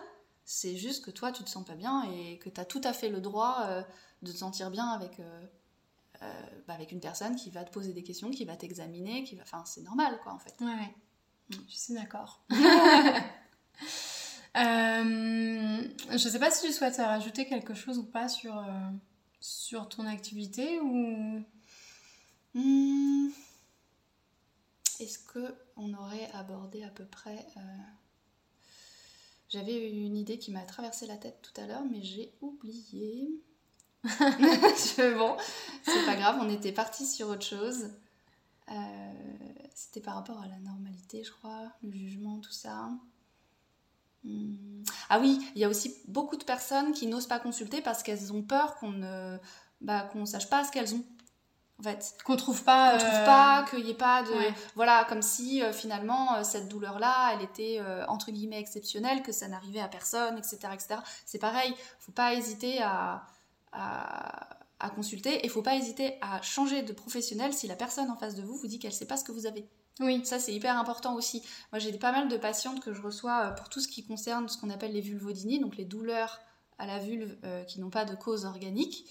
c'est 0.44 0.76
juste 0.76 1.04
que 1.04 1.10
toi 1.10 1.32
tu 1.32 1.42
te 1.42 1.48
sens 1.48 1.64
pas 1.64 1.74
bien 1.74 2.04
et 2.12 2.38
que 2.38 2.50
tu 2.50 2.60
as 2.60 2.64
tout 2.64 2.82
à 2.84 2.92
fait 2.92 3.08
le 3.08 3.20
droit 3.20 3.62
euh, 3.62 3.82
de 4.22 4.30
te 4.30 4.36
sentir 4.36 4.70
bien 4.70 4.86
avec 4.88 5.18
euh, 5.18 5.46
euh, 6.22 6.42
bah, 6.68 6.74
avec 6.74 6.92
une 6.92 7.00
personne 7.00 7.34
qui 7.34 7.50
va 7.50 7.64
te 7.64 7.72
poser 7.72 7.92
des 7.94 8.02
questions 8.02 8.30
qui 8.30 8.44
va 8.44 8.56
t'examiner 8.56 9.24
qui 9.24 9.36
va 9.36 9.42
enfin 9.42 9.62
c'est 9.64 9.82
normal 9.82 10.20
quoi 10.22 10.32
en 10.32 10.38
fait 10.38 10.54
Ouais, 10.60 10.66
ouais. 10.66 10.94
Mm. 11.50 11.54
Je 11.68 11.76
suis 11.76 11.94
d'accord. 11.94 12.44
Je 14.56 16.28
sais 16.30 16.38
pas 16.38 16.50
si 16.50 16.66
tu 16.66 16.72
souhaites 16.72 16.96
rajouter 16.96 17.46
quelque 17.46 17.74
chose 17.74 17.98
ou 17.98 18.04
pas 18.04 18.28
sur, 18.28 18.64
sur 19.40 19.88
ton 19.88 20.06
activité 20.06 20.80
ou. 20.80 21.42
Hmm. 22.54 23.30
Est-ce 25.04 25.18
que 25.18 25.54
on 25.76 25.94
aurait 25.94 26.30
abordé 26.32 26.82
à 26.82 26.88
peu 26.88 27.04
près 27.04 27.46
euh, 27.56 27.60
j'avais 29.48 29.90
une 29.90 30.16
idée 30.16 30.38
qui 30.38 30.50
m'a 30.50 30.62
traversé 30.62 31.06
la 31.06 31.16
tête 31.16 31.40
tout 31.42 31.60
à 31.60 31.66
l'heure 31.66 31.84
mais 31.90 32.02
j'ai 32.02 32.34
oublié 32.40 33.40
bon, 34.04 35.36
c'est 35.82 36.04
pas 36.04 36.14
grave, 36.14 36.36
on 36.40 36.50
était 36.50 36.72
parti 36.72 37.06
sur 37.06 37.28
autre 37.28 37.44
chose. 37.44 37.90
Euh, 38.70 39.12
c'était 39.74 40.00
par 40.00 40.16
rapport 40.16 40.40
à 40.40 40.46
la 40.46 40.58
normalité, 40.58 41.24
je 41.24 41.32
crois, 41.32 41.72
le 41.82 41.90
jugement, 41.92 42.38
tout 42.38 42.52
ça. 42.52 42.90
Hmm. 44.22 44.84
Ah 45.08 45.20
oui, 45.20 45.40
il 45.54 45.60
y 45.60 45.64
a 45.64 45.68
aussi 45.68 45.96
beaucoup 46.06 46.36
de 46.36 46.44
personnes 46.44 46.92
qui 46.92 47.06
n'osent 47.06 47.26
pas 47.26 47.40
consulter 47.40 47.80
parce 47.80 48.02
qu'elles 48.02 48.32
ont 48.32 48.42
peur 48.42 48.76
qu'on 48.76 48.90
ne 48.90 49.38
bah, 49.80 50.08
qu'on 50.12 50.26
sache 50.26 50.48
pas 50.48 50.64
ce 50.64 50.70
qu'elles 50.70 50.94
ont. 50.94 51.04
En 51.80 51.82
fait. 51.82 52.14
Qu'on 52.24 52.36
trouve 52.36 52.62
pas. 52.62 52.92
Qu'on 52.92 52.98
trouve 52.98 53.14
euh, 53.14 53.24
pas, 53.24 53.66
qu'il 53.68 53.84
n'y 53.84 53.90
ait 53.90 53.94
pas 53.94 54.22
de. 54.22 54.32
Voilà, 54.76 55.04
comme 55.08 55.22
si 55.22 55.62
euh, 55.62 55.72
finalement 55.72 56.36
euh, 56.36 56.44
cette 56.44 56.68
douleur-là, 56.68 57.32
elle 57.34 57.42
était 57.42 57.80
entre 58.08 58.30
guillemets 58.30 58.60
exceptionnelle, 58.60 59.22
que 59.22 59.32
ça 59.32 59.48
n'arrivait 59.48 59.80
à 59.80 59.88
personne, 59.88 60.38
etc. 60.38 60.58
etc. 60.72 60.96
C'est 61.26 61.38
pareil, 61.38 61.74
faut 61.98 62.12
pas 62.12 62.34
hésiter 62.34 62.80
à, 62.82 63.26
à, 63.72 64.48
à 64.78 64.90
consulter 64.90 65.44
et 65.44 65.48
faut 65.48 65.62
pas 65.62 65.74
hésiter 65.74 66.16
à 66.20 66.40
changer 66.42 66.82
de 66.82 66.92
professionnel 66.92 67.52
si 67.52 67.66
la 67.66 67.76
personne 67.76 68.10
en 68.10 68.16
face 68.16 68.34
de 68.34 68.42
vous 68.42 68.56
vous 68.56 68.66
dit 68.66 68.78
qu'elle 68.78 68.92
sait 68.92 69.06
pas 69.06 69.16
ce 69.16 69.24
que 69.24 69.32
vous 69.32 69.46
avez. 69.46 69.68
Oui. 70.00 70.24
Ça, 70.24 70.40
c'est 70.40 70.52
hyper 70.52 70.76
important 70.76 71.14
aussi. 71.14 71.42
Moi, 71.72 71.78
j'ai 71.78 71.92
pas 71.92 72.10
mal 72.10 72.28
de 72.28 72.36
patientes 72.36 72.80
que 72.80 72.92
je 72.92 73.00
reçois 73.00 73.50
pour 73.52 73.68
tout 73.68 73.80
ce 73.80 73.86
qui 73.88 74.04
concerne 74.04 74.48
ce 74.48 74.58
qu'on 74.58 74.70
appelle 74.70 74.92
les 74.92 75.00
vulvodynies, 75.00 75.60
donc 75.60 75.76
les 75.76 75.84
douleurs 75.84 76.40
à 76.78 76.86
la 76.86 76.98
vulve 76.98 77.36
qui 77.68 77.80
n'ont 77.80 77.90
pas 77.90 78.04
de 78.04 78.16
cause 78.16 78.44
organique. 78.44 79.08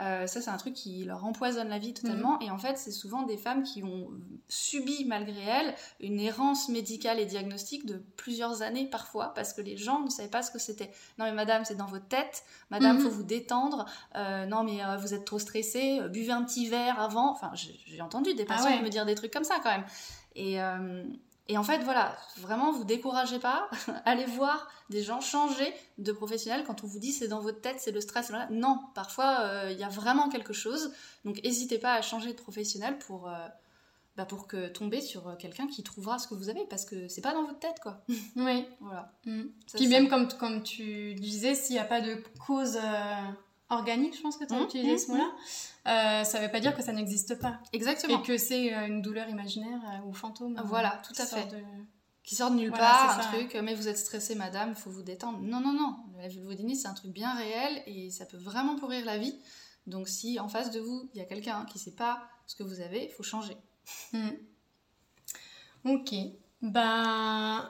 Euh, 0.00 0.26
ça, 0.26 0.40
c'est 0.40 0.50
un 0.50 0.56
truc 0.56 0.74
qui 0.74 1.04
leur 1.04 1.24
empoisonne 1.24 1.68
la 1.68 1.78
vie 1.78 1.94
totalement. 1.94 2.34
Mhm. 2.34 2.42
Et 2.42 2.50
en 2.50 2.58
fait, 2.58 2.78
c'est 2.78 2.90
souvent 2.90 3.22
des 3.22 3.36
femmes 3.36 3.62
qui 3.62 3.82
ont 3.82 4.08
subi, 4.48 5.04
malgré 5.04 5.42
elles, 5.42 5.74
une 6.00 6.20
errance 6.20 6.68
médicale 6.68 7.20
et 7.20 7.26
diagnostique 7.26 7.86
de 7.86 8.02
plusieurs 8.16 8.62
années 8.62 8.86
parfois, 8.86 9.34
parce 9.34 9.52
que 9.52 9.60
les 9.60 9.76
gens 9.76 10.00
ne 10.00 10.10
savaient 10.10 10.28
pas 10.28 10.42
ce 10.42 10.50
que 10.50 10.58
c'était. 10.58 10.90
Non, 11.18 11.26
mais 11.26 11.32
madame, 11.32 11.64
c'est 11.64 11.76
dans 11.76 11.86
votre 11.86 12.08
tête. 12.08 12.44
Madame, 12.70 12.96
il 12.96 13.02
faut 13.02 13.10
mhm. 13.10 13.14
vous 13.14 13.22
détendre. 13.22 13.86
Euh, 14.16 14.46
non, 14.46 14.64
mais 14.64 14.84
euh, 14.84 14.96
vous 14.96 15.14
êtes 15.14 15.24
trop 15.24 15.38
stressée. 15.38 16.00
buvez 16.10 16.32
un 16.32 16.44
petit 16.44 16.68
verre 16.68 17.00
avant. 17.00 17.30
Enfin, 17.30 17.52
j'ai 17.54 18.00
entendu 18.00 18.34
des 18.34 18.44
ah 18.48 18.54
patients 18.54 18.82
me 18.82 18.88
dire 18.88 19.06
des 19.06 19.14
trucs 19.14 19.32
comme 19.32 19.44
ça 19.44 19.56
quand 19.62 19.70
même. 19.70 19.84
Et, 20.34 20.58
et 21.52 21.58
en 21.58 21.62
fait, 21.62 21.82
voilà, 21.82 22.16
vraiment, 22.38 22.72
vous 22.72 22.84
découragez 22.84 23.38
pas. 23.38 23.68
Allez 24.06 24.24
voir 24.24 24.70
des 24.88 25.02
gens 25.02 25.20
changer 25.20 25.70
de 25.98 26.10
professionnel 26.10 26.64
quand 26.66 26.82
on 26.82 26.86
vous 26.86 26.98
dit 26.98 27.12
c'est 27.12 27.28
dans 27.28 27.40
votre 27.40 27.60
tête, 27.60 27.76
c'est 27.78 27.90
le 27.90 28.00
stress. 28.00 28.32
Non, 28.48 28.80
parfois, 28.94 29.40
euh, 29.40 29.68
il 29.70 29.78
y 29.78 29.84
a 29.84 29.90
vraiment 29.90 30.30
quelque 30.30 30.54
chose. 30.54 30.94
Donc, 31.26 31.42
n'hésitez 31.44 31.76
pas 31.76 31.92
à 31.92 32.00
changer 32.00 32.32
de 32.32 32.38
professionnel 32.38 32.98
pour, 33.00 33.28
euh, 33.28 33.34
bah, 34.16 34.24
pour 34.24 34.46
que 34.46 34.68
tomber 34.68 35.02
sur 35.02 35.28
euh, 35.28 35.36
quelqu'un 35.36 35.66
qui 35.66 35.82
trouvera 35.82 36.18
ce 36.18 36.26
que 36.26 36.32
vous 36.34 36.48
avez 36.48 36.64
parce 36.70 36.86
que 36.86 37.06
c'est 37.08 37.20
pas 37.20 37.34
dans 37.34 37.44
votre 37.44 37.58
tête, 37.58 37.80
quoi. 37.82 38.02
Oui. 38.36 38.64
voilà. 38.80 39.12
Mm. 39.26 39.42
Puis 39.74 39.88
même, 39.88 40.08
comme, 40.08 40.28
comme 40.28 40.62
tu 40.62 41.12
disais, 41.16 41.54
s'il 41.54 41.74
n'y 41.74 41.80
a 41.82 41.84
pas 41.84 42.00
de 42.00 42.16
cause 42.46 42.78
organique, 43.72 44.16
je 44.16 44.22
pense 44.22 44.36
que 44.36 44.44
tu 44.44 44.52
as 44.52 44.58
mmh, 44.58 44.64
utilisé 44.64 44.94
mmh, 44.94 44.98
ce 44.98 45.10
mot-là, 45.10 45.32
euh, 45.86 46.24
ça 46.24 46.38
ne 46.38 46.44
veut 46.44 46.50
pas 46.50 46.60
dire 46.60 46.76
que 46.76 46.82
ça 46.82 46.92
n'existe 46.92 47.38
pas. 47.38 47.58
Exactement. 47.72 48.22
Et 48.22 48.26
que 48.26 48.38
c'est 48.38 48.74
euh, 48.74 48.86
une 48.86 49.02
douleur 49.02 49.28
imaginaire 49.28 49.80
euh, 49.84 50.08
ou 50.08 50.12
fantôme. 50.12 50.60
Voilà, 50.64 51.00
tout 51.06 51.20
à 51.20 51.26
fait. 51.26 51.48
Qui 52.24 52.36
sort 52.36 52.52
de 52.52 52.56
nulle 52.56 52.70
part, 52.70 53.18
un 53.18 53.32
truc, 53.32 53.56
mais 53.64 53.74
vous 53.74 53.88
êtes 53.88 53.98
stressée, 53.98 54.36
madame, 54.36 54.70
il 54.70 54.74
faut 54.76 54.90
vous 54.90 55.02
détendre. 55.02 55.40
Non, 55.40 55.60
non, 55.60 55.72
non. 55.72 55.96
La 56.18 56.28
vulvodynie, 56.28 56.76
c'est 56.76 56.86
un 56.86 56.94
truc 56.94 57.10
bien 57.10 57.34
réel 57.34 57.82
et 57.86 58.10
ça 58.10 58.26
peut 58.26 58.36
vraiment 58.36 58.76
pourrir 58.76 59.04
la 59.04 59.18
vie. 59.18 59.36
Donc, 59.88 60.08
si 60.08 60.38
en 60.38 60.48
face 60.48 60.70
de 60.70 60.78
vous, 60.78 61.10
il 61.14 61.18
y 61.18 61.20
a 61.20 61.24
quelqu'un 61.24 61.64
qui 61.64 61.78
ne 61.78 61.82
sait 61.82 61.96
pas 61.96 62.22
ce 62.46 62.54
que 62.54 62.62
vous 62.62 62.80
avez, 62.80 63.06
il 63.06 63.10
faut 63.10 63.24
changer. 63.24 63.56
Mmh. 64.12 64.28
Ok. 65.84 66.14
Ben, 66.62 67.68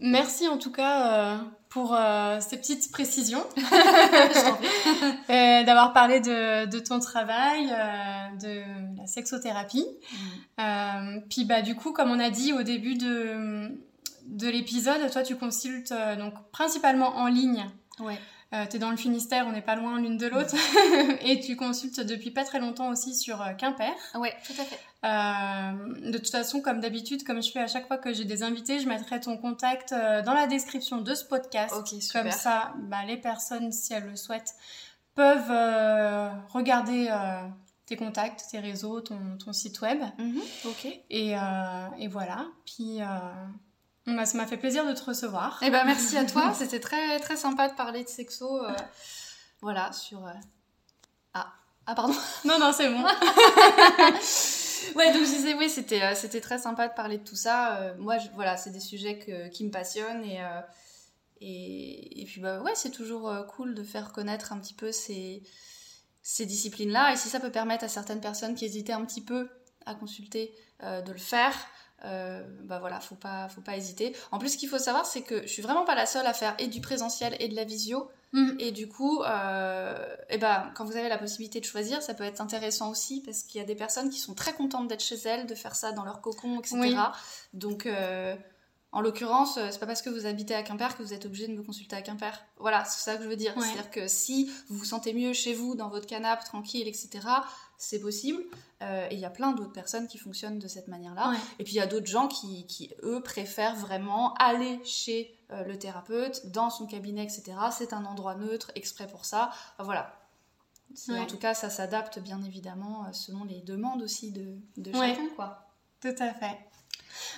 merci 0.00 0.48
en 0.48 0.58
tout 0.58 0.72
cas 0.72 1.40
pour 1.70 1.94
euh, 1.94 2.40
ces 2.40 2.56
petites 2.58 2.90
précisions, 2.90 3.44
d'avoir 5.28 5.92
parlé 5.92 6.18
de, 6.18 6.66
de, 6.66 6.78
ton 6.80 6.98
travail, 6.98 7.70
euh, 7.70 8.36
de 8.42 8.98
la 8.98 9.06
sexothérapie. 9.06 9.86
Mm. 9.86 10.16
Euh, 10.60 11.20
puis 11.30 11.44
bah 11.44 11.62
du 11.62 11.76
coup, 11.76 11.92
comme 11.92 12.10
on 12.10 12.18
a 12.18 12.30
dit 12.30 12.52
au 12.52 12.64
début 12.64 12.96
de, 12.96 13.70
de 14.26 14.48
l'épisode, 14.48 15.08
toi 15.12 15.22
tu 15.22 15.36
consultes 15.36 15.92
euh, 15.92 16.16
donc 16.16 16.34
principalement 16.50 17.16
en 17.16 17.28
ligne. 17.28 17.70
Ouais. 18.00 18.18
Euh, 18.52 18.66
tu 18.68 18.76
es 18.76 18.78
dans 18.80 18.90
le 18.90 18.96
Finistère, 18.96 19.46
on 19.46 19.52
n'est 19.52 19.62
pas 19.62 19.76
loin 19.76 20.00
l'une 20.00 20.16
de 20.16 20.26
l'autre. 20.26 20.56
et 21.24 21.38
tu 21.38 21.54
consultes 21.54 22.00
depuis 22.00 22.32
pas 22.32 22.44
très 22.44 22.58
longtemps 22.58 22.88
aussi 22.88 23.14
sur 23.14 23.40
euh, 23.40 23.52
Quimper. 23.52 23.94
Ouais, 24.16 24.34
tout 24.44 24.60
à 24.60 24.64
fait. 24.64 24.78
Euh, 25.02 26.10
de 26.10 26.18
toute 26.18 26.30
façon, 26.30 26.60
comme 26.60 26.80
d'habitude, 26.80 27.24
comme 27.24 27.42
je 27.42 27.50
fais 27.50 27.60
à 27.60 27.66
chaque 27.66 27.86
fois 27.86 27.96
que 27.96 28.12
j'ai 28.12 28.24
des 28.24 28.42
invités, 28.42 28.80
je 28.80 28.88
mettrai 28.88 29.18
ton 29.18 29.38
contact 29.38 29.92
euh, 29.92 30.22
dans 30.22 30.34
la 30.34 30.46
description 30.46 30.98
de 30.98 31.14
ce 31.14 31.24
podcast. 31.24 31.74
Super. 31.86 32.22
Comme 32.22 32.32
ça, 32.32 32.74
bah, 32.80 33.04
les 33.06 33.16
personnes, 33.16 33.72
si 33.72 33.94
elles 33.94 34.06
le 34.06 34.16
souhaitent, 34.16 34.54
peuvent 35.14 35.50
euh, 35.50 36.28
regarder 36.50 37.08
tes 37.86 37.96
contacts, 37.96 38.44
tes 38.50 38.58
réseaux, 38.58 39.00
ton, 39.00 39.38
ton 39.42 39.52
site 39.52 39.80
web. 39.80 40.02
Ok. 40.66 40.86
Et, 41.08 41.30
et, 41.30 42.08
voilà. 42.08 42.46
Puis 42.66 42.98
bah, 44.06 44.26
ça 44.26 44.36
m'a 44.36 44.46
fait 44.46 44.58
plaisir 44.58 44.86
de 44.86 44.92
te 44.92 45.02
recevoir. 45.02 45.58
Eh 45.62 45.70
ben, 45.70 45.84
merci 45.84 46.18
à 46.18 46.24
toi. 46.26 46.52
C'était 46.58 46.80
très, 46.80 47.18
très 47.20 47.36
sympa 47.36 47.68
de 47.68 47.74
parler 47.74 48.04
de 48.04 48.08
sexo. 48.08 48.60
Voilà, 49.62 49.92
sur. 49.92 50.22
Ah. 51.32 51.52
ah, 51.86 51.94
pardon. 51.94 52.14
Non, 52.44 52.58
non, 52.58 52.72
c'est 52.72 52.88
bon. 52.90 53.04
ouais, 54.96 55.12
donc 55.12 55.24
je 55.24 55.30
disais, 55.30 55.54
oui, 55.54 55.68
c'était, 55.68 56.02
euh, 56.02 56.14
c'était 56.14 56.40
très 56.40 56.58
sympa 56.58 56.88
de 56.88 56.94
parler 56.94 57.18
de 57.18 57.24
tout 57.24 57.36
ça. 57.36 57.94
moi, 57.98 58.18
je, 58.18 58.28
voilà, 58.34 58.56
c'est 58.56 58.70
des 58.70 58.80
sujets 58.80 59.50
qui 59.52 59.64
me 59.64 59.70
passionnent 59.70 60.24
et. 60.24 60.40
Et, 61.42 62.20
et, 62.20 62.26
puis, 62.26 62.42
bah 62.42 62.60
ouais, 62.60 62.72
c'est 62.74 62.90
toujours 62.90 63.32
cool 63.48 63.74
de 63.74 63.82
faire 63.82 64.12
connaître 64.12 64.52
un 64.52 64.58
petit 64.58 64.74
peu 64.74 64.92
ces, 64.92 65.42
ces 66.20 66.44
disciplines-là. 66.44 67.14
Et 67.14 67.16
si 67.16 67.30
ça 67.30 67.40
peut 67.40 67.50
permettre 67.50 67.82
à 67.82 67.88
certaines 67.88 68.20
personnes 68.20 68.54
qui 68.54 68.66
hésitaient 68.66 68.92
un 68.92 69.06
petit 69.06 69.22
peu 69.22 69.48
à 69.86 69.94
consulter 69.94 70.54
de 70.82 71.10
le 71.10 71.18
faire, 71.18 71.54
euh, 72.04 72.42
bah 72.62 72.78
voilà, 72.78 73.00
faut 73.00 73.14
pas, 73.14 73.48
faut 73.48 73.60
pas 73.60 73.76
hésiter. 73.76 74.16
En 74.30 74.38
plus, 74.38 74.50
ce 74.50 74.56
qu'il 74.56 74.68
faut 74.68 74.78
savoir, 74.78 75.04
c'est 75.04 75.22
que 75.22 75.42
je 75.42 75.48
suis 75.48 75.62
vraiment 75.62 75.84
pas 75.84 75.94
la 75.94 76.06
seule 76.06 76.26
à 76.26 76.32
faire 76.32 76.54
et 76.58 76.66
du 76.66 76.80
présentiel 76.80 77.36
et 77.40 77.48
de 77.48 77.54
la 77.54 77.64
visio. 77.64 78.08
Mm. 78.32 78.50
Et 78.58 78.70
du 78.70 78.88
coup, 78.88 79.22
euh, 79.22 80.16
et 80.28 80.38
ben, 80.38 80.70
quand 80.74 80.84
vous 80.84 80.96
avez 80.96 81.08
la 81.08 81.18
possibilité 81.18 81.60
de 81.60 81.64
choisir, 81.64 82.02
ça 82.02 82.14
peut 82.14 82.24
être 82.24 82.40
intéressant 82.40 82.90
aussi 82.90 83.22
parce 83.22 83.42
qu'il 83.42 83.60
y 83.60 83.64
a 83.64 83.66
des 83.66 83.74
personnes 83.74 84.10
qui 84.10 84.18
sont 84.18 84.34
très 84.34 84.52
contentes 84.52 84.88
d'être 84.88 85.02
chez 85.02 85.18
elles, 85.24 85.46
de 85.46 85.54
faire 85.54 85.74
ça 85.74 85.92
dans 85.92 86.04
leur 86.04 86.20
cocon, 86.20 86.60
etc. 86.60 86.96
Donc, 87.52 87.86
euh, 87.86 88.36
en 88.92 89.00
l'occurrence, 89.00 89.56
euh, 89.56 89.68
c'est 89.70 89.78
pas 89.78 89.86
parce 89.86 90.02
que 90.02 90.10
vous 90.10 90.26
habitez 90.26 90.54
à 90.54 90.62
Quimper 90.62 90.96
que 90.96 91.02
vous 91.02 91.14
êtes 91.14 91.26
obligé 91.26 91.46
de 91.46 91.54
me 91.54 91.62
consulter 91.62 91.96
à 91.96 92.02
Quimper. 92.02 92.44
Voilà, 92.58 92.84
c'est 92.84 93.02
ça 93.02 93.16
que 93.16 93.24
je 93.24 93.28
veux 93.28 93.36
dire. 93.36 93.54
C'est-à-dire 93.56 93.90
que 93.90 94.08
si 94.08 94.50
vous 94.68 94.78
vous 94.78 94.84
sentez 94.84 95.12
mieux 95.12 95.32
chez 95.32 95.54
vous, 95.54 95.74
dans 95.74 95.88
votre 95.88 96.06
canapé, 96.06 96.44
tranquille, 96.44 96.88
etc., 96.88 97.20
c'est 97.80 98.00
possible. 98.00 98.42
Euh, 98.82 99.08
et 99.10 99.14
il 99.14 99.20
y 99.20 99.24
a 99.24 99.30
plein 99.30 99.52
d'autres 99.52 99.72
personnes 99.72 100.06
qui 100.06 100.18
fonctionnent 100.18 100.58
de 100.58 100.68
cette 100.68 100.88
manière-là. 100.88 101.32
Et 101.58 101.64
puis 101.64 101.74
il 101.74 101.76
y 101.76 101.80
a 101.80 101.86
d'autres 101.86 102.06
gens 102.06 102.28
qui, 102.28 102.66
qui, 102.66 102.92
eux, 103.02 103.20
préfèrent 103.22 103.76
vraiment 103.76 104.34
aller 104.34 104.80
chez 104.84 105.34
euh, 105.50 105.64
le 105.64 105.78
thérapeute, 105.78 106.50
dans 106.50 106.70
son 106.70 106.86
cabinet, 106.86 107.24
etc. 107.24 107.52
C'est 107.72 107.92
un 107.92 108.04
endroit 108.04 108.36
neutre, 108.36 108.70
exprès 108.74 109.06
pour 109.06 109.24
ça. 109.24 109.50
voilà. 109.78 110.14
En 111.08 111.26
tout 111.26 111.38
cas, 111.38 111.54
ça 111.54 111.70
s'adapte 111.70 112.18
bien 112.18 112.42
évidemment 112.42 113.12
selon 113.12 113.44
les 113.44 113.60
demandes 113.60 114.02
aussi 114.02 114.32
de, 114.32 114.56
de 114.76 114.92
chacun, 114.92 115.28
quoi. 115.36 115.68
Tout 116.00 116.14
à 116.18 116.32
fait. 116.34 116.58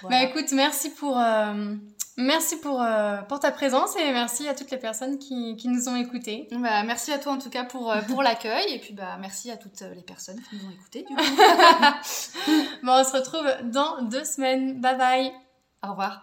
Bah 0.02 0.22
écoute, 0.22 0.52
merci 0.52 0.90
pour, 0.90 1.18
euh, 1.18 1.74
merci 2.16 2.57
pour, 2.57 2.83
euh, 2.83 3.22
pour 3.22 3.40
ta 3.40 3.51
présence 3.51 3.96
et 3.96 4.12
merci 4.12 4.48
à 4.48 4.55
toutes 4.55 4.70
les 4.70 4.79
personnes 4.79 5.18
qui, 5.18 5.57
qui 5.57 5.68
nous 5.68 5.88
ont 5.88 5.96
écoutés. 5.96 6.48
Bah, 6.51 6.83
merci 6.85 7.12
à 7.12 7.18
toi 7.18 7.33
en 7.33 7.38
tout 7.38 7.51
cas 7.51 7.64
pour, 7.64 7.90
euh, 7.90 8.01
pour 8.03 8.22
l'accueil 8.22 8.75
et 8.75 8.79
puis 8.79 8.94
bah, 8.94 9.16
merci 9.20 9.51
à 9.51 9.57
toutes 9.57 9.81
les 9.81 10.03
personnes 10.03 10.40
qui 10.48 10.57
nous 10.57 10.66
ont 10.66 10.72
écoutés. 10.72 11.05
bon, 12.83 12.92
on 12.92 13.05
se 13.05 13.16
retrouve 13.16 13.46
dans 13.70 14.03
deux 14.03 14.25
semaines. 14.25 14.81
Bye 14.81 14.98
bye. 14.98 15.33
Au 15.83 15.90
revoir. 15.90 16.22